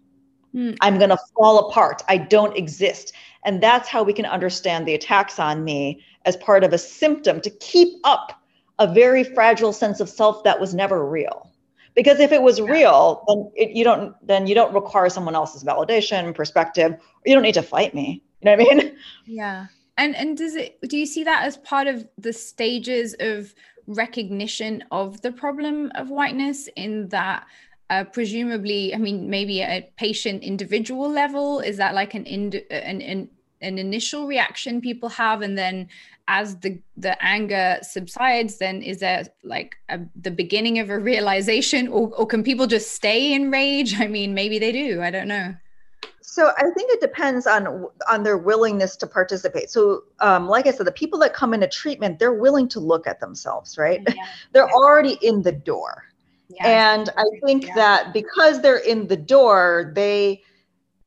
Mm. 0.56 0.76
I'm 0.82 0.98
going 0.98 1.12
to 1.12 1.20
fall 1.38 1.70
apart. 1.70 2.02
I 2.10 2.18
don't 2.18 2.58
exist. 2.58 3.14
And 3.44 3.62
that's 3.62 3.88
how 3.88 4.02
we 4.02 4.14
can 4.14 4.26
understand 4.26 4.88
the 4.88 4.96
attacks 4.96 5.38
on 5.38 5.64
me 5.64 6.02
as 6.26 6.36
part 6.38 6.64
of 6.64 6.74
a 6.74 6.80
symptom 6.80 7.40
to 7.42 7.52
keep 7.52 8.00
up 8.04 8.42
a 8.80 8.92
very 8.92 9.24
fragile 9.24 9.72
sense 9.72 10.00
of 10.00 10.10
self 10.10 10.44
that 10.46 10.60
was 10.60 10.74
never 10.74 11.06
real 11.06 11.52
because 11.96 12.20
if 12.20 12.32
it 12.32 12.42
was 12.42 12.62
real 12.62 13.24
then 13.28 13.52
it, 13.56 13.72
you 13.72 13.84
don't 13.84 14.16
then 14.26 14.48
you 14.48 14.56
don't 14.56 14.74
require 14.74 15.10
someone 15.10 15.36
else's 15.36 15.64
validation 15.64 16.36
perspective. 16.36 16.98
You 17.26 17.34
don't 17.34 17.44
need 17.44 17.54
to 17.54 17.64
fight 17.64 17.94
me. 17.94 18.24
You 18.42 18.46
know 18.52 18.58
what 18.58 18.72
i 18.72 18.76
mean? 18.76 18.98
Yeah. 19.26 19.68
And 19.98 20.16
and 20.16 20.38
does 20.38 20.56
it 20.56 20.78
do 20.82 20.98
you 20.98 21.06
see 21.06 21.24
that 21.24 21.46
as 21.46 21.58
part 21.58 21.88
of 21.88 22.08
the 22.18 22.34
stages 22.34 23.16
of 23.20 23.54
recognition 23.88 24.84
of 24.92 25.22
the 25.22 25.32
problem 25.32 25.92
of 25.96 26.10
whiteness 26.10 26.68
in 26.76 27.08
that 27.10 27.46
uh, 27.92 28.04
presumably 28.04 28.96
i 28.96 28.98
mean 28.98 29.30
maybe 29.30 29.62
at 29.62 29.84
a 29.84 29.90
patient 29.98 30.44
individual 30.44 31.10
level? 31.10 31.60
Is 31.60 31.78
that 31.78 31.96
like 31.96 32.14
an, 32.14 32.26
ind- 32.26 32.62
an, 32.70 33.02
an 33.02 33.30
an 33.62 33.78
initial 33.80 34.28
reaction 34.28 34.82
people 34.82 35.10
have 35.10 35.42
and 35.42 35.58
then 35.58 35.88
as 36.28 36.58
the 36.60 36.80
the 36.98 37.24
anger 37.24 37.78
subsides 37.82 38.58
then 38.58 38.82
is 38.82 39.00
there 39.00 39.26
like 39.44 39.76
a, 39.90 40.00
the 40.20 40.32
beginning 40.32 40.80
of 40.80 40.90
a 40.90 41.00
realization? 41.00 41.88
Or, 41.88 42.10
or 42.16 42.26
can 42.26 42.44
people 42.44 42.68
just 42.68 42.94
stay 42.94 43.34
in 43.34 43.52
rage? 43.52 44.00
I 44.00 44.08
mean 44.08 44.34
maybe 44.34 44.60
they 44.60 44.72
do. 44.72 45.02
I 45.02 45.12
don't 45.12 45.28
know. 45.28 45.56
So 46.22 46.52
i 46.58 46.64
think 46.76 46.92
it 46.92 47.00
depends 47.00 47.46
on 47.48 47.88
on 48.10 48.24
their 48.24 48.38
willingness 48.38 48.96
to 48.98 49.08
participate. 49.08 49.70
So 49.70 50.04
um, 50.20 50.48
like 50.48 50.68
i 50.68 50.72
said 50.72 50.88
the 50.88 50.92
people 50.92 51.20
that 51.20 51.34
come 51.34 51.54
into 51.54 51.68
treatment 51.68 52.20
they're 52.20 52.34
willing 52.34 52.68
to 52.70 52.80
look 52.80 53.08
at 53.08 53.20
themselves 53.20 53.78
right? 53.78 54.02
Yeah. 54.08 54.26
they're 54.52 54.70
already 54.72 55.18
in 55.22 55.44
the 55.44 55.52
door. 55.52 56.06
Yeah. 56.48 56.94
and 56.94 57.10
i 57.18 57.24
think 57.44 57.66
yeah. 57.66 57.76
that 57.76 58.14
because 58.14 58.62
they're 58.62 58.78
in 58.78 59.08
the 59.08 59.18
door 59.18 59.92
they 59.96 60.44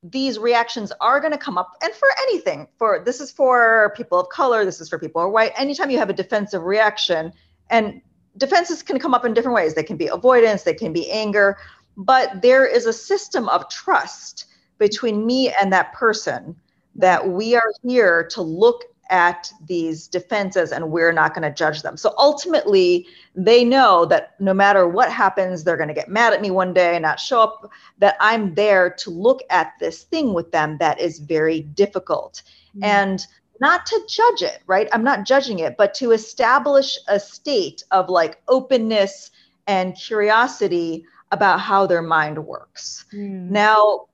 these 0.03 0.39
reactions 0.39 0.93
are 1.01 1.21
going 1.21 1.33
to 1.33 1.39
come 1.39 1.59
up 1.59 1.73
and 1.83 1.93
for 1.93 2.09
anything 2.23 2.69
for 2.79 3.03
this 3.05 3.21
is 3.21 3.33
for 3.33 3.93
people 3.97 4.19
of 4.19 4.29
color 4.29 4.65
this 4.65 4.81
is 4.81 4.89
for 4.89 4.97
people 4.99 5.21
who 5.21 5.27
are 5.27 5.31
white 5.31 5.53
anytime 5.57 5.91
you 5.91 5.99
have 5.99 6.09
a 6.09 6.13
defensive 6.13 6.63
reaction 6.63 7.33
and 7.71 8.01
defenses 8.37 8.83
can 8.83 9.01
come 9.01 9.15
up 9.15 9.25
in 9.25 9.35
different 9.35 9.57
ways. 9.57 9.75
They 9.75 9.83
can 9.83 9.97
be 9.97 10.07
avoidance 10.07 10.63
they 10.63 10.75
can 10.75 10.93
be 10.93 11.11
anger 11.11 11.59
but 11.97 12.43
there 12.43 12.65
is 12.65 12.87
a 12.87 12.93
system 12.93 13.49
of 13.49 13.69
trust 13.69 14.47
between 14.79 15.27
me 15.27 15.53
and 15.61 15.73
that 15.73 15.93
person 15.93 16.55
that 16.95 17.29
we 17.29 17.57
are 17.57 17.73
here 17.83 18.29
to 18.31 18.41
look 18.41 18.85
at 19.11 19.53
these 19.67 20.07
defenses 20.07 20.73
and 20.73 20.91
we're 20.91 21.13
not 21.13 21.35
going 21.35 21.43
to 21.49 21.55
judge 21.55 21.83
them. 21.83 21.97
So 21.97 22.15
ultimately, 22.19 23.07
they 23.35 23.65
know 23.65 24.05
that 24.07 24.35
no 24.41 24.53
matter 24.53 24.89
what 24.89 25.11
happens, 25.11 25.65
they're 25.65 25.77
going 25.77 25.89
to 25.89 25.95
get 25.95 26.09
mad 26.09 26.33
at 26.33 26.43
me 26.43 26.51
one 26.51 26.75
day 26.75 26.95
and 26.95 27.03
not 27.03 27.21
show 27.21 27.41
up, 27.43 27.71
that 27.99 28.17
I'm 28.21 28.55
there 28.55 28.91
to 28.91 29.11
look 29.11 29.41
at 29.51 29.73
this 29.81 30.05
thing 30.05 30.35
with 30.35 30.53
them 30.53 30.77
that 30.79 31.01
is 31.01 31.19
very 31.19 31.61
difficult. 31.61 32.43
Mm-hmm. 32.71 32.85
And 32.85 33.27
not 33.61 33.87
to 33.87 34.01
judge 34.09 34.43
it, 34.43 34.63
right? 34.67 34.89
I'm 34.93 35.05
not 35.05 35.27
judging 35.27 35.59
it, 35.59 35.77
but 35.77 35.95
to 35.95 36.13
establish 36.13 36.97
a 37.09 37.19
state 37.19 37.83
of 37.91 38.09
like 38.09 38.41
openness 38.49 39.31
and 39.67 39.97
curiosity 39.97 41.05
about 41.33 41.61
how 41.61 41.87
their 41.87 42.03
mind 42.03 42.47
works. 42.47 43.05
Mm. 43.13 43.51
Now, 43.51 44.08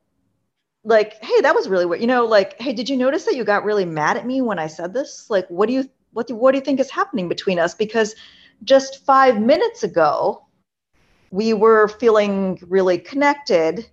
like, 0.84 1.22
hey, 1.24 1.40
that 1.40 1.54
was 1.54 1.68
really 1.68 1.86
weird. 1.86 2.00
You 2.00 2.06
know, 2.06 2.26
like, 2.26 2.60
hey, 2.60 2.72
did 2.72 2.88
you 2.88 2.96
notice 2.96 3.24
that 3.24 3.34
you 3.34 3.44
got 3.44 3.64
really 3.64 3.86
mad 3.86 4.16
at 4.16 4.26
me 4.26 4.42
when 4.42 4.58
I 4.58 4.66
said 4.66 4.92
this? 4.92 5.28
Like, 5.30 5.48
what 5.48 5.66
do 5.66 5.72
you 5.72 5.88
what 6.12 6.26
do 6.26 6.34
what 6.34 6.52
do 6.52 6.58
you 6.58 6.64
think 6.64 6.78
is 6.78 6.90
happening 6.90 7.28
between 7.28 7.58
us? 7.58 7.74
Because 7.74 8.14
just 8.62 9.04
five 9.04 9.40
minutes 9.40 9.82
ago, 9.82 10.46
we 11.30 11.52
were 11.52 11.88
feeling 11.88 12.58
really 12.68 12.98
connected. 12.98 13.88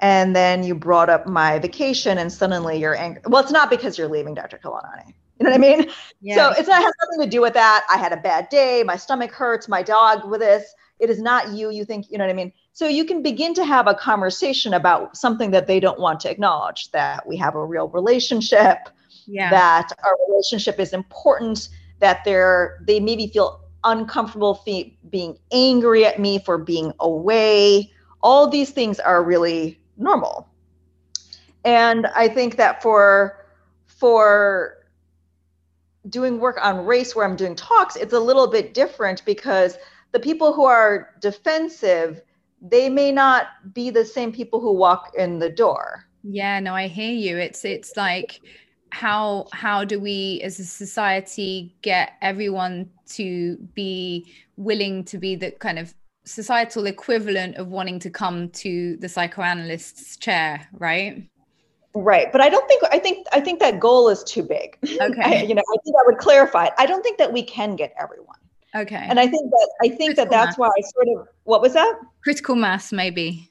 And 0.00 0.36
then 0.36 0.62
you 0.62 0.76
brought 0.76 1.10
up 1.10 1.26
my 1.26 1.58
vacation 1.58 2.18
and 2.18 2.32
suddenly 2.32 2.78
you're 2.78 2.96
angry. 2.96 3.22
Well, 3.26 3.42
it's 3.42 3.50
not 3.50 3.68
because 3.68 3.98
you're 3.98 4.08
leaving 4.08 4.34
Dr. 4.34 4.60
Khilanani. 4.62 5.12
You 5.38 5.44
know 5.44 5.50
what 5.50 5.54
I 5.54 5.58
mean? 5.58 5.90
Yeah. 6.20 6.36
So 6.36 6.58
it's 6.58 6.68
not 6.68 6.80
it 6.80 6.84
has 6.84 6.92
nothing 7.02 7.24
to 7.24 7.30
do 7.30 7.40
with 7.40 7.54
that. 7.54 7.84
I 7.90 7.96
had 7.96 8.12
a 8.12 8.16
bad 8.16 8.48
day, 8.48 8.84
my 8.84 8.96
stomach 8.96 9.32
hurts, 9.32 9.68
my 9.68 9.82
dog 9.82 10.28
with 10.28 10.40
this. 10.40 10.72
It 11.00 11.10
is 11.10 11.20
not 11.20 11.52
you. 11.52 11.70
You 11.70 11.84
think, 11.84 12.10
you 12.10 12.18
know 12.18 12.24
what 12.24 12.30
I 12.30 12.34
mean? 12.34 12.52
So 12.78 12.86
you 12.86 13.04
can 13.04 13.24
begin 13.24 13.54
to 13.54 13.64
have 13.64 13.88
a 13.88 13.94
conversation 13.94 14.72
about 14.72 15.16
something 15.16 15.50
that 15.50 15.66
they 15.66 15.80
don't 15.80 15.98
want 15.98 16.20
to 16.20 16.30
acknowledge 16.30 16.92
that 16.92 17.26
we 17.26 17.36
have 17.36 17.56
a 17.56 17.64
real 17.64 17.88
relationship, 17.88 18.88
yeah. 19.26 19.50
that 19.50 19.88
our 20.04 20.16
relationship 20.28 20.78
is 20.78 20.92
important, 20.92 21.70
that 21.98 22.22
they're 22.24 22.80
they 22.86 23.00
maybe 23.00 23.26
feel 23.26 23.62
uncomfortable 23.82 24.54
fe- 24.54 24.96
being 25.10 25.36
angry 25.50 26.06
at 26.06 26.20
me 26.20 26.38
for 26.38 26.56
being 26.56 26.92
away. 27.00 27.92
All 28.22 28.48
these 28.48 28.70
things 28.70 29.00
are 29.00 29.24
really 29.24 29.80
normal. 29.96 30.48
And 31.64 32.06
I 32.14 32.28
think 32.28 32.54
that 32.58 32.80
for 32.80 33.44
for 33.88 34.86
doing 36.08 36.38
work 36.38 36.60
on 36.62 36.86
race 36.86 37.16
where 37.16 37.26
I'm 37.26 37.34
doing 37.34 37.56
talks, 37.56 37.96
it's 37.96 38.12
a 38.12 38.20
little 38.20 38.46
bit 38.46 38.72
different 38.72 39.24
because 39.24 39.76
the 40.12 40.20
people 40.20 40.52
who 40.52 40.64
are 40.64 41.12
defensive 41.20 42.22
they 42.60 42.88
may 42.88 43.12
not 43.12 43.48
be 43.72 43.90
the 43.90 44.04
same 44.04 44.32
people 44.32 44.60
who 44.60 44.72
walk 44.72 45.12
in 45.16 45.38
the 45.38 45.50
door. 45.50 46.04
Yeah 46.22 46.60
no 46.60 46.74
i 46.74 46.88
hear 46.88 47.12
you. 47.12 47.38
It's 47.38 47.64
it's 47.64 47.96
like 47.96 48.40
how 48.90 49.46
how 49.52 49.84
do 49.84 50.00
we 50.00 50.40
as 50.42 50.58
a 50.58 50.64
society 50.64 51.76
get 51.82 52.12
everyone 52.22 52.90
to 53.06 53.56
be 53.74 54.32
willing 54.56 55.04
to 55.04 55.18
be 55.18 55.36
the 55.36 55.50
kind 55.52 55.78
of 55.78 55.94
societal 56.24 56.86
equivalent 56.86 57.56
of 57.56 57.68
wanting 57.68 57.98
to 57.98 58.10
come 58.10 58.50
to 58.50 58.96
the 58.96 59.08
psychoanalyst's 59.08 60.16
chair 60.16 60.66
right? 60.72 61.28
Right 61.94 62.30
but 62.32 62.40
i 62.40 62.48
don't 62.48 62.66
think 62.68 62.82
i 62.92 62.98
think 62.98 63.26
i 63.32 63.40
think 63.40 63.60
that 63.60 63.80
goal 63.80 64.08
is 64.08 64.22
too 64.24 64.42
big. 64.42 64.76
Okay. 65.00 65.40
I, 65.40 65.42
you 65.42 65.54
know 65.54 65.62
i 65.62 65.76
think 65.84 65.96
i 66.02 66.06
would 66.06 66.18
clarify 66.18 66.66
it. 66.66 66.72
I 66.78 66.86
don't 66.86 67.02
think 67.02 67.18
that 67.18 67.32
we 67.32 67.42
can 67.42 67.76
get 67.76 67.94
everyone 67.98 68.38
Okay. 68.78 69.06
And 69.08 69.18
I 69.18 69.26
think 69.26 69.50
that 69.50 69.70
I 69.82 69.88
think 69.88 69.98
Critical 69.98 70.24
that 70.24 70.30
that's 70.30 70.58
mass. 70.58 70.58
why 70.58 70.68
I 70.68 70.80
sort 70.94 71.08
of 71.16 71.28
what 71.44 71.60
was 71.60 71.72
that? 71.74 72.00
Critical 72.22 72.54
mass, 72.54 72.92
maybe. 72.92 73.50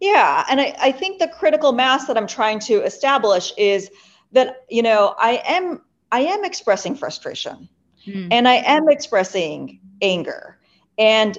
Yeah, 0.00 0.44
and 0.48 0.60
I, 0.60 0.74
I 0.80 0.92
think 0.92 1.18
the 1.18 1.28
critical 1.28 1.72
mass 1.72 2.06
that 2.06 2.16
I'm 2.16 2.26
trying 2.26 2.58
to 2.60 2.82
establish 2.82 3.52
is 3.58 3.90
that 4.32 4.64
you 4.70 4.82
know 4.82 5.14
I 5.18 5.42
am 5.46 5.82
I 6.10 6.20
am 6.20 6.44
expressing 6.44 6.94
frustration, 6.94 7.68
mm. 8.06 8.28
and 8.30 8.48
I 8.48 8.56
am 8.56 8.88
expressing 8.88 9.78
anger, 10.00 10.58
and 10.98 11.36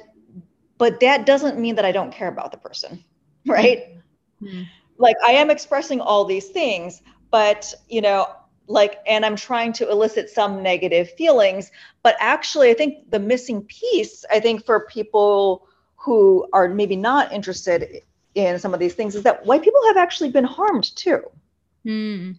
but 0.77 0.99
that 0.99 1.25
doesn't 1.25 1.57
mean 1.57 1.75
that 1.75 1.85
I 1.85 1.91
don't 1.91 2.11
care 2.11 2.27
about 2.27 2.51
the 2.51 2.57
person, 2.57 3.03
right? 3.47 3.97
Mm. 4.41 4.67
Like 4.97 5.15
I 5.25 5.31
am 5.31 5.49
expressing 5.49 5.99
all 5.99 6.25
these 6.25 6.49
things, 6.49 7.01
but 7.31 7.73
you 7.89 8.01
know 8.01 8.27
like 8.71 8.99
and 9.05 9.25
i'm 9.25 9.35
trying 9.35 9.73
to 9.73 9.89
elicit 9.89 10.29
some 10.29 10.63
negative 10.63 11.11
feelings 11.11 11.71
but 12.03 12.15
actually 12.19 12.69
i 12.69 12.73
think 12.73 13.09
the 13.11 13.19
missing 13.19 13.61
piece 13.63 14.25
i 14.31 14.39
think 14.39 14.65
for 14.65 14.85
people 14.87 15.67
who 15.95 16.47
are 16.53 16.67
maybe 16.67 16.95
not 16.95 17.31
interested 17.31 18.01
in 18.33 18.57
some 18.57 18.73
of 18.73 18.79
these 18.79 18.93
things 18.93 19.15
is 19.15 19.23
that 19.23 19.45
white 19.45 19.61
people 19.61 19.81
have 19.87 19.97
actually 19.97 20.31
been 20.31 20.45
harmed 20.45 20.95
too 20.95 21.21
mm. 21.85 22.35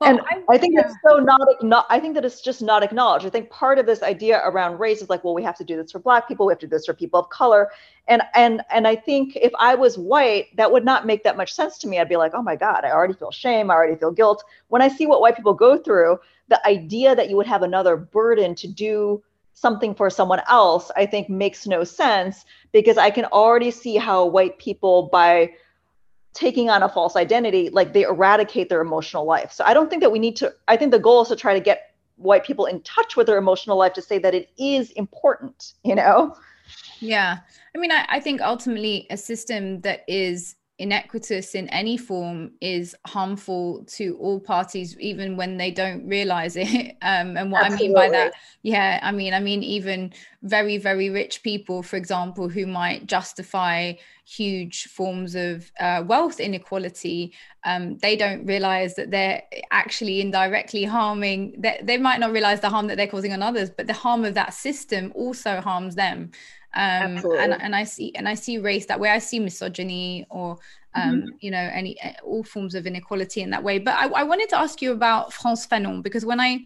Well, 0.00 0.10
and 0.10 0.20
I, 0.30 0.54
I 0.54 0.58
think 0.58 0.74
yeah. 0.74 0.82
it's 0.86 0.94
so 1.04 1.18
not, 1.18 1.40
not, 1.60 1.86
I 1.90 1.98
think 1.98 2.14
that 2.14 2.24
it's 2.24 2.40
just 2.40 2.62
not 2.62 2.84
acknowledged. 2.84 3.26
I 3.26 3.30
think 3.30 3.50
part 3.50 3.78
of 3.78 3.86
this 3.86 4.02
idea 4.02 4.40
around 4.44 4.78
race 4.78 5.02
is 5.02 5.10
like, 5.10 5.24
well, 5.24 5.34
we 5.34 5.42
have 5.42 5.56
to 5.58 5.64
do 5.64 5.76
this 5.76 5.90
for 5.90 5.98
black 5.98 6.28
people, 6.28 6.46
we 6.46 6.52
have 6.52 6.60
to 6.60 6.66
do 6.66 6.70
this 6.70 6.86
for 6.86 6.94
people 6.94 7.18
of 7.18 7.28
color. 7.30 7.70
And 8.06 8.22
and 8.34 8.62
and 8.70 8.86
I 8.86 8.94
think 8.94 9.34
if 9.34 9.52
I 9.58 9.74
was 9.74 9.98
white, 9.98 10.56
that 10.56 10.70
would 10.70 10.84
not 10.84 11.04
make 11.04 11.24
that 11.24 11.36
much 11.36 11.52
sense 11.52 11.78
to 11.78 11.88
me. 11.88 11.98
I'd 11.98 12.08
be 12.08 12.16
like, 12.16 12.32
oh 12.34 12.42
my 12.42 12.54
God, 12.54 12.84
I 12.84 12.92
already 12.92 13.14
feel 13.14 13.32
shame, 13.32 13.70
I 13.70 13.74
already 13.74 13.96
feel 13.96 14.12
guilt. 14.12 14.44
When 14.68 14.82
I 14.82 14.88
see 14.88 15.06
what 15.06 15.20
white 15.20 15.36
people 15.36 15.54
go 15.54 15.76
through, 15.76 16.18
the 16.46 16.64
idea 16.64 17.16
that 17.16 17.28
you 17.28 17.36
would 17.36 17.46
have 17.46 17.62
another 17.62 17.96
burden 17.96 18.54
to 18.56 18.68
do 18.68 19.22
something 19.54 19.96
for 19.96 20.08
someone 20.08 20.40
else, 20.48 20.92
I 20.96 21.06
think 21.06 21.28
makes 21.28 21.66
no 21.66 21.82
sense 21.82 22.44
because 22.72 22.96
I 22.96 23.10
can 23.10 23.24
already 23.26 23.72
see 23.72 23.96
how 23.96 24.24
white 24.24 24.58
people, 24.58 25.08
by 25.10 25.54
taking 26.34 26.70
on 26.70 26.82
a 26.82 26.88
false 26.88 27.16
identity, 27.16 27.70
like 27.70 27.92
they 27.92 28.02
eradicate 28.02 28.68
their 28.68 28.80
emotional 28.80 29.24
life. 29.24 29.52
So 29.52 29.64
I 29.64 29.74
don't 29.74 29.90
think 29.90 30.02
that 30.02 30.12
we 30.12 30.18
need 30.18 30.36
to, 30.36 30.54
I 30.68 30.76
think 30.76 30.92
the 30.92 30.98
goal 30.98 31.22
is 31.22 31.28
to 31.28 31.36
try 31.36 31.54
to 31.54 31.60
get 31.60 31.94
white 32.16 32.44
people 32.44 32.66
in 32.66 32.80
touch 32.82 33.16
with 33.16 33.26
their 33.26 33.38
emotional 33.38 33.76
life 33.76 33.92
to 33.94 34.02
say 34.02 34.18
that 34.18 34.34
it 34.34 34.50
is 34.58 34.90
important, 34.92 35.74
you 35.84 35.94
know? 35.94 36.36
Yeah. 37.00 37.38
I 37.74 37.78
mean, 37.78 37.92
I, 37.92 38.06
I 38.08 38.20
think 38.20 38.40
ultimately 38.40 39.06
a 39.10 39.16
system 39.16 39.80
that 39.82 40.04
is 40.08 40.56
inequitous 40.78 41.56
in 41.56 41.68
any 41.70 41.96
form 41.96 42.52
is 42.60 42.94
harmful 43.04 43.84
to 43.84 44.16
all 44.20 44.38
parties 44.38 44.96
even 45.00 45.36
when 45.36 45.56
they 45.56 45.72
don't 45.72 46.06
realize 46.06 46.54
it 46.56 46.96
um, 47.02 47.36
and 47.36 47.50
what 47.50 47.64
Absolutely. 47.64 47.86
i 47.86 47.88
mean 47.88 47.94
by 47.94 48.08
that 48.08 48.32
yeah 48.62 49.00
i 49.02 49.10
mean 49.10 49.34
i 49.34 49.40
mean 49.40 49.62
even 49.64 50.12
very 50.42 50.78
very 50.78 51.10
rich 51.10 51.42
people 51.42 51.82
for 51.82 51.96
example 51.96 52.48
who 52.48 52.64
might 52.64 53.06
justify 53.06 53.92
huge 54.24 54.84
forms 54.84 55.34
of 55.34 55.72
uh, 55.80 56.04
wealth 56.06 56.38
inequality 56.38 57.32
um, 57.64 57.98
they 57.98 58.14
don't 58.14 58.46
realize 58.46 58.94
that 58.94 59.10
they're 59.10 59.42
actually 59.72 60.20
indirectly 60.20 60.84
harming 60.84 61.54
that 61.58 61.86
they 61.86 61.96
might 61.96 62.20
not 62.20 62.30
realize 62.30 62.60
the 62.60 62.68
harm 62.68 62.86
that 62.86 62.96
they're 62.96 63.08
causing 63.08 63.32
on 63.32 63.42
others 63.42 63.68
but 63.68 63.88
the 63.88 63.92
harm 63.92 64.24
of 64.24 64.34
that 64.34 64.54
system 64.54 65.10
also 65.16 65.60
harms 65.60 65.96
them 65.96 66.30
um 66.74 67.16
and, 67.38 67.54
and 67.54 67.74
i 67.74 67.84
see 67.84 68.14
and 68.14 68.28
i 68.28 68.34
see 68.34 68.58
race 68.58 68.86
that 68.86 69.00
way 69.00 69.08
i 69.10 69.18
see 69.18 69.38
misogyny 69.38 70.26
or 70.30 70.58
um 70.94 71.16
mm-hmm. 71.16 71.26
you 71.40 71.50
know 71.50 71.70
any 71.72 71.98
eh, 72.00 72.14
all 72.24 72.44
forms 72.44 72.74
of 72.74 72.86
inequality 72.86 73.40
in 73.40 73.50
that 73.50 73.62
way 73.62 73.78
but 73.78 73.94
I, 73.94 74.08
I 74.08 74.22
wanted 74.22 74.48
to 74.50 74.58
ask 74.58 74.82
you 74.82 74.92
about 74.92 75.32
Frantz 75.32 75.66
Fanon 75.66 76.02
because 76.02 76.26
when 76.26 76.40
i 76.40 76.60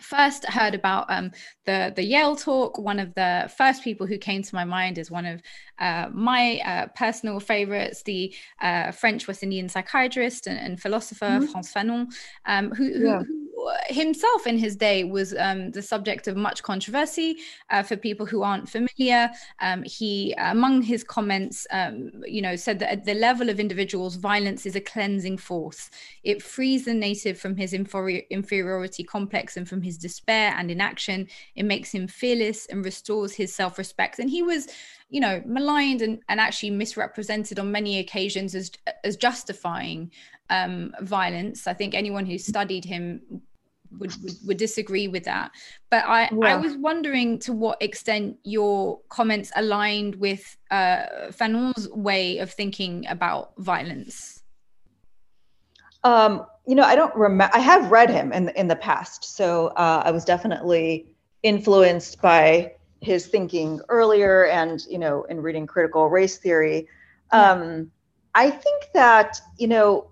first 0.00 0.44
heard 0.46 0.74
about 0.74 1.06
um, 1.10 1.30
the 1.66 1.92
the 1.94 2.02
Yale 2.02 2.36
talk, 2.36 2.78
one 2.78 2.98
of 2.98 3.14
the 3.14 3.50
first 3.56 3.82
people 3.82 4.06
who 4.06 4.18
came 4.18 4.42
to 4.42 4.54
my 4.54 4.64
mind 4.64 4.98
is 4.98 5.10
one 5.10 5.26
of 5.26 5.42
uh, 5.78 6.08
my 6.12 6.60
uh, 6.64 6.86
personal 6.96 7.40
favorites, 7.40 8.02
the 8.02 8.34
uh, 8.60 8.90
French 8.92 9.28
West 9.28 9.42
Indian 9.42 9.68
psychiatrist 9.68 10.46
and, 10.46 10.58
and 10.58 10.80
philosopher 10.80 11.26
mm-hmm. 11.26 11.46
Frantz 11.46 11.72
Fanon, 11.72 12.06
um, 12.46 12.70
who, 12.70 12.92
who, 12.92 13.06
yeah. 13.06 13.22
who, 13.22 13.49
himself 13.86 14.46
in 14.46 14.58
his 14.58 14.76
day 14.76 15.04
was 15.04 15.34
um, 15.36 15.70
the 15.70 15.82
subject 15.82 16.28
of 16.28 16.36
much 16.36 16.62
controversy 16.62 17.38
uh, 17.70 17.82
for 17.82 17.96
people 17.96 18.26
who 18.26 18.42
aren't 18.42 18.68
familiar. 18.68 19.30
Um, 19.60 19.82
he, 19.82 20.34
among 20.38 20.82
his 20.82 21.04
comments, 21.04 21.66
um, 21.70 22.10
you 22.26 22.42
know, 22.42 22.56
said 22.56 22.78
that 22.80 22.92
at 22.92 23.04
the 23.04 23.14
level 23.14 23.48
of 23.48 23.60
individuals, 23.60 24.16
violence 24.16 24.66
is 24.66 24.76
a 24.76 24.80
cleansing 24.80 25.38
force. 25.38 25.90
It 26.22 26.42
frees 26.42 26.84
the 26.84 26.94
native 26.94 27.38
from 27.38 27.56
his 27.56 27.72
inferi- 27.72 28.28
inferiority 28.30 29.04
complex 29.04 29.56
and 29.56 29.68
from 29.68 29.82
his 29.82 29.98
despair 29.98 30.54
and 30.56 30.70
inaction. 30.70 31.28
It 31.54 31.64
makes 31.64 31.92
him 31.92 32.08
fearless 32.08 32.66
and 32.66 32.84
restores 32.84 33.32
his 33.34 33.54
self-respect. 33.54 34.18
And 34.18 34.30
he 34.30 34.42
was 34.42 34.68
you 35.10 35.20
know 35.20 35.42
maligned 35.44 36.02
and, 36.02 36.20
and 36.28 36.38
actually 36.38 36.70
misrepresented 36.70 37.58
on 37.58 37.72
many 37.72 37.98
occasions 37.98 38.54
as 38.54 38.70
as 39.02 39.16
justifying 39.16 40.10
um, 40.50 40.92
violence. 41.00 41.66
I 41.66 41.74
think 41.74 41.94
anyone 41.94 42.26
who 42.26 42.36
studied 42.36 42.84
him 42.84 43.22
would, 43.98 44.12
would, 44.22 44.32
would 44.46 44.56
disagree 44.56 45.08
with 45.08 45.24
that. 45.24 45.50
But 45.90 46.04
I, 46.06 46.28
yeah. 46.32 46.54
I 46.54 46.56
was 46.56 46.76
wondering 46.76 47.38
to 47.40 47.52
what 47.52 47.80
extent 47.82 48.36
your 48.44 49.00
comments 49.08 49.50
aligned 49.56 50.16
with 50.16 50.56
uh, 50.70 51.30
Fanon's 51.32 51.88
way 51.90 52.38
of 52.38 52.52
thinking 52.52 53.06
about 53.08 53.52
violence. 53.58 54.42
Um, 56.04 56.46
you 56.66 56.74
know, 56.74 56.84
I 56.84 56.94
don't 56.94 57.14
remember. 57.14 57.54
I 57.54 57.60
have 57.60 57.90
read 57.90 58.10
him 58.10 58.32
in 58.32 58.48
in 58.50 58.68
the 58.68 58.76
past, 58.76 59.36
so 59.36 59.68
uh, 59.68 60.02
I 60.04 60.10
was 60.10 60.24
definitely 60.24 61.14
influenced 61.42 62.22
by 62.22 62.72
his 63.00 63.26
thinking 63.26 63.80
earlier, 63.88 64.46
and 64.46 64.80
you 64.88 64.98
know, 64.98 65.24
in 65.24 65.42
reading 65.42 65.66
critical 65.66 66.08
race 66.08 66.38
theory. 66.38 66.88
Um, 67.32 67.90
I 68.34 68.50
think 68.50 68.88
that 68.94 69.40
you 69.58 69.68
know 69.68 70.09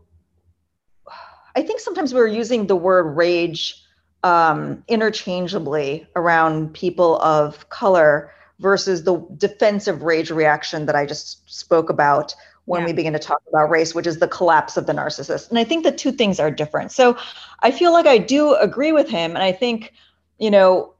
I 1.58 1.62
think 1.62 1.80
sometimes 1.80 2.14
we're 2.14 2.28
using 2.28 2.68
the 2.68 2.76
word 2.76 3.16
rage 3.16 3.82
um, 4.22 4.84
interchangeably 4.86 6.06
around 6.14 6.72
people 6.72 7.20
of 7.20 7.68
color 7.68 8.32
versus 8.60 9.02
the 9.02 9.18
defensive 9.36 10.02
rage 10.02 10.30
reaction 10.30 10.86
that 10.86 10.94
I 10.94 11.04
just 11.04 11.50
spoke 11.52 11.90
about 11.90 12.32
when 12.66 12.82
yeah. 12.82 12.86
we 12.86 12.92
begin 12.92 13.12
to 13.12 13.18
talk 13.18 13.42
about 13.48 13.70
race, 13.70 13.92
which 13.92 14.06
is 14.06 14.20
the 14.20 14.28
collapse 14.28 14.76
of 14.76 14.86
the 14.86 14.92
narcissist. 14.92 15.50
And 15.50 15.58
I 15.58 15.64
think 15.64 15.82
the 15.82 15.90
two 15.90 16.12
things 16.12 16.38
are 16.38 16.48
different. 16.48 16.92
So 16.92 17.18
I 17.58 17.72
feel 17.72 17.92
like 17.92 18.06
I 18.06 18.18
do 18.18 18.54
agree 18.54 18.92
with 18.92 19.08
him. 19.08 19.32
And 19.32 19.42
I 19.42 19.50
think, 19.50 19.94
you 20.38 20.52
know, 20.52 20.94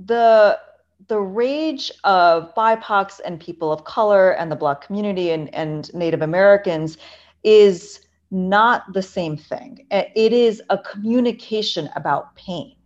the 0.00 0.58
the 1.06 1.20
rage 1.20 1.92
of 2.02 2.52
BIPOCs 2.56 3.20
and 3.24 3.38
people 3.38 3.70
of 3.70 3.84
color 3.84 4.32
and 4.32 4.50
the 4.50 4.56
Black 4.56 4.80
community 4.80 5.30
and, 5.30 5.54
and 5.54 5.94
Native 5.94 6.20
Americans 6.20 6.98
is 7.44 8.05
not 8.30 8.92
the 8.92 9.02
same 9.02 9.36
thing. 9.36 9.86
It 9.90 10.32
is 10.32 10.62
a 10.70 10.78
communication 10.78 11.88
about 11.96 12.34
pain. 12.36 12.76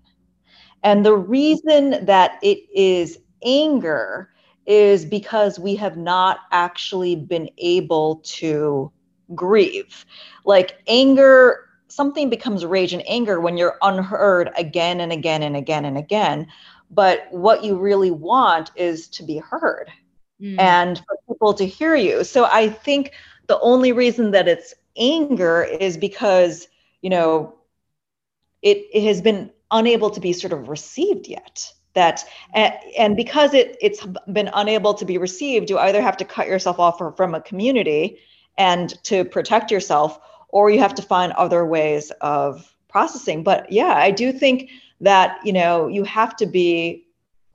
And 0.83 1.05
the 1.05 1.17
reason 1.17 2.05
that 2.05 2.39
it 2.43 2.59
is 2.75 3.19
anger 3.45 4.31
is 4.67 5.05
because 5.05 5.59
we 5.59 5.75
have 5.77 5.97
not 5.97 6.41
actually 6.53 7.17
been 7.17 7.49
able 7.59 8.17
to 8.25 8.91
grieve. 9.35 10.05
Like 10.45 10.79
anger, 10.87 11.69
something 11.89 12.31
becomes 12.31 12.65
rage 12.65 12.93
and 12.93 13.03
anger 13.09 13.41
when 13.41 13.57
you're 13.57 13.79
unheard 13.83 14.51
again 14.57 15.01
and 15.01 15.13
again 15.13 15.43
and 15.43 15.57
again 15.57 15.85
and 15.85 15.99
again. 15.99 16.47
But 16.91 17.27
what 17.31 17.65
you 17.65 17.79
really 17.79 18.11
want 18.11 18.71
is 18.75 19.09
to 19.09 19.23
be 19.23 19.39
heard 19.39 19.91
mm. 20.41 20.59
and 20.59 20.99
for 20.99 21.17
people 21.29 21.55
to 21.55 21.67
hear 21.67 21.95
you. 21.95 22.25
So 22.25 22.45
I 22.45 22.69
think 22.69 23.13
the 23.47 23.61
only 23.61 23.93
reason 23.93 24.31
that 24.33 24.49
it's 24.49 24.75
anger 24.97 25.63
is 25.63 25.97
because 25.97 26.69
you 27.03 27.11
know 27.11 27.55
it, 28.63 28.87
it 28.93 29.05
has 29.05 29.23
been 29.23 29.51
unable 29.71 30.11
to 30.11 30.21
be 30.21 30.33
sort 30.33 30.53
of 30.53 30.69
received 30.69 31.27
yet 31.29 31.73
that 31.95 32.25
and, 32.55 33.17
because 33.17 33.55
it 33.55 33.77
it's 33.81 34.05
been 34.33 34.51
unable 34.55 34.95
to 34.95 35.05
be 35.05 35.19
received 35.19 35.71
you 35.71 35.79
either 35.79 36.01
have 36.01 36.17
to 36.17 36.25
cut 36.25 36.47
yourself 36.47 36.79
off 36.79 36.99
from 37.17 37.35
a 37.35 37.41
community 37.41 38.19
and 38.59 39.03
to 39.05 39.25
protect 39.25 39.71
yourself 39.71 40.19
or 40.49 40.71
you 40.71 40.79
have 40.79 40.95
to 40.95 41.03
find 41.03 41.33
other 41.33 41.65
ways 41.65 42.11
of 42.21 42.75
processing. 42.89 43.43
But 43.43 43.71
yeah 43.71 43.95
i 43.95 44.11
do 44.11 44.33
think 44.33 44.71
that 45.01 45.39
you 45.45 45.53
know 45.53 45.89
you 45.89 46.05
have 46.05 46.37
to 46.37 46.47
be 46.47 47.07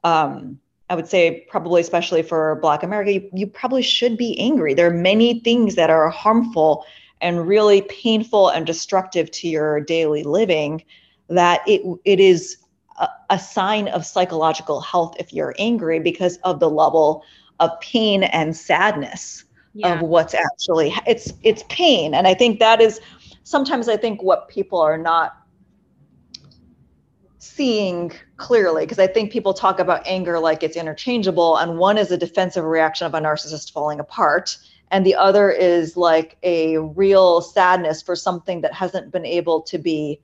um, 0.04 0.60
i 0.90 0.96
would 0.96 1.08
say 1.08 1.46
probably 1.50 1.82
especially 1.82 2.22
for 2.22 2.56
black 2.62 2.84
america 2.84 3.14
you, 3.14 3.30
you 3.34 3.48
probably 3.48 3.82
should 3.82 4.18
be 4.18 4.38
angry. 4.40 4.74
There 4.74 4.88
are 4.88 4.94
many 4.94 5.40
things 5.40 5.76
that 5.76 5.90
are 5.90 6.10
harmful 6.10 6.86
and 7.22 7.48
really 7.48 7.82
painful 7.84 8.50
and 8.50 8.66
destructive 8.66 9.32
to 9.32 9.48
your 9.48 9.80
daily 9.82 10.24
living 10.24 10.84
that 11.30 11.62
it 11.68 11.82
it 12.06 12.20
is 12.20 12.58
a, 13.00 13.08
a 13.32 13.40
sign 13.40 13.88
of 13.90 14.06
psychological 14.06 14.82
health 14.82 15.16
if 15.20 15.34
you're 15.34 15.56
angry 15.58 16.00
because 16.00 16.38
of 16.38 16.60
the 16.60 16.70
level 16.70 17.24
of 17.60 17.72
pain 17.80 18.24
and 18.24 18.56
sadness 18.56 19.46
yeah. 19.74 19.96
of 19.96 20.08
what's 20.08 20.34
actually 20.34 20.94
it's 21.08 21.34
it's 21.44 21.64
pain 21.70 22.14
and 22.14 22.28
i 22.28 22.34
think 22.34 22.60
that 22.60 22.82
is 22.82 23.00
sometimes 23.44 23.88
i 23.88 23.98
think 23.98 24.22
what 24.22 24.48
people 24.50 24.80
are 24.80 24.98
not 24.98 25.38
seeing 27.38 28.12
clearly 28.38 28.84
because 28.84 29.00
i 29.00 29.08
think 29.08 29.32
people 29.32 29.54
talk 29.54 29.80
about 29.80 30.06
anger 30.06 30.40
like 30.40 30.64
it's 30.64 30.76
interchangeable 30.76 31.58
and 31.58 31.78
one 31.78 31.98
is 31.98 32.12
a 32.12 32.18
defensive 32.18 32.64
reaction 32.64 33.06
of 33.06 33.14
a 33.14 33.20
narcissist 33.20 33.72
falling 33.72 34.00
apart 34.00 34.58
and 34.92 35.06
the 35.06 35.16
other 35.16 35.50
is 35.50 35.98
like 35.98 36.38
a 36.44 36.78
real 36.78 37.42
sadness 37.42 38.02
for 38.02 38.16
something 38.16 38.62
that 38.62 38.74
hasn't 38.74 39.12
been 39.12 39.26
able 39.26 39.62
to 39.62 39.78
be 39.78 40.22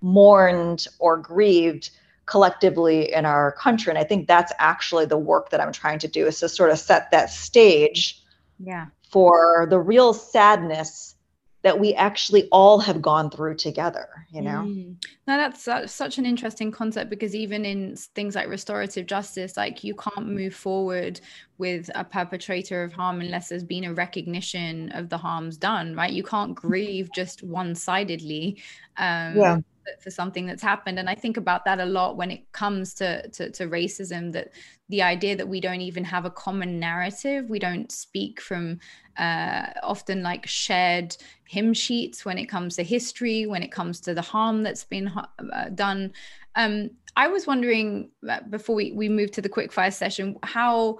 mourned 0.00 0.86
or 0.98 1.16
grieved 1.16 1.90
collectively 2.26 3.12
in 3.12 3.26
our 3.26 3.52
country. 3.52 3.90
And 3.90 3.98
i 3.98 4.04
think 4.04 4.26
that's 4.26 4.52
actually 4.58 5.06
the 5.06 5.18
work 5.18 5.50
that 5.50 5.60
i'm 5.60 5.72
trying 5.72 5.98
to 5.98 6.08
do 6.08 6.26
is 6.26 6.40
to 6.40 6.48
sort 6.48 6.70
of 6.70 6.78
set 6.78 7.10
that 7.10 7.30
stage 7.30 8.22
yeah. 8.58 8.86
for 9.10 9.66
the 9.70 9.78
real 9.78 10.12
sadness 10.12 11.14
that 11.62 11.78
we 11.78 11.94
actually 11.94 12.48
all 12.50 12.78
have 12.78 13.02
gone 13.02 13.30
through 13.30 13.54
together 13.54 14.08
you 14.30 14.42
know? 14.42 14.64
Mm. 14.66 14.96
now 15.26 15.36
that's 15.36 15.66
uh, 15.66 15.86
such 15.86 16.18
an 16.18 16.26
interesting 16.26 16.70
concept 16.70 17.10
because 17.10 17.34
even 17.34 17.64
in 17.64 17.96
things 18.14 18.34
like 18.34 18.48
restorative 18.48 19.06
justice 19.06 19.56
like 19.56 19.84
you 19.84 19.94
can't 19.94 20.28
move 20.28 20.54
forward 20.54 21.20
with 21.58 21.90
a 21.94 22.04
perpetrator 22.04 22.82
of 22.82 22.92
harm 22.92 23.20
unless 23.20 23.48
there's 23.48 23.64
been 23.64 23.84
a 23.84 23.94
recognition 23.94 24.90
of 24.92 25.08
the 25.08 25.18
harms 25.18 25.56
done 25.56 25.94
right? 25.94 26.12
You 26.12 26.22
can't 26.22 26.54
grieve 26.54 27.10
just 27.14 27.42
one-sidedly 27.42 28.62
um, 28.96 29.36
yeah 29.36 29.58
for 30.00 30.10
something 30.10 30.46
that's 30.46 30.62
happened. 30.62 30.98
And 30.98 31.08
i 31.08 31.14
think 31.14 31.36
about 31.36 31.64
that 31.64 31.80
a 31.80 31.84
lot 31.84 32.16
when 32.16 32.30
it 32.30 32.50
comes 32.52 32.94
to, 32.94 33.28
to, 33.30 33.50
to 33.50 33.66
racism 33.66 34.32
that 34.32 34.52
the 34.88 35.02
idea 35.02 35.36
that 35.36 35.48
we 35.48 35.60
don't 35.60 35.80
even 35.80 36.04
have 36.04 36.24
a 36.24 36.30
common 36.30 36.80
narrative 36.80 37.48
we 37.48 37.58
don't 37.58 37.92
speak 37.92 38.40
from 38.40 38.78
uh, 39.16 39.66
often 39.82 40.22
like 40.22 40.46
shared 40.46 41.16
hymn 41.46 41.74
sheets 41.74 42.24
when 42.24 42.38
it 42.38 42.46
comes 42.46 42.76
to 42.76 42.82
history 42.82 43.46
when 43.46 43.62
it 43.62 43.72
comes 43.72 44.00
to 44.00 44.14
the 44.14 44.22
harm 44.22 44.62
that's 44.62 44.84
been 44.84 45.08
uh, 45.08 45.68
done. 45.74 46.12
Um, 46.54 46.90
I 47.16 47.28
was 47.28 47.46
wondering 47.46 48.10
uh, 48.28 48.40
before 48.48 48.76
we, 48.76 48.92
we 48.92 49.08
move 49.08 49.30
to 49.32 49.42
the 49.42 49.48
quick 49.48 49.72
fire 49.72 49.90
session, 49.90 50.36
how, 50.42 50.98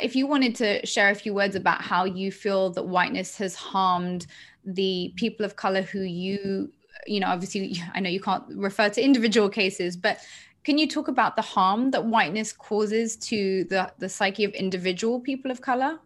if 0.00 0.16
you 0.16 0.26
wanted 0.26 0.54
to 0.56 0.84
share 0.86 1.10
a 1.10 1.14
few 1.14 1.34
words 1.34 1.54
about 1.54 1.82
how 1.82 2.04
you 2.04 2.32
feel 2.32 2.70
that 2.70 2.84
whiteness 2.84 3.36
has 3.36 3.54
harmed 3.54 4.26
the 4.64 5.12
people 5.16 5.44
of 5.44 5.56
color 5.56 5.82
who 5.82 6.00
you, 6.00 6.72
you 7.06 7.20
know, 7.20 7.28
obviously, 7.28 7.82
I 7.94 8.00
know 8.00 8.10
you 8.10 8.20
can't 8.20 8.44
refer 8.54 8.88
to 8.90 9.02
individual 9.02 9.48
cases, 9.48 9.96
but 9.96 10.18
can 10.64 10.78
you 10.78 10.86
talk 10.86 11.08
about 11.08 11.36
the 11.36 11.42
harm 11.42 11.90
that 11.90 12.04
whiteness 12.04 12.52
causes 12.52 13.16
to 13.16 13.64
the, 13.64 13.92
the 13.98 14.08
psyche 14.08 14.44
of 14.44 14.52
individual 14.52 15.20
people 15.20 15.50
of 15.50 15.60
color? 15.60 15.98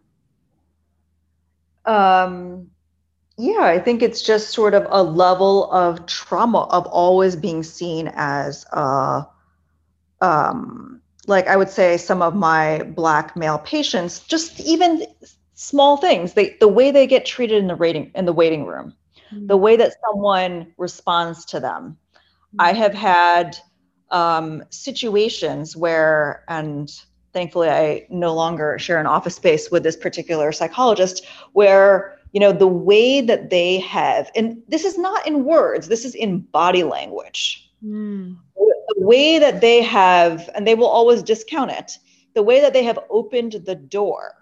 Um, 1.85 2.69
yeah, 3.37 3.61
I 3.61 3.79
think 3.79 4.01
it's 4.01 4.21
just 4.21 4.49
sort 4.49 4.73
of 4.73 4.87
a 4.89 5.03
level 5.03 5.71
of 5.71 6.05
trauma 6.07 6.63
of 6.63 6.87
always 6.87 7.35
being 7.35 7.61
seen 7.63 8.11
as 8.15 8.65
uh, 8.73 9.23
um, 10.21 11.01
like 11.27 11.47
I 11.47 11.55
would 11.55 11.69
say 11.69 11.97
some 11.97 12.21
of 12.21 12.33
my 12.35 12.83
black 12.83 13.35
male 13.35 13.59
patients, 13.59 14.19
just 14.21 14.59
even 14.61 15.05
small 15.53 15.97
things, 15.97 16.33
they 16.33 16.57
the 16.59 16.67
way 16.67 16.89
they 16.89 17.05
get 17.05 17.25
treated 17.25 17.57
in 17.57 17.67
the 17.67 17.75
rating 17.75 18.11
in 18.15 18.25
the 18.25 18.33
waiting 18.33 18.65
room, 18.65 18.93
mm-hmm. 19.31 19.47
the 19.47 19.57
way 19.57 19.75
that 19.75 19.93
someone 20.05 20.73
responds 20.77 21.45
to 21.45 21.59
them. 21.59 21.97
Mm-hmm. 22.13 22.61
I 22.61 22.73
have 22.73 22.93
had 22.93 23.57
um, 24.11 24.63
situations 24.69 25.75
where, 25.75 26.43
and 26.47 26.89
thankfully 27.33 27.69
I 27.69 28.07
no 28.09 28.33
longer 28.33 28.79
share 28.79 28.99
an 28.99 29.05
office 29.05 29.35
space 29.35 29.69
with 29.69 29.83
this 29.83 29.95
particular 29.95 30.51
psychologist, 30.51 31.25
where 31.53 32.17
you 32.33 32.39
know 32.39 32.51
the 32.51 32.67
way 32.67 33.21
that 33.21 33.49
they 33.49 33.79
have 33.79 34.29
and 34.35 34.61
this 34.67 34.85
is 34.85 34.97
not 34.97 35.25
in 35.25 35.43
words 35.45 35.87
this 35.87 36.05
is 36.05 36.13
in 36.13 36.39
body 36.39 36.83
language 36.83 37.71
mm. 37.83 38.35
the 38.55 38.95
way 38.97 39.39
that 39.39 39.61
they 39.61 39.81
have 39.81 40.49
and 40.53 40.67
they 40.67 40.75
will 40.75 40.87
always 40.87 41.23
discount 41.23 41.71
it 41.71 41.97
the 42.33 42.43
way 42.43 42.61
that 42.61 42.73
they 42.73 42.83
have 42.83 42.99
opened 43.09 43.53
the 43.65 43.75
door 43.75 44.35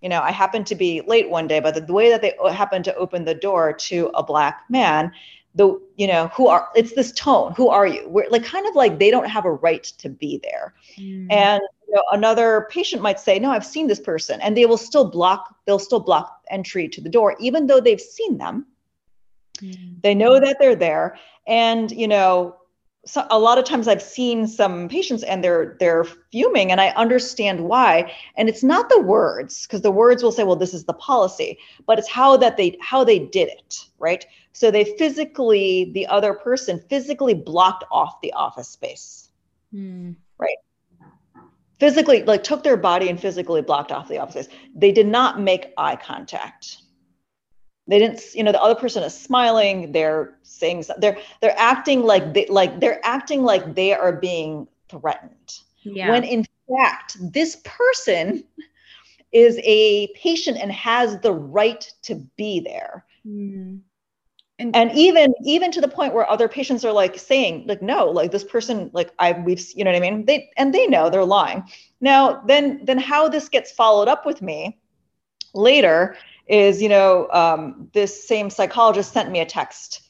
you 0.00 0.08
know 0.08 0.20
i 0.20 0.30
happened 0.30 0.66
to 0.66 0.74
be 0.74 1.02
late 1.06 1.28
one 1.30 1.46
day 1.46 1.60
but 1.60 1.86
the, 1.86 1.92
way 1.92 2.10
that 2.10 2.22
they 2.22 2.34
happened 2.52 2.84
to 2.84 2.94
open 2.96 3.24
the 3.24 3.34
door 3.34 3.72
to 3.72 4.10
a 4.14 4.22
black 4.22 4.64
man 4.68 5.12
the 5.54 5.80
you 5.96 6.06
know 6.06 6.28
who 6.28 6.46
are 6.46 6.68
it's 6.74 6.94
this 6.94 7.12
tone 7.12 7.52
who 7.56 7.68
are 7.68 7.86
you 7.86 8.08
we're 8.08 8.28
like 8.30 8.44
kind 8.44 8.66
of 8.66 8.74
like 8.74 8.98
they 8.98 9.10
don't 9.10 9.28
have 9.28 9.44
a 9.44 9.52
right 9.52 9.84
to 9.84 10.08
be 10.08 10.40
there 10.42 10.74
mm. 10.96 11.26
and 11.30 11.60
you 11.90 11.96
know, 11.96 12.04
another 12.12 12.68
patient 12.70 13.02
might 13.02 13.18
say, 13.18 13.40
"No, 13.40 13.50
I've 13.50 13.66
seen 13.66 13.88
this 13.88 13.98
person," 13.98 14.40
and 14.40 14.56
they 14.56 14.64
will 14.64 14.78
still 14.78 15.10
block. 15.10 15.56
They'll 15.66 15.80
still 15.80 15.98
block 15.98 16.42
entry 16.48 16.88
to 16.88 17.00
the 17.00 17.08
door, 17.08 17.34
even 17.40 17.66
though 17.66 17.80
they've 17.80 18.00
seen 18.00 18.38
them. 18.38 18.66
Mm-hmm. 19.60 19.94
They 20.02 20.14
know 20.14 20.38
that 20.38 20.58
they're 20.60 20.76
there, 20.76 21.18
and 21.48 21.90
you 21.90 22.06
know, 22.06 22.59
so 23.06 23.26
a 23.30 23.38
lot 23.38 23.58
of 23.58 23.64
times 23.64 23.88
I've 23.88 24.02
seen 24.02 24.46
some 24.46 24.88
patients 24.88 25.22
and 25.22 25.42
they're 25.42 25.76
they're 25.80 26.04
fuming, 26.04 26.70
and 26.70 26.80
I 26.80 26.88
understand 26.90 27.64
why. 27.64 28.12
And 28.36 28.48
it's 28.48 28.62
not 28.62 28.88
the 28.88 29.00
words, 29.00 29.66
because 29.66 29.80
the 29.80 29.90
words 29.90 30.22
will 30.22 30.32
say, 30.32 30.44
"Well, 30.44 30.56
this 30.56 30.74
is 30.74 30.84
the 30.84 30.92
policy," 30.94 31.58
but 31.86 31.98
it's 31.98 32.10
how 32.10 32.36
that 32.36 32.56
they 32.56 32.76
how 32.80 33.04
they 33.04 33.18
did 33.18 33.48
it, 33.48 33.86
right? 33.98 34.24
So 34.52 34.70
they 34.70 34.84
physically, 34.84 35.90
the 35.94 36.06
other 36.08 36.34
person 36.34 36.82
physically 36.90 37.34
blocked 37.34 37.84
off 37.90 38.20
the 38.20 38.32
office 38.34 38.68
space, 38.68 39.30
mm. 39.72 40.14
right? 40.38 40.58
physically 41.78 42.22
like 42.24 42.42
took 42.44 42.62
their 42.62 42.76
body 42.76 43.08
and 43.08 43.18
physically 43.18 43.62
blocked 43.62 43.90
off 43.90 44.06
the 44.06 44.18
offices 44.18 44.48
they 44.74 44.92
did 44.92 45.06
not 45.06 45.40
make 45.40 45.72
eye 45.78 45.96
contact 45.96 46.82
they 47.90 47.98
didn't 47.98 48.22
you 48.34 48.42
know 48.42 48.52
the 48.52 48.62
other 48.62 48.74
person 48.74 49.02
is 49.02 49.18
smiling 49.18 49.92
they're 49.92 50.38
saying 50.42 50.84
they're 50.98 51.18
they're 51.42 51.58
acting 51.58 52.02
like 52.02 52.32
they 52.32 52.46
like 52.46 52.80
they're 52.80 53.00
acting 53.04 53.42
like 53.42 53.74
they 53.74 53.92
are 53.92 54.12
being 54.12 54.66
threatened 54.88 55.58
yeah. 55.82 56.10
when 56.10 56.24
in 56.24 56.46
fact 56.68 57.16
this 57.20 57.56
person 57.64 58.44
is 59.32 59.58
a 59.62 60.06
patient 60.14 60.56
and 60.56 60.72
has 60.72 61.18
the 61.20 61.32
right 61.32 61.92
to 62.02 62.14
be 62.36 62.60
there 62.60 63.04
mm. 63.26 63.80
And, 64.58 64.76
and 64.76 64.92
even 64.92 65.32
even 65.42 65.70
to 65.72 65.80
the 65.80 65.88
point 65.88 66.12
where 66.12 66.28
other 66.28 66.46
patients 66.46 66.84
are 66.84 66.92
like 66.92 67.18
saying 67.18 67.64
like 67.66 67.80
no 67.80 68.10
like 68.10 68.30
this 68.30 68.44
person 68.44 68.90
like 68.92 69.10
i 69.18 69.32
we've 69.32 69.66
you 69.74 69.84
know 69.84 69.90
what 69.90 69.96
i 69.96 70.00
mean 70.00 70.26
they 70.26 70.50
and 70.58 70.74
they 70.74 70.86
know 70.86 71.08
they're 71.08 71.24
lying 71.24 71.64
now 72.02 72.42
then 72.46 72.84
then 72.84 72.98
how 72.98 73.26
this 73.26 73.48
gets 73.48 73.72
followed 73.72 74.06
up 74.06 74.26
with 74.26 74.42
me 74.42 74.78
later 75.54 76.14
is 76.50 76.82
you 76.82 76.88
know 76.88 77.28
um, 77.30 77.88
this 77.94 78.26
same 78.28 78.50
psychologist 78.50 79.12
sent 79.12 79.30
me 79.30 79.40
a 79.40 79.46
text 79.46 80.02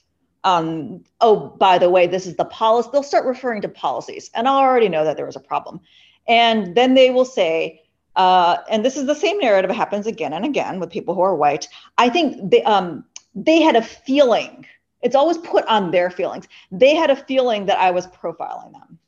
um, 0.42 1.04
oh 1.20 1.36
by 1.36 1.78
the 1.78 1.90
way 1.90 2.06
this 2.06 2.26
is 2.26 2.34
the 2.36 2.46
policy 2.46 2.88
they'll 2.92 3.02
start 3.02 3.26
referring 3.26 3.60
to 3.60 3.68
policies 3.68 4.30
and 4.34 4.48
i 4.48 4.50
already 4.50 4.88
know 4.88 5.04
that 5.04 5.16
there 5.16 5.26
was 5.26 5.36
a 5.36 5.40
problem. 5.40 5.80
And 6.28 6.76
then 6.76 6.94
they 6.94 7.10
will 7.10 7.24
say 7.24 7.82
uh, 8.16 8.58
and 8.68 8.84
this 8.84 8.96
is 8.96 9.06
the 9.06 9.14
same 9.14 9.38
narrative 9.38 9.70
happens 9.70 10.06
again 10.06 10.32
and 10.32 10.44
again 10.44 10.80
with 10.80 10.90
people 10.90 11.14
who 11.14 11.20
are 11.20 11.34
white. 11.34 11.68
I 11.96 12.08
think 12.08 12.50
they, 12.50 12.62
um, 12.64 13.04
they 13.34 13.62
had 13.62 13.76
a 13.76 13.82
feeling 13.82 14.66
it's 15.02 15.14
always 15.14 15.38
put 15.38 15.64
on 15.66 15.90
their 15.90 16.10
feelings 16.10 16.46
they 16.70 16.94
had 16.94 17.10
a 17.10 17.16
feeling 17.16 17.66
that 17.66 17.78
i 17.78 17.90
was 17.90 18.06
profiling 18.08 18.72
them. 18.72 18.98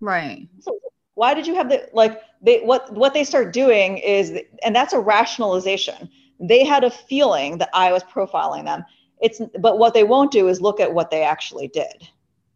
Right. 0.00 0.48
So 0.60 0.78
why 1.14 1.34
did 1.34 1.46
you 1.46 1.54
have 1.54 1.68
the 1.68 1.88
like 1.92 2.20
they 2.42 2.60
what 2.60 2.92
what 2.92 3.14
they 3.14 3.24
start 3.24 3.52
doing 3.52 3.98
is 3.98 4.38
and 4.64 4.74
that's 4.74 4.92
a 4.92 5.00
rationalization 5.00 6.10
they 6.40 6.64
had 6.64 6.84
a 6.84 6.90
feeling 6.90 7.58
that 7.58 7.70
i 7.74 7.92
was 7.92 8.02
profiling 8.04 8.64
them 8.64 8.84
it's 9.20 9.40
but 9.60 9.78
what 9.78 9.94
they 9.94 10.04
won't 10.04 10.30
do 10.30 10.48
is 10.48 10.60
look 10.60 10.80
at 10.80 10.92
what 10.92 11.10
they 11.10 11.22
actually 11.22 11.68
did 11.68 12.08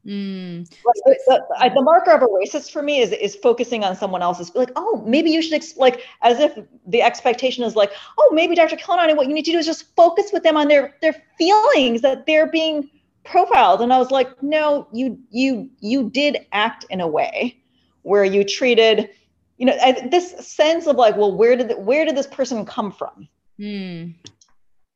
Mm. 0.07 0.67
the, 1.05 1.19
the, 1.27 1.71
the, 1.75 1.83
marker 1.83 2.13
of 2.13 2.23
a 2.23 2.27
racist 2.27 2.71
for 2.71 2.81
me 2.83 3.01
is 3.01 3.13
is 3.13 3.35
focusing 3.35 3.85
on 3.85 3.95
someone 3.95 4.23
else's 4.23 4.55
like 4.55 4.71
oh 4.77 5.03
maybe 5.05 5.31
you 5.31 5.43
should 5.43 5.53
ex- 5.53 5.77
like 5.77 6.03
as 6.23 6.41
if 6.41 6.57
the 6.87 7.03
expectation 7.03 7.63
is 7.63 7.77
like 7.77 7.93
oh 8.17 8.31
maybe 8.33 8.55
Dr. 8.55 8.77
Khilanani 8.77 9.17
what 9.17 9.29
you 9.29 9.35
need 9.35 9.45
to 9.45 9.51
do 9.51 9.59
is 9.59 9.67
just 9.67 9.95
focus 9.97 10.31
with 10.33 10.45
them 10.45 10.57
on 10.57 10.69
their 10.69 10.95
their 11.03 11.15
feelings 11.37 12.01
that 12.03 12.25
they're 12.27 12.47
being 12.47 12.89
profiled 13.25 13.83
and 13.83 13.93
I 13.93 13.99
was 13.99 14.11
like 14.11 14.43
no 14.43 14.87
you 14.93 15.19
you 15.31 15.69
you 15.81 16.09
did 16.09 16.47
act 16.53 16.87
in 16.89 17.03
a 17.03 17.09
way 17.09 17.61
where 18.03 18.25
you 18.25 18.45
treated 18.45 19.11
you 19.59 19.67
know 19.67 19.77
I, 19.83 20.09
this 20.11 20.31
sense 20.47 20.87
of 20.87 20.97
like 20.97 21.17
well 21.17 21.37
where 21.37 21.57
did 21.57 21.69
the, 21.69 21.77
where 21.77 22.07
did 22.07 22.17
this 22.17 22.29
person 22.29 22.65
come 22.65 22.93
from 22.93 23.29
mm. 23.61 24.15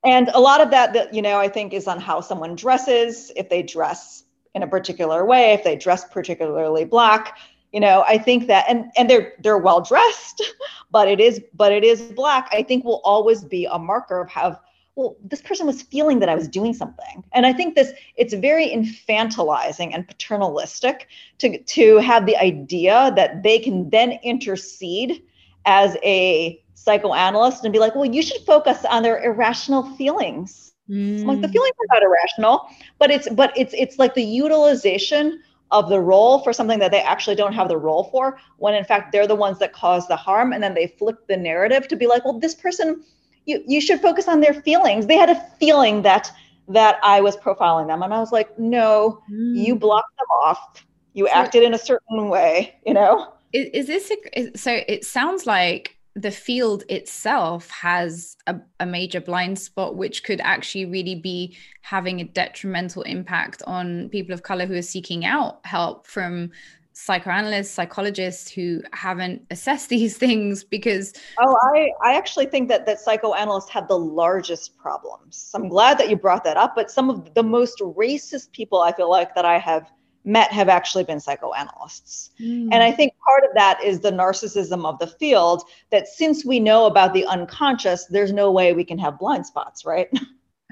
and 0.04 0.28
a 0.34 0.40
lot 0.40 0.60
of 0.60 0.70
that 0.70 0.92
that 0.92 1.14
you 1.14 1.22
know 1.22 1.38
I 1.38 1.48
think 1.48 1.72
is 1.72 1.86
on 1.86 2.00
how 2.00 2.20
someone 2.20 2.54
dresses 2.54 3.32
if 3.36 3.48
they 3.48 3.62
dress 3.62 4.24
in 4.54 4.62
a 4.62 4.66
particular 4.66 5.24
way, 5.24 5.52
if 5.52 5.64
they 5.64 5.76
dress 5.76 6.04
particularly 6.08 6.84
black, 6.84 7.38
you 7.72 7.80
know, 7.80 8.04
I 8.06 8.18
think 8.18 8.46
that 8.48 8.66
and 8.68 8.90
and 8.96 9.08
they're 9.08 9.32
they're 9.42 9.58
well 9.58 9.80
dressed, 9.80 10.42
but 10.90 11.08
it 11.08 11.20
is 11.20 11.40
but 11.54 11.72
it 11.72 11.84
is 11.84 12.02
black. 12.02 12.48
I 12.52 12.62
think 12.62 12.84
will 12.84 13.00
always 13.04 13.42
be 13.42 13.66
a 13.70 13.78
marker 13.78 14.20
of 14.20 14.28
how 14.28 14.60
well 14.94 15.16
this 15.24 15.40
person 15.40 15.66
was 15.66 15.82
feeling 15.82 16.18
that 16.18 16.28
I 16.28 16.34
was 16.34 16.48
doing 16.48 16.74
something. 16.74 17.24
And 17.32 17.46
I 17.46 17.52
think 17.52 17.74
this 17.74 17.92
it's 18.16 18.34
very 18.34 18.68
infantilizing 18.68 19.94
and 19.94 20.06
paternalistic 20.06 21.08
to 21.38 21.58
to 21.58 21.96
have 21.98 22.26
the 22.26 22.36
idea 22.36 23.12
that 23.16 23.42
they 23.42 23.58
can 23.58 23.88
then 23.88 24.18
intercede 24.22 25.22
as 25.64 25.96
a 26.02 26.61
psychoanalyst 26.82 27.64
and 27.64 27.72
be 27.72 27.78
like, 27.78 27.94
well, 27.94 28.04
you 28.04 28.22
should 28.22 28.40
focus 28.42 28.84
on 28.84 29.02
their 29.02 29.22
irrational 29.22 29.84
feelings 29.96 30.72
Mm. 30.90 31.24
Like 31.24 31.40
the 31.40 31.48
mm. 31.48 31.52
feelings 31.52 31.74
are 31.80 31.94
not 31.94 32.02
irrational, 32.02 32.68
but 32.98 33.10
it's 33.10 33.28
but 33.30 33.52
it's 33.56 33.74
it's 33.76 33.98
like 33.98 34.14
the 34.14 34.22
utilization 34.22 35.40
of 35.70 35.88
the 35.88 36.00
role 36.00 36.40
for 36.40 36.52
something 36.52 36.78
that 36.80 36.90
they 36.90 37.00
actually 37.00 37.36
don't 37.36 37.54
have 37.54 37.68
the 37.68 37.78
role 37.78 38.04
for, 38.04 38.38
when 38.58 38.74
in 38.74 38.84
fact 38.84 39.10
they're 39.10 39.26
the 39.26 39.34
ones 39.34 39.58
that 39.60 39.72
cause 39.72 40.06
the 40.08 40.16
harm, 40.16 40.52
and 40.52 40.62
then 40.62 40.74
they 40.74 40.88
flip 40.98 41.26
the 41.28 41.36
narrative 41.36 41.88
to 41.88 41.96
be 41.96 42.06
like, 42.06 42.24
well, 42.24 42.38
this 42.38 42.54
person, 42.54 43.02
you 43.46 43.62
you 43.66 43.80
should 43.80 44.00
focus 44.00 44.28
on 44.28 44.40
their 44.40 44.54
feelings. 44.54 45.06
They 45.06 45.16
had 45.16 45.30
a 45.30 45.40
feeling 45.58 46.02
that 46.02 46.30
that 46.68 46.98
I 47.02 47.20
was 47.20 47.36
profiling 47.36 47.86
them, 47.86 48.02
and 48.02 48.12
I 48.12 48.18
was 48.18 48.32
like, 48.32 48.58
no, 48.58 49.22
mm. 49.30 49.56
you 49.56 49.76
blocked 49.76 50.16
them 50.18 50.26
off. 50.42 50.84
You 51.14 51.26
so, 51.26 51.32
acted 51.32 51.62
in 51.62 51.74
a 51.74 51.78
certain 51.78 52.28
way, 52.28 52.74
you 52.84 52.94
know. 52.94 53.34
Is, 53.52 53.68
is 53.72 53.86
this 53.86 54.10
a, 54.10 54.38
is, 54.38 54.60
so? 54.60 54.80
It 54.88 55.04
sounds 55.04 55.46
like 55.46 55.96
the 56.14 56.30
field 56.30 56.84
itself 56.88 57.70
has 57.70 58.36
a, 58.46 58.56
a, 58.80 58.86
major 58.86 59.20
blind 59.20 59.58
spot, 59.58 59.96
which 59.96 60.24
could 60.24 60.40
actually 60.42 60.84
really 60.84 61.14
be 61.14 61.56
having 61.80 62.20
a 62.20 62.24
detrimental 62.24 63.02
impact 63.02 63.62
on 63.66 64.08
people 64.10 64.34
of 64.34 64.42
color 64.42 64.66
who 64.66 64.74
are 64.74 64.82
seeking 64.82 65.24
out 65.24 65.64
help 65.64 66.06
from 66.06 66.50
psychoanalysts, 66.92 67.72
psychologists 67.72 68.50
who 68.50 68.82
haven't 68.92 69.42
assessed 69.50 69.88
these 69.88 70.18
things 70.18 70.62
because 70.62 71.14
oh 71.40 71.56
I, 71.74 71.90
I 72.04 72.16
actually 72.16 72.46
think 72.46 72.68
that 72.68 72.84
that 72.84 73.00
psychoanalysts 73.00 73.70
have 73.70 73.88
the 73.88 73.98
largest 73.98 74.76
problems. 74.76 75.50
I'm 75.54 75.68
glad 75.68 75.98
that 75.98 76.10
you 76.10 76.16
brought 76.16 76.44
that 76.44 76.58
up, 76.58 76.74
but 76.76 76.90
some 76.90 77.08
of 77.08 77.32
the 77.34 77.42
most 77.42 77.78
racist 77.80 78.52
people 78.52 78.80
I 78.82 78.92
feel 78.92 79.10
like 79.10 79.34
that 79.34 79.46
I 79.46 79.58
have 79.58 79.90
met 80.24 80.52
have 80.52 80.68
actually 80.68 81.04
been 81.04 81.20
psychoanalysts. 81.20 82.30
Mm. 82.40 82.68
And 82.72 82.82
I 82.82 82.92
think 82.92 83.14
part 83.26 83.44
of 83.44 83.50
that 83.54 83.82
is 83.82 84.00
the 84.00 84.12
narcissism 84.12 84.84
of 84.84 84.98
the 84.98 85.06
field 85.06 85.62
that 85.90 86.06
since 86.06 86.44
we 86.44 86.60
know 86.60 86.86
about 86.86 87.12
the 87.12 87.26
unconscious, 87.26 88.06
there's 88.06 88.32
no 88.32 88.50
way 88.50 88.72
we 88.72 88.84
can 88.84 88.98
have 88.98 89.18
blind 89.18 89.46
spots, 89.46 89.84
right? 89.84 90.08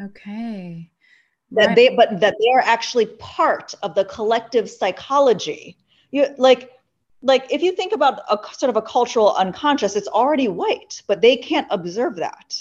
Okay. 0.03 0.91
that 1.51 1.67
right. 1.67 1.77
they 1.77 1.95
but 1.95 2.21
that 2.21 2.35
they 2.41 2.51
are 2.53 2.61
actually 2.61 3.05
part 3.05 3.75
of 3.83 3.95
the 3.95 4.07
collective 4.07 4.71
psychology 4.71 5.77
you 6.11 6.27
like 6.39 6.71
like 7.23 7.53
if 7.53 7.61
you 7.61 7.73
think 7.73 7.93
about 7.93 8.21
a 8.31 8.39
sort 8.55 8.71
of 8.71 8.77
a 8.77 8.83
cultural 8.83 9.35
unconscious 9.35 9.97
it's 9.97 10.09
already 10.09 10.49
white 10.49 11.03
but 11.07 11.21
they 11.21 11.37
can't 11.37 11.67
observe 11.71 12.17
that 12.17 12.55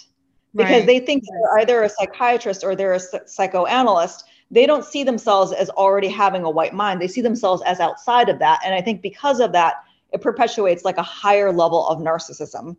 because 0.56 0.80
right. 0.80 0.86
they 0.86 1.00
think 1.00 1.24
they're 1.24 1.60
either 1.60 1.84
a 1.84 1.90
psychiatrist 1.90 2.64
or 2.64 2.76
they're 2.76 2.96
a 2.96 3.28
psychoanalyst 3.28 4.26
they 4.52 4.66
don't 4.66 4.86
see 4.86 5.04
themselves 5.04 5.52
as 5.52 5.70
already 5.72 6.08
having 6.08 6.44
a 6.44 6.50
white 6.50 6.74
mind. 6.74 7.02
They 7.02 7.08
see 7.08 7.22
themselves 7.22 7.62
as 7.66 7.80
outside 7.80 8.30
of 8.30 8.40
that. 8.40 8.60
And 8.66 8.74
i 8.74 8.82
think 8.82 9.02
because 9.02 9.40
of 9.40 9.52
that 9.54 9.76
it 10.12 10.22
perpetuates 10.22 10.84
like 10.84 10.98
a 10.98 11.04
higher 11.04 11.52
level 11.52 11.88
of 11.88 12.00
narcissism. 12.00 12.76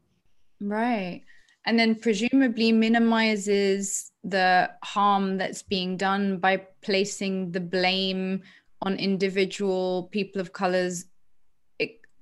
Right. 0.61 1.23
And 1.65 1.79
then 1.79 1.95
presumably 1.95 2.73
minimizes 2.73 4.11
the 4.25 4.71
harm 4.83 5.39
that's 5.39 5.63
being 5.63 5.97
done 5.97 6.39
by 6.39 6.57
placing 6.83 7.53
the 7.53 7.61
blame 7.61 8.43
on 8.83 8.97
individual 8.97 10.09
people 10.11 10.41
of 10.41 10.53
colors 10.53 11.05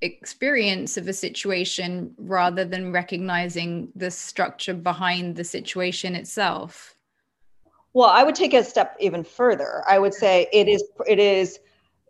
experience 0.01 0.97
of 0.97 1.09
a 1.09 1.13
situation 1.13 2.15
rather 2.19 2.65
than 2.65 2.93
recognizing 2.93 3.89
the 3.97 4.11
structure 4.11 4.75
behind 4.75 5.35
the 5.35 5.43
situation 5.43 6.15
itself 6.15 6.95
well 7.93 8.09
i 8.09 8.23
would 8.23 8.35
take 8.35 8.55
a 8.55 8.63
step 8.65 8.97
even 9.01 9.25
further 9.25 9.83
i 9.89 9.99
would 9.99 10.15
say 10.15 10.49
it 10.53 10.69
is 10.69 10.83
it 11.07 11.19
is 11.19 11.59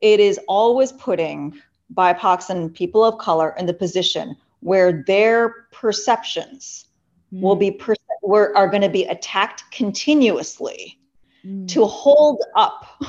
it 0.00 0.20
is 0.20 0.38
always 0.48 0.92
putting 0.92 1.58
bipocs 1.94 2.50
and 2.50 2.74
people 2.74 3.04
of 3.04 3.18
color 3.18 3.54
in 3.58 3.66
the 3.66 3.74
position 3.74 4.36
where 4.60 5.04
their 5.06 5.66
perceptions 5.72 6.86
mm. 7.32 7.40
will 7.40 7.56
be 7.56 7.70
per- 7.70 7.94
were, 8.22 8.56
are 8.56 8.68
going 8.68 8.82
to 8.82 8.88
be 8.88 9.04
attacked 9.04 9.64
continuously 9.70 10.98
mm. 11.44 11.66
to 11.68 11.84
hold 11.86 12.42
up 12.56 13.02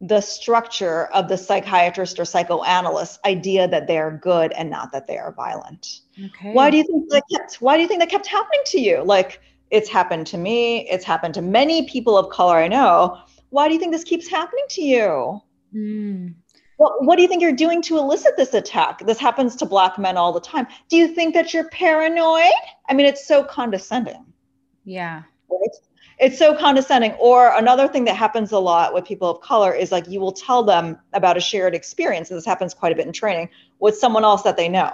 the 0.00 0.20
structure 0.20 1.06
of 1.06 1.28
the 1.28 1.36
psychiatrist 1.36 2.20
or 2.20 2.24
psychoanalyst 2.24 3.18
idea 3.24 3.66
that 3.66 3.86
they're 3.86 4.20
good 4.22 4.52
and 4.52 4.70
not 4.70 4.92
that 4.92 5.06
they 5.06 5.18
are 5.18 5.32
violent. 5.32 6.00
Okay. 6.24 6.52
Why 6.52 6.70
do 6.70 6.76
you 6.76 6.84
think 6.84 7.08
that 7.10 7.24
kept 7.32 7.56
why 7.56 7.76
do 7.76 7.82
you 7.82 7.88
think 7.88 8.00
that 8.00 8.10
kept 8.10 8.26
happening 8.26 8.60
to 8.66 8.80
you? 8.80 9.02
Like 9.02 9.40
it's 9.70 9.88
happened 9.88 10.26
to 10.28 10.38
me, 10.38 10.88
it's 10.88 11.04
happened 11.04 11.34
to 11.34 11.42
many 11.42 11.88
people 11.88 12.16
of 12.16 12.30
color 12.30 12.56
I 12.56 12.68
know. 12.68 13.18
Why 13.50 13.68
do 13.68 13.74
you 13.74 13.80
think 13.80 13.92
this 13.92 14.04
keeps 14.04 14.28
happening 14.28 14.64
to 14.70 14.82
you? 14.82 15.40
Mm. 15.74 16.34
Well, 16.78 16.96
what 17.00 17.16
do 17.16 17.22
you 17.22 17.28
think 17.28 17.42
you're 17.42 17.52
doing 17.52 17.82
to 17.82 17.98
elicit 17.98 18.36
this 18.36 18.54
attack? 18.54 19.04
This 19.04 19.18
happens 19.18 19.56
to 19.56 19.66
black 19.66 19.98
men 19.98 20.16
all 20.16 20.32
the 20.32 20.40
time. 20.40 20.66
Do 20.88 20.96
you 20.96 21.08
think 21.08 21.34
that 21.34 21.52
you're 21.52 21.68
paranoid? 21.70 22.52
I 22.88 22.94
mean, 22.94 23.06
it's 23.06 23.26
so 23.26 23.42
condescending. 23.42 24.24
Yeah. 24.84 25.22
Right? 25.50 25.70
It's 26.20 26.38
so 26.38 26.56
condescending. 26.56 27.12
Or 27.12 27.52
another 27.56 27.88
thing 27.88 28.04
that 28.04 28.16
happens 28.16 28.52
a 28.52 28.58
lot 28.58 28.94
with 28.94 29.04
people 29.04 29.28
of 29.28 29.40
color 29.40 29.72
is 29.72 29.90
like 29.90 30.08
you 30.08 30.20
will 30.20 30.32
tell 30.32 30.62
them 30.62 30.98
about 31.12 31.36
a 31.36 31.40
shared 31.40 31.74
experience, 31.74 32.30
and 32.30 32.38
this 32.38 32.46
happens 32.46 32.74
quite 32.74 32.92
a 32.92 32.96
bit 32.96 33.06
in 33.06 33.12
training, 33.12 33.48
with 33.80 33.96
someone 33.96 34.24
else 34.24 34.42
that 34.42 34.56
they 34.56 34.68
know. 34.68 34.92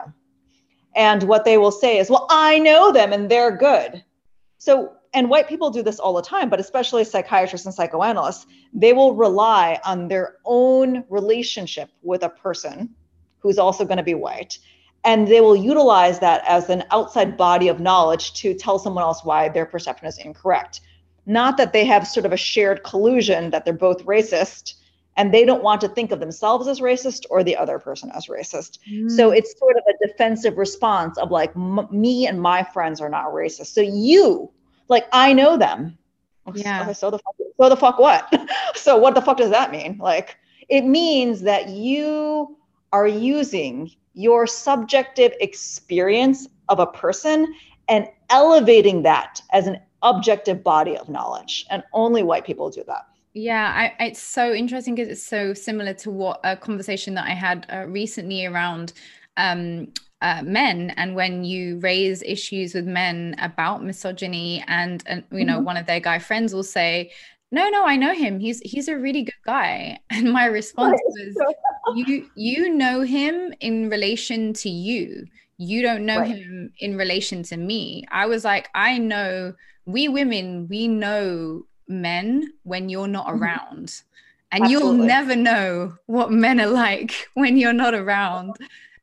And 0.96 1.22
what 1.24 1.44
they 1.44 1.58
will 1.58 1.72
say 1.72 1.98
is, 1.98 2.08
well, 2.08 2.26
I 2.30 2.58
know 2.60 2.92
them 2.92 3.12
and 3.12 3.30
they're 3.30 3.56
good. 3.56 4.04
So 4.64 4.94
and 5.12 5.28
white 5.28 5.46
people 5.46 5.68
do 5.68 5.82
this 5.82 5.98
all 5.98 6.14
the 6.14 6.22
time, 6.22 6.48
but 6.48 6.58
especially 6.58 7.04
psychiatrists 7.04 7.66
and 7.66 7.74
psychoanalysts, 7.74 8.46
they 8.72 8.94
will 8.94 9.14
rely 9.14 9.78
on 9.84 10.08
their 10.08 10.36
own 10.46 11.04
relationship 11.10 11.90
with 12.00 12.22
a 12.22 12.30
person 12.30 12.88
who's 13.40 13.58
also 13.58 13.84
going 13.84 13.98
to 13.98 14.02
be 14.02 14.14
white. 14.14 14.58
And 15.04 15.28
they 15.28 15.42
will 15.42 15.54
utilize 15.54 16.18
that 16.20 16.42
as 16.48 16.70
an 16.70 16.84
outside 16.90 17.36
body 17.36 17.68
of 17.68 17.78
knowledge 17.78 18.32
to 18.40 18.54
tell 18.54 18.78
someone 18.78 19.04
else 19.04 19.22
why 19.22 19.50
their 19.50 19.66
perception 19.66 20.08
is 20.08 20.16
incorrect. 20.16 20.80
Not 21.26 21.58
that 21.58 21.74
they 21.74 21.84
have 21.84 22.08
sort 22.08 22.24
of 22.24 22.32
a 22.32 22.38
shared 22.38 22.84
collusion 22.84 23.50
that 23.50 23.66
they're 23.66 23.74
both 23.74 24.06
racist 24.06 24.76
and 25.18 25.32
they 25.32 25.44
don't 25.44 25.62
want 25.62 25.82
to 25.82 25.88
think 25.88 26.10
of 26.10 26.20
themselves 26.20 26.66
as 26.68 26.80
racist 26.80 27.24
or 27.28 27.44
the 27.44 27.54
other 27.54 27.78
person 27.78 28.10
as 28.14 28.28
racist. 28.28 28.78
Mm. 28.90 29.10
So 29.10 29.30
it's 29.30 29.56
sort 29.58 29.76
of 29.76 29.82
a 29.88 30.06
defensive 30.08 30.56
response 30.56 31.18
of 31.18 31.30
like, 31.30 31.54
me 31.56 32.26
and 32.26 32.40
my 32.40 32.64
friends 32.64 33.00
are 33.02 33.10
not 33.10 33.26
racist. 33.26 33.66
So 33.66 33.82
you 33.82 34.50
like 34.88 35.06
I 35.12 35.32
know 35.32 35.56
them. 35.56 35.98
Yeah. 36.54 36.92
So 36.92 37.10
the 37.10 37.18
fuck, 37.18 37.34
so 37.56 37.68
the 37.68 37.76
fuck 37.76 37.98
what? 37.98 38.32
so 38.74 38.96
what 38.96 39.14
the 39.14 39.22
fuck 39.22 39.38
does 39.38 39.50
that 39.50 39.70
mean? 39.70 39.98
Like 39.98 40.36
it 40.68 40.82
means 40.82 41.42
that 41.42 41.68
you 41.68 42.56
are 42.92 43.08
using 43.08 43.90
your 44.14 44.46
subjective 44.46 45.32
experience 45.40 46.46
of 46.68 46.78
a 46.78 46.86
person 46.86 47.54
and 47.88 48.08
elevating 48.30 49.02
that 49.02 49.40
as 49.52 49.66
an 49.66 49.80
objective 50.02 50.62
body 50.62 50.96
of 50.96 51.08
knowledge. 51.08 51.66
And 51.70 51.82
only 51.92 52.22
white 52.22 52.44
people 52.44 52.70
do 52.70 52.84
that. 52.86 53.06
Yeah, 53.32 53.72
I, 53.98 54.04
it's 54.04 54.22
so 54.22 54.52
interesting 54.52 54.94
because 54.94 55.08
it's 55.08 55.26
so 55.26 55.54
similar 55.54 55.92
to 55.94 56.10
what 56.10 56.40
a 56.44 56.56
conversation 56.56 57.14
that 57.14 57.26
I 57.26 57.34
had 57.34 57.66
uh, 57.68 57.84
recently 57.88 58.46
around 58.46 58.92
um, 59.36 59.88
uh, 60.22 60.42
men 60.42 60.90
and 60.96 61.14
when 61.14 61.44
you 61.44 61.78
raise 61.80 62.22
issues 62.22 62.74
with 62.74 62.86
men 62.86 63.34
about 63.38 63.84
misogyny 63.84 64.64
and, 64.68 65.02
and 65.06 65.24
you 65.30 65.44
know 65.44 65.56
mm-hmm. 65.56 65.64
one 65.64 65.76
of 65.76 65.86
their 65.86 66.00
guy 66.00 66.18
friends 66.18 66.54
will 66.54 66.62
say 66.62 67.10
no 67.52 67.68
no 67.68 67.86
i 67.86 67.96
know 67.96 68.14
him 68.14 68.38
he's 68.40 68.60
he's 68.60 68.88
a 68.88 68.96
really 68.96 69.22
good 69.22 69.34
guy 69.44 69.98
and 70.10 70.32
my 70.32 70.46
response 70.46 71.00
was 71.04 71.54
you 71.94 72.28
you 72.34 72.72
know 72.72 73.02
him 73.02 73.52
in 73.60 73.90
relation 73.90 74.52
to 74.52 74.68
you 74.68 75.24
you 75.58 75.82
don't 75.82 76.04
know 76.04 76.18
right. 76.18 76.36
him 76.36 76.72
in 76.78 76.96
relation 76.96 77.42
to 77.42 77.56
me 77.56 78.04
i 78.10 78.26
was 78.26 78.44
like 78.44 78.68
i 78.74 78.98
know 78.98 79.52
we 79.86 80.08
women 80.08 80.66
we 80.68 80.88
know 80.88 81.62
men 81.86 82.52
when 82.62 82.88
you're 82.88 83.08
not 83.08 83.26
mm-hmm. 83.26 83.42
around 83.42 84.02
and 84.52 84.64
Absolutely. 84.64 84.70
you'll 84.70 85.06
never 85.06 85.36
know 85.36 85.94
what 86.06 86.30
men 86.30 86.60
are 86.60 86.66
like 86.66 87.28
when 87.34 87.56
you're 87.56 87.72
not 87.72 87.94
around 87.94 88.56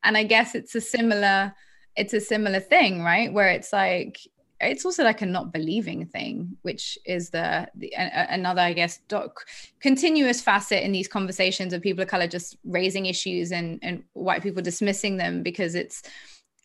and 0.04 0.18
i 0.18 0.24
guess 0.24 0.56
it's 0.56 0.76
a 0.76 0.82
similar 0.82 1.54
it's 1.96 2.14
a 2.14 2.22
similar 2.22 2.60
thing 2.60 3.04
right? 3.04 3.32
Where 3.34 3.50
it's 3.50 3.74
like 3.74 4.20
it's 4.64 4.86
also 4.86 5.04
like 5.04 5.22
a 5.22 5.26
not 5.26 5.52
believing 5.52 6.06
thing 6.06 6.56
which 6.62 6.98
is 7.06 7.32
the, 7.32 7.68
the 7.76 7.94
another 7.98 8.62
i 8.62 8.74
guess 8.74 9.00
doc, 9.08 9.46
continuous 9.80 10.42
facet 10.42 10.84
in 10.84 10.92
these 10.92 11.08
conversations 11.08 11.74
of 11.74 11.82
people 11.82 12.04
of 12.04 12.08
color 12.08 12.28
just 12.28 12.58
raising 12.64 13.08
issues 13.08 13.52
and 13.52 13.80
and 13.82 14.04
white 14.14 14.44
people 14.44 14.62
dismissing 14.62 15.18
them 15.18 15.44
because 15.44 15.76
it's 15.76 16.04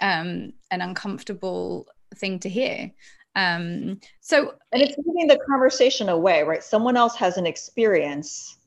um 0.01 0.53
an 0.71 0.81
uncomfortable 0.83 1.87
thing 2.17 2.39
to 2.39 2.49
hear. 2.49 2.91
Um 3.35 4.01
so 4.21 4.55
and 4.73 4.83
it's 4.83 4.97
moving 5.05 5.27
the 5.27 5.39
conversation 5.49 6.09
away 6.09 6.43
right? 6.43 6.63
Someone 6.63 6.97
else 6.97 7.17
has 7.17 7.37
an 7.37 7.47
experience 7.47 8.59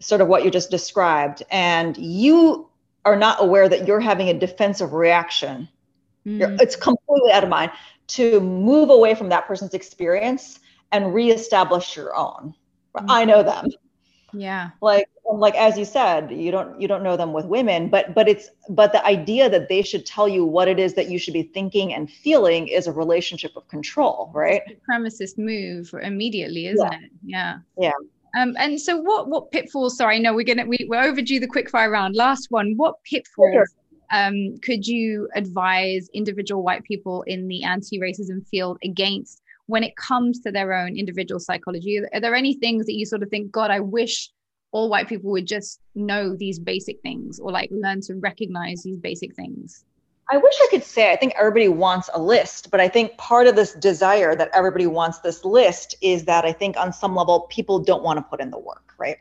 sort 0.00 0.20
of 0.20 0.28
what 0.28 0.44
you 0.44 0.50
just 0.50 0.70
described 0.70 1.42
and 1.50 1.96
you 1.96 2.69
are 3.04 3.16
not 3.16 3.42
aware 3.42 3.68
that 3.68 3.86
you're 3.86 4.00
having 4.00 4.28
a 4.28 4.34
defensive 4.34 4.92
reaction. 4.92 5.68
Mm. 6.26 6.60
It's 6.60 6.76
completely 6.76 7.32
out 7.32 7.44
of 7.44 7.48
mind 7.50 7.72
to 8.08 8.40
move 8.40 8.90
away 8.90 9.14
from 9.14 9.28
that 9.30 9.46
person's 9.46 9.74
experience 9.74 10.60
and 10.92 11.14
reestablish 11.14 11.96
your 11.96 12.14
own. 12.16 12.54
Mm. 12.96 13.06
I 13.08 13.24
know 13.24 13.42
them. 13.42 13.68
Yeah. 14.32 14.70
Like 14.80 15.08
like 15.32 15.54
as 15.54 15.78
you 15.78 15.84
said, 15.84 16.30
you 16.30 16.50
don't 16.50 16.80
you 16.80 16.88
don't 16.88 17.02
know 17.02 17.16
them 17.16 17.32
with 17.32 17.46
women, 17.46 17.88
but 17.88 18.14
but 18.14 18.28
it's 18.28 18.50
but 18.68 18.92
the 18.92 19.04
idea 19.04 19.48
that 19.48 19.68
they 19.68 19.82
should 19.82 20.04
tell 20.04 20.28
you 20.28 20.44
what 20.44 20.68
it 20.68 20.78
is 20.78 20.94
that 20.94 21.08
you 21.08 21.18
should 21.18 21.34
be 21.34 21.42
thinking 21.42 21.94
and 21.94 22.10
feeling 22.10 22.68
is 22.68 22.86
a 22.86 22.92
relationship 22.92 23.52
of 23.56 23.66
control, 23.68 24.30
right? 24.34 24.62
Supremacist 24.88 25.38
move 25.38 25.94
immediately, 26.02 26.66
isn't 26.66 26.92
yeah. 26.92 26.98
it? 26.98 27.10
Yeah. 27.24 27.58
Yeah. 27.78 27.92
Um, 28.38 28.54
and 28.58 28.80
so, 28.80 28.96
what 28.96 29.28
what 29.28 29.50
pitfalls? 29.50 29.96
Sorry, 29.96 30.18
no, 30.20 30.34
we're 30.34 30.44
gonna 30.44 30.66
we, 30.66 30.86
we're 30.88 31.02
overdue 31.02 31.40
the 31.40 31.48
quickfire 31.48 31.90
round. 31.90 32.14
Last 32.14 32.46
one. 32.50 32.74
What 32.76 33.02
pitfalls 33.04 33.52
sure. 33.52 33.66
um, 34.12 34.58
could 34.62 34.86
you 34.86 35.28
advise 35.34 36.08
individual 36.14 36.62
white 36.62 36.84
people 36.84 37.22
in 37.22 37.48
the 37.48 37.64
anti-racism 37.64 38.46
field 38.48 38.78
against 38.84 39.42
when 39.66 39.82
it 39.84 39.96
comes 39.96 40.40
to 40.40 40.52
their 40.52 40.72
own 40.72 40.96
individual 40.96 41.40
psychology? 41.40 42.00
Are 42.12 42.20
there 42.20 42.34
any 42.34 42.54
things 42.54 42.86
that 42.86 42.94
you 42.94 43.06
sort 43.06 43.22
of 43.22 43.30
think, 43.30 43.50
God, 43.50 43.70
I 43.70 43.80
wish 43.80 44.30
all 44.72 44.88
white 44.88 45.08
people 45.08 45.30
would 45.30 45.46
just 45.46 45.80
know 45.94 46.36
these 46.36 46.58
basic 46.58 47.00
things 47.02 47.40
or 47.40 47.50
like 47.50 47.70
learn 47.72 48.00
to 48.02 48.14
recognize 48.14 48.82
these 48.82 48.98
basic 48.98 49.34
things? 49.34 49.84
I 50.32 50.36
wish 50.36 50.54
I 50.62 50.68
could 50.70 50.84
say 50.84 51.10
I 51.10 51.16
think 51.16 51.34
everybody 51.36 51.66
wants 51.66 52.08
a 52.14 52.22
list, 52.22 52.70
but 52.70 52.78
I 52.80 52.86
think 52.86 53.18
part 53.18 53.48
of 53.48 53.56
this 53.56 53.72
desire 53.72 54.36
that 54.36 54.50
everybody 54.54 54.86
wants 54.86 55.18
this 55.18 55.44
list 55.44 55.96
is 56.02 56.24
that 56.26 56.44
I 56.44 56.52
think 56.52 56.76
on 56.76 56.92
some 56.92 57.16
level 57.16 57.48
people 57.50 57.80
don't 57.80 58.04
want 58.04 58.18
to 58.18 58.22
put 58.22 58.40
in 58.40 58.52
the 58.52 58.58
work, 58.58 58.94
right? 58.96 59.16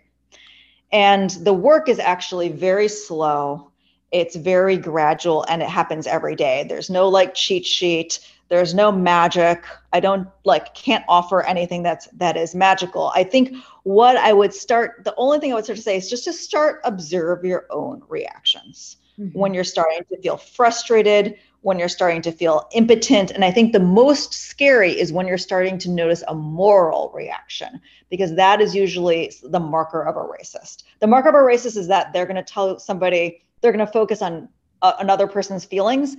And 0.92 1.32
the 1.32 1.54
work 1.54 1.90
is 1.90 1.98
actually 1.98 2.50
very 2.50 2.88
slow. 2.88 3.72
It's 4.12 4.36
very 4.36 4.78
gradual 4.78 5.46
and 5.50 5.64
it 5.64 5.70
happens 5.70 6.06
every 6.06 6.36
day. 6.36 6.64
There's 6.70 6.92
no 6.92 7.10
like 7.10 7.34
cheat 7.34 7.66
sheet. 7.66 8.20
There's 8.50 8.76
no 8.76 8.92
magic. 8.92 9.66
I 9.94 10.00
don't 10.00 10.28
like 10.46 10.76
can't 10.76 11.06
offer 11.10 11.44
anything 11.44 11.82
that's 11.82 12.08
that 12.18 12.38
is 12.38 12.54
magical. 12.54 13.12
I 13.16 13.24
think 13.24 13.56
what 13.82 14.16
I 14.16 14.32
would 14.32 14.54
start 14.54 15.04
the 15.06 15.16
only 15.18 15.40
thing 15.40 15.52
I 15.52 15.56
would 15.56 15.64
start 15.64 15.78
to 15.78 15.84
say 15.84 15.98
is 15.98 16.08
just 16.08 16.26
to 16.26 16.34
start 16.34 16.82
observe 16.84 17.44
your 17.44 17.66
own 17.72 18.04
reactions 18.08 18.98
mm-hmm. 19.20 19.38
when 19.38 19.54
you're 19.54 19.64
starting 19.64 20.00
to 20.10 20.22
feel 20.22 20.38
frustrated, 20.38 21.36
when 21.62 21.78
you're 21.78 21.90
starting 21.90 22.22
to 22.22 22.32
feel 22.32 22.68
impotent. 22.74 23.32
And 23.32 23.44
I 23.44 23.52
think 23.52 23.74
the 23.74 23.80
most 23.80 24.34
scary 24.34 24.92
is 24.98 25.12
when 25.12 25.28
you're 25.28 25.38
starting 25.38 25.78
to 25.80 25.90
notice 25.90 26.24
a 26.28 26.36
moral 26.36 27.12
reaction, 27.14 27.82
because 28.10 28.36
that 28.36 28.62
is 28.62 28.74
usually 28.74 29.34
the 29.44 29.60
marker 29.60 30.02
of 30.02 30.16
a 30.16 30.20
racist. 30.20 30.84
The 31.00 31.08
marker 31.08 31.30
of 31.30 31.36
a 31.36 31.38
racist 31.40 31.78
is 31.78 31.88
that 31.88 32.14
they're 32.14 32.26
going 32.26 32.38
to 32.38 32.44
tell 32.44 32.80
somebody, 32.80 33.42
they're 33.62 33.74
going 33.74 33.86
to 33.86 33.92
focus 33.92 34.22
on 34.22 34.48
uh, 34.82 34.94
another 35.00 35.28
person's 35.28 35.66
feelings 35.66 36.16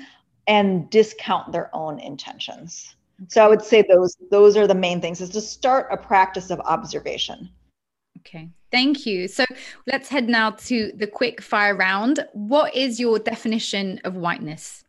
and 0.47 0.91
discount 0.91 1.53
their 1.53 1.75
own 1.75 1.99
intentions. 2.01 2.95
So 3.29 3.45
I 3.45 3.49
would 3.49 3.63
say 3.63 3.83
those 3.83 4.17
those 4.31 4.57
are 4.57 4.67
the 4.67 4.75
main 4.75 5.01
things 5.01 5.21
is 5.21 5.31
to 5.31 5.41
start 5.41 5.89
a 5.91 5.97
practice 5.97 6.51
of 6.51 6.61
observation. 6.61 7.51
Okay. 8.21 8.51
Thank 8.71 9.07
you. 9.07 9.27
So 9.29 9.45
let's 9.87 10.09
head 10.09 10.29
now 10.29 10.51
to 10.53 10.93
the 10.97 11.07
quick 11.07 11.41
fire 11.41 11.75
round. 11.75 12.25
What 12.33 12.75
is 12.75 13.01
your 13.01 13.19
definition 13.19 14.01
of 14.05 14.15
whiteness? 14.15 14.85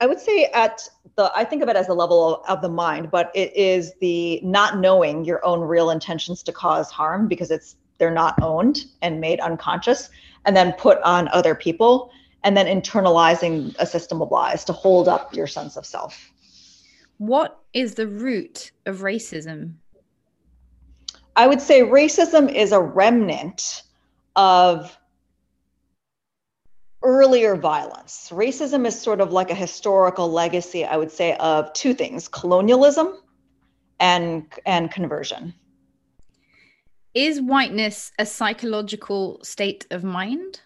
I 0.00 0.06
would 0.06 0.18
say 0.18 0.46
at 0.54 0.88
the, 1.16 1.30
I 1.36 1.44
think 1.44 1.62
of 1.62 1.68
it 1.68 1.76
as 1.76 1.88
the 1.88 1.94
level 1.94 2.36
of, 2.36 2.48
of 2.48 2.62
the 2.62 2.70
mind, 2.70 3.10
but 3.10 3.30
it 3.34 3.54
is 3.54 3.92
the 4.00 4.40
not 4.42 4.78
knowing 4.78 5.26
your 5.26 5.44
own 5.44 5.60
real 5.60 5.90
intentions 5.90 6.42
to 6.44 6.52
cause 6.52 6.90
harm 6.90 7.28
because 7.28 7.50
it's 7.50 7.76
they're 7.98 8.10
not 8.10 8.40
owned 8.40 8.86
and 9.02 9.20
made 9.20 9.40
unconscious 9.40 10.08
and 10.46 10.56
then 10.56 10.72
put 10.72 10.98
on 11.02 11.28
other 11.28 11.54
people 11.54 12.10
and 12.44 12.56
then 12.56 12.66
internalizing 12.66 13.76
a 13.78 13.84
system 13.84 14.22
of 14.22 14.30
lies 14.30 14.64
to 14.64 14.72
hold 14.72 15.06
up 15.06 15.34
your 15.34 15.46
sense 15.46 15.76
of 15.76 15.84
self. 15.84 16.30
What 17.18 17.60
is 17.74 17.94
the 17.94 18.06
root 18.06 18.70
of 18.86 19.00
racism? 19.00 19.74
I 21.40 21.46
would 21.46 21.62
say 21.62 21.80
racism 21.80 22.54
is 22.54 22.70
a 22.70 22.78
remnant 22.78 23.82
of 24.36 24.98
earlier 27.02 27.56
violence. 27.56 28.28
Racism 28.30 28.86
is 28.86 29.00
sort 29.00 29.22
of 29.22 29.32
like 29.32 29.50
a 29.50 29.54
historical 29.54 30.30
legacy, 30.30 30.84
I 30.84 30.98
would 30.98 31.10
say, 31.10 31.38
of 31.38 31.72
two 31.72 31.94
things 31.94 32.28
colonialism 32.28 33.18
and, 33.98 34.52
and 34.66 34.90
conversion. 34.90 35.54
Is 37.14 37.40
whiteness 37.40 38.12
a 38.18 38.26
psychological 38.26 39.40
state 39.42 39.86
of 39.90 40.04
mind? 40.04 40.60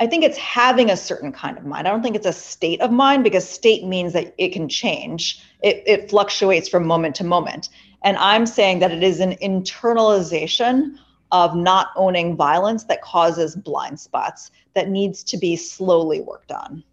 I 0.00 0.06
think 0.06 0.24
it's 0.24 0.38
having 0.38 0.90
a 0.90 0.96
certain 0.96 1.30
kind 1.30 1.58
of 1.58 1.66
mind. 1.66 1.86
I 1.86 1.90
don't 1.90 2.02
think 2.02 2.16
it's 2.16 2.26
a 2.26 2.32
state 2.32 2.80
of 2.80 2.90
mind 2.90 3.22
because 3.22 3.46
state 3.46 3.84
means 3.84 4.14
that 4.14 4.34
it 4.38 4.54
can 4.54 4.70
change. 4.70 5.42
It, 5.62 5.82
it 5.86 6.08
fluctuates 6.08 6.70
from 6.70 6.86
moment 6.86 7.16
to 7.16 7.24
moment. 7.24 7.68
And 8.06 8.16
I'm 8.18 8.46
saying 8.46 8.78
that 8.78 8.92
it 8.92 9.02
is 9.02 9.18
an 9.18 9.32
internalization 9.42 10.96
of 11.32 11.56
not 11.56 11.88
owning 11.96 12.36
violence 12.36 12.84
that 12.84 13.02
causes 13.02 13.56
blind 13.56 13.98
spots 13.98 14.52
that 14.74 14.88
needs 14.88 15.24
to 15.24 15.36
be 15.36 15.56
slowly 15.56 16.20
worked 16.20 16.52
on. 16.52 16.84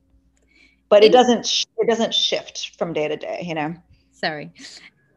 But 0.90 1.04
it 1.04 1.12
doesn't 1.12 1.68
it 1.78 1.88
doesn't 1.88 2.16
shift 2.16 2.76
from 2.80 2.94
day 2.94 3.08
to 3.08 3.16
day 3.16 3.44
you 3.46 3.54
know? 3.54 3.76
Sorry. 4.12 4.52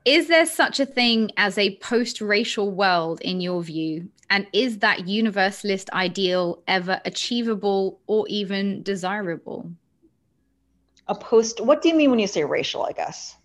Is 0.05 0.29
there 0.29 0.45
such 0.45 0.81
a 0.81 0.85
thing 0.85 1.31
as 1.39 1.57
a 1.57 1.77
post-racial 1.77 2.71
world 2.71 3.23
in 3.23 3.41
your 3.41 3.63
view? 3.63 4.11
And 4.29 4.47
is 4.53 4.81
that 4.81 5.09
universalist 5.09 5.89
ideal 5.95 6.63
ever 6.69 7.01
achievable 7.07 8.01
or 8.07 8.27
even 8.29 8.83
desirable? 8.83 9.71
A 11.09 11.15
post 11.15 11.63
what 11.63 11.81
do 11.81 11.89
you 11.89 11.95
mean 11.95 12.11
when 12.11 12.19
you 12.19 12.27
say 12.27 12.45
racial 12.45 12.85
i 12.85 12.93
guess 12.93 13.37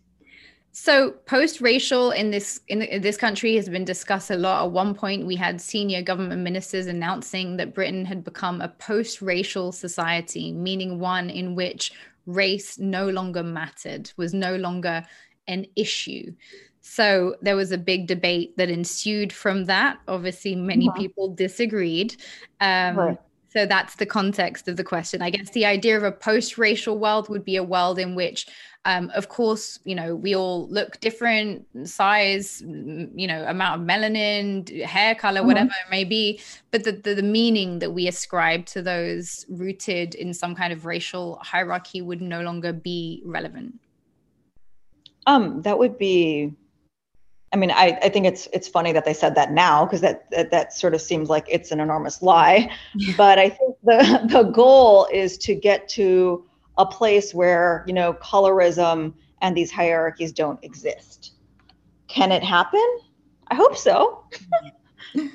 so 0.71 1.11
post-racial 1.25 2.11
in 2.11 2.31
this 2.31 2.61
in, 2.67 2.81
in, 2.81 3.01
this 3.01 3.17
country 3.17 3.55
has 3.55 3.67
been 3.67 3.83
discussed 3.83 4.31
a 4.31 4.35
lot. 4.35 4.65
At 4.65 4.71
one 4.71 4.93
point, 4.93 5.27
we 5.27 5.35
had 5.35 5.59
senior 5.59 6.01
government 6.01 6.41
ministers 6.41 6.87
announcing 6.87 7.57
that 7.57 7.75
Britain 7.75 8.05
had 8.05 8.23
become 8.23 8.61
a 8.61 8.69
post-racial 8.69 9.71
society, 9.73 10.53
meaning 10.53 10.99
one 10.99 11.29
in 11.29 11.55
which 11.55 11.91
race 12.25 12.79
no 12.79 13.09
longer 13.09 13.43
mattered, 13.43 14.11
was 14.15 14.33
no 14.33 14.55
longer 14.55 15.03
an 15.47 15.65
issue. 15.75 16.31
So 16.79 17.35
there 17.41 17.55
was 17.55 17.71
a 17.71 17.77
big 17.77 18.07
debate 18.07 18.55
that 18.57 18.69
ensued 18.69 19.33
from 19.33 19.65
that. 19.65 19.99
Obviously, 20.07 20.55
many 20.55 20.85
yeah. 20.85 20.93
people 20.93 21.33
disagreed. 21.33 22.15
Um, 22.61 22.95
right. 22.95 23.17
So 23.49 23.65
that's 23.65 23.95
the 23.95 24.05
context 24.05 24.69
of 24.69 24.77
the 24.77 24.83
question. 24.83 25.21
I 25.21 25.29
guess 25.29 25.49
the 25.49 25.65
idea 25.65 25.97
of 25.97 26.03
a 26.03 26.11
post 26.11 26.57
racial 26.57 26.97
world 26.97 27.27
would 27.27 27.43
be 27.43 27.57
a 27.57 27.63
world 27.63 27.99
in 27.99 28.15
which 28.15 28.47
um, 28.85 29.11
of 29.13 29.29
course, 29.29 29.79
you 29.83 29.93
know, 29.93 30.15
we 30.15 30.35
all 30.35 30.67
look 30.69 30.99
different, 31.01 31.67
size, 31.87 32.61
you 32.61 33.27
know, 33.27 33.45
amount 33.47 33.81
of 33.81 33.87
melanin, 33.87 34.83
hair 34.83 35.13
color, 35.13 35.39
mm-hmm. 35.41 35.47
whatever 35.47 35.69
it 35.85 35.91
may 35.91 36.03
be. 36.03 36.41
But 36.71 36.83
the, 36.83 36.93
the, 36.93 37.15
the 37.15 37.23
meaning 37.23 37.79
that 37.79 37.91
we 37.91 38.07
ascribe 38.07 38.65
to 38.67 38.81
those 38.81 39.45
rooted 39.49 40.15
in 40.15 40.33
some 40.33 40.55
kind 40.55 40.73
of 40.73 40.85
racial 40.85 41.37
hierarchy 41.43 42.01
would 42.01 42.21
no 42.21 42.41
longer 42.41 42.73
be 42.73 43.21
relevant. 43.23 43.79
Um, 45.27 45.61
that 45.61 45.77
would 45.77 45.99
be 45.99 46.55
I 47.53 47.57
mean, 47.57 47.71
I, 47.71 47.99
I 48.01 48.09
think 48.09 48.25
it's 48.25 48.47
it's 48.53 48.67
funny 48.67 48.93
that 48.93 49.03
they 49.03 49.13
said 49.13 49.35
that 49.35 49.51
now 49.51 49.85
because 49.85 50.01
that, 50.01 50.29
that, 50.31 50.51
that 50.51 50.73
sort 50.73 50.93
of 50.93 51.01
seems 51.01 51.29
like 51.29 51.45
it's 51.49 51.71
an 51.71 51.81
enormous 51.81 52.21
lie. 52.21 52.71
but 53.17 53.39
I 53.39 53.49
think 53.49 53.75
the 53.83 54.27
the 54.31 54.43
goal 54.43 55.07
is 55.11 55.37
to 55.39 55.53
get 55.53 55.89
to 55.89 56.45
a 56.77 56.85
place 56.85 57.33
where 57.33 57.83
you 57.87 57.93
know 57.93 58.13
colorism 58.13 59.13
and 59.41 59.55
these 59.55 59.71
hierarchies 59.71 60.31
don't 60.31 60.63
exist. 60.63 61.33
Can 62.07 62.31
it 62.31 62.43
happen? 62.43 62.85
I 63.47 63.55
hope 63.55 63.77
so. 63.77 64.23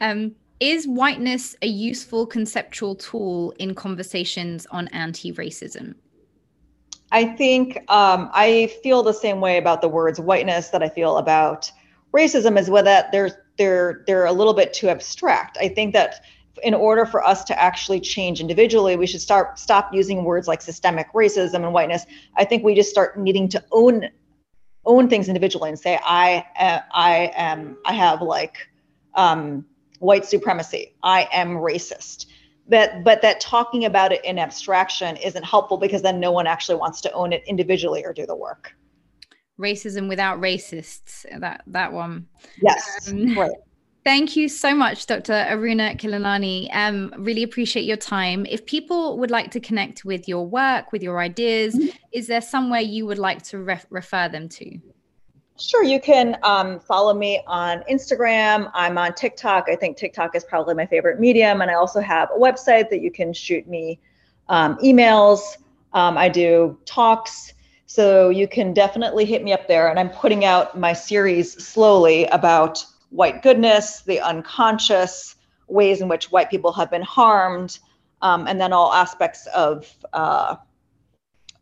Um, 0.00 0.34
is 0.58 0.88
whiteness 0.88 1.54
a 1.60 1.66
useful 1.66 2.26
conceptual 2.26 2.94
tool 2.94 3.52
in 3.58 3.74
conversations 3.74 4.66
on 4.70 4.88
anti-racism? 4.88 5.94
I 7.12 7.26
think 7.36 7.76
um, 7.90 8.30
i 8.32 8.72
feel 8.82 9.02
the 9.02 9.12
same 9.12 9.42
way 9.42 9.58
about 9.58 9.82
the 9.82 9.88
words 9.88 10.18
whiteness 10.18 10.70
that 10.70 10.82
i 10.82 10.88
feel 10.88 11.18
about 11.18 11.70
racism 12.12 12.58
is 12.58 12.70
whether 12.70 12.86
that 12.86 13.12
they're 13.12 13.44
they're 13.58 14.02
they're 14.06 14.24
a 14.24 14.32
little 14.32 14.54
bit 14.54 14.72
too 14.72 14.88
abstract. 14.88 15.58
I 15.60 15.68
think 15.68 15.92
that 15.92 16.24
in 16.62 16.74
order 16.74 17.06
for 17.06 17.24
us 17.24 17.44
to 17.44 17.60
actually 17.60 18.00
change 18.00 18.40
individually, 18.40 18.96
we 18.96 19.06
should 19.06 19.20
start 19.20 19.58
stop 19.58 19.92
using 19.92 20.24
words 20.24 20.48
like 20.48 20.62
systemic 20.62 21.12
racism 21.12 21.56
and 21.56 21.72
whiteness. 21.72 22.04
I 22.36 22.44
think 22.44 22.64
we 22.64 22.74
just 22.74 22.90
start 22.90 23.18
needing 23.18 23.48
to 23.50 23.64
own 23.72 24.08
own 24.84 25.08
things 25.08 25.28
individually 25.28 25.68
and 25.68 25.78
say, 25.78 25.98
I 26.04 26.44
uh, 26.58 26.80
I 26.92 27.32
am 27.34 27.76
I 27.86 27.94
have 27.94 28.22
like 28.22 28.68
um, 29.14 29.64
white 29.98 30.24
supremacy. 30.24 30.94
I 31.02 31.28
am 31.32 31.56
racist. 31.56 32.26
But 32.68 33.02
but 33.04 33.22
that 33.22 33.40
talking 33.40 33.84
about 33.84 34.12
it 34.12 34.24
in 34.24 34.38
abstraction 34.38 35.16
isn't 35.16 35.44
helpful 35.44 35.78
because 35.78 36.02
then 36.02 36.20
no 36.20 36.30
one 36.30 36.46
actually 36.46 36.76
wants 36.76 37.00
to 37.02 37.12
own 37.12 37.32
it 37.32 37.42
individually 37.46 38.04
or 38.04 38.12
do 38.12 38.26
the 38.26 38.36
work. 38.36 38.74
Racism 39.58 40.08
without 40.08 40.40
racists. 40.40 41.24
That 41.40 41.62
that 41.66 41.92
one. 41.92 42.26
Yes. 42.60 43.10
Um, 43.10 43.36
right. 43.38 43.50
Thank 44.04 44.34
you 44.34 44.48
so 44.48 44.74
much, 44.74 45.06
Dr. 45.06 45.32
Aruna 45.32 45.96
Khilanani. 45.96 46.68
Um, 46.74 47.14
really 47.18 47.44
appreciate 47.44 47.84
your 47.84 47.96
time. 47.96 48.44
If 48.46 48.66
people 48.66 49.16
would 49.18 49.30
like 49.30 49.52
to 49.52 49.60
connect 49.60 50.04
with 50.04 50.26
your 50.26 50.44
work, 50.44 50.90
with 50.90 51.04
your 51.04 51.20
ideas, 51.20 51.74
mm-hmm. 51.74 51.88
is 52.10 52.26
there 52.26 52.40
somewhere 52.40 52.80
you 52.80 53.06
would 53.06 53.18
like 53.18 53.42
to 53.42 53.58
ref- 53.58 53.86
refer 53.90 54.28
them 54.28 54.48
to? 54.48 54.78
Sure, 55.56 55.84
you 55.84 56.00
can 56.00 56.36
um, 56.42 56.80
follow 56.80 57.14
me 57.14 57.42
on 57.46 57.84
Instagram. 57.88 58.68
I'm 58.74 58.98
on 58.98 59.14
TikTok. 59.14 59.68
I 59.68 59.76
think 59.76 59.96
TikTok 59.96 60.34
is 60.34 60.42
probably 60.42 60.74
my 60.74 60.86
favorite 60.86 61.20
medium. 61.20 61.60
And 61.60 61.70
I 61.70 61.74
also 61.74 62.00
have 62.00 62.28
a 62.34 62.38
website 62.38 62.90
that 62.90 63.02
you 63.02 63.12
can 63.12 63.32
shoot 63.32 63.68
me 63.68 64.00
um, 64.48 64.76
emails. 64.78 65.58
Um, 65.92 66.18
I 66.18 66.28
do 66.28 66.76
talks. 66.86 67.54
So 67.86 68.30
you 68.30 68.48
can 68.48 68.72
definitely 68.72 69.26
hit 69.26 69.44
me 69.44 69.52
up 69.52 69.68
there. 69.68 69.88
And 69.88 70.00
I'm 70.00 70.10
putting 70.10 70.44
out 70.44 70.76
my 70.76 70.92
series 70.92 71.52
slowly 71.64 72.24
about 72.26 72.84
white 73.12 73.42
goodness, 73.42 74.00
the 74.00 74.20
unconscious, 74.20 75.36
ways 75.68 76.00
in 76.00 76.08
which 76.08 76.32
white 76.32 76.50
people 76.50 76.72
have 76.72 76.90
been 76.90 77.02
harmed, 77.02 77.78
um, 78.22 78.46
and 78.46 78.60
then 78.60 78.72
all 78.72 78.92
aspects 78.92 79.46
of 79.54 79.86
uh, 80.12 80.56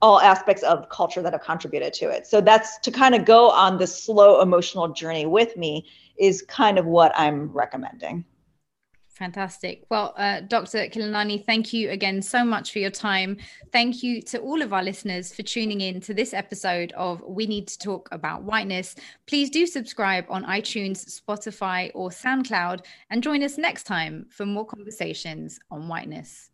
all 0.03 0.21
aspects 0.21 0.63
of 0.63 0.89
culture 0.89 1.21
that 1.21 1.33
have 1.33 1.43
contributed 1.43 1.93
to 1.93 2.09
it. 2.09 2.27
So 2.27 2.41
that's 2.41 2.79
to 2.79 2.91
kind 2.91 3.15
of 3.15 3.25
go 3.25 3.51
on 3.51 3.79
this 3.79 4.03
slow 4.03 4.41
emotional 4.41 4.89
journey 4.89 5.27
with 5.27 5.57
me 5.57 5.87
is 6.19 6.43
kind 6.49 6.79
of 6.79 6.87
what 6.87 7.13
I'm 7.15 7.53
recommending. 7.53 8.25
Fantastic. 9.21 9.85
Well, 9.91 10.15
uh, 10.17 10.41
Dr. 10.41 10.89
Khilanani, 10.89 11.45
thank 11.45 11.75
you 11.75 11.91
again 11.91 12.23
so 12.23 12.43
much 12.43 12.73
for 12.73 12.79
your 12.79 12.91
time. 12.91 13.37
Thank 13.71 14.03
you 14.03 14.23
to 14.23 14.39
all 14.39 14.63
of 14.63 14.73
our 14.73 14.83
listeners 14.83 15.35
for 15.35 15.43
tuning 15.43 15.83
in 15.83 16.01
to 16.01 16.15
this 16.15 16.33
episode 16.33 16.93
of 16.93 17.23
We 17.29 17.47
Need 17.47 17.69
to 17.69 17.79
Talk 17.79 18.09
About 18.13 18.45
Whiteness. 18.45 18.95
Please 19.27 19.51
do 19.51 19.67
subscribe 19.67 20.25
on 20.31 20.47
iTunes, 20.47 21.21
Spotify, 21.21 21.91
or 21.95 22.09
SoundCloud, 22.09 22.87
and 23.11 23.23
join 23.23 23.43
us 23.43 23.59
next 23.59 23.83
time 23.83 24.25
for 24.31 24.47
more 24.47 24.65
conversations 24.65 25.61
on 25.71 25.87
whiteness. 25.87 26.50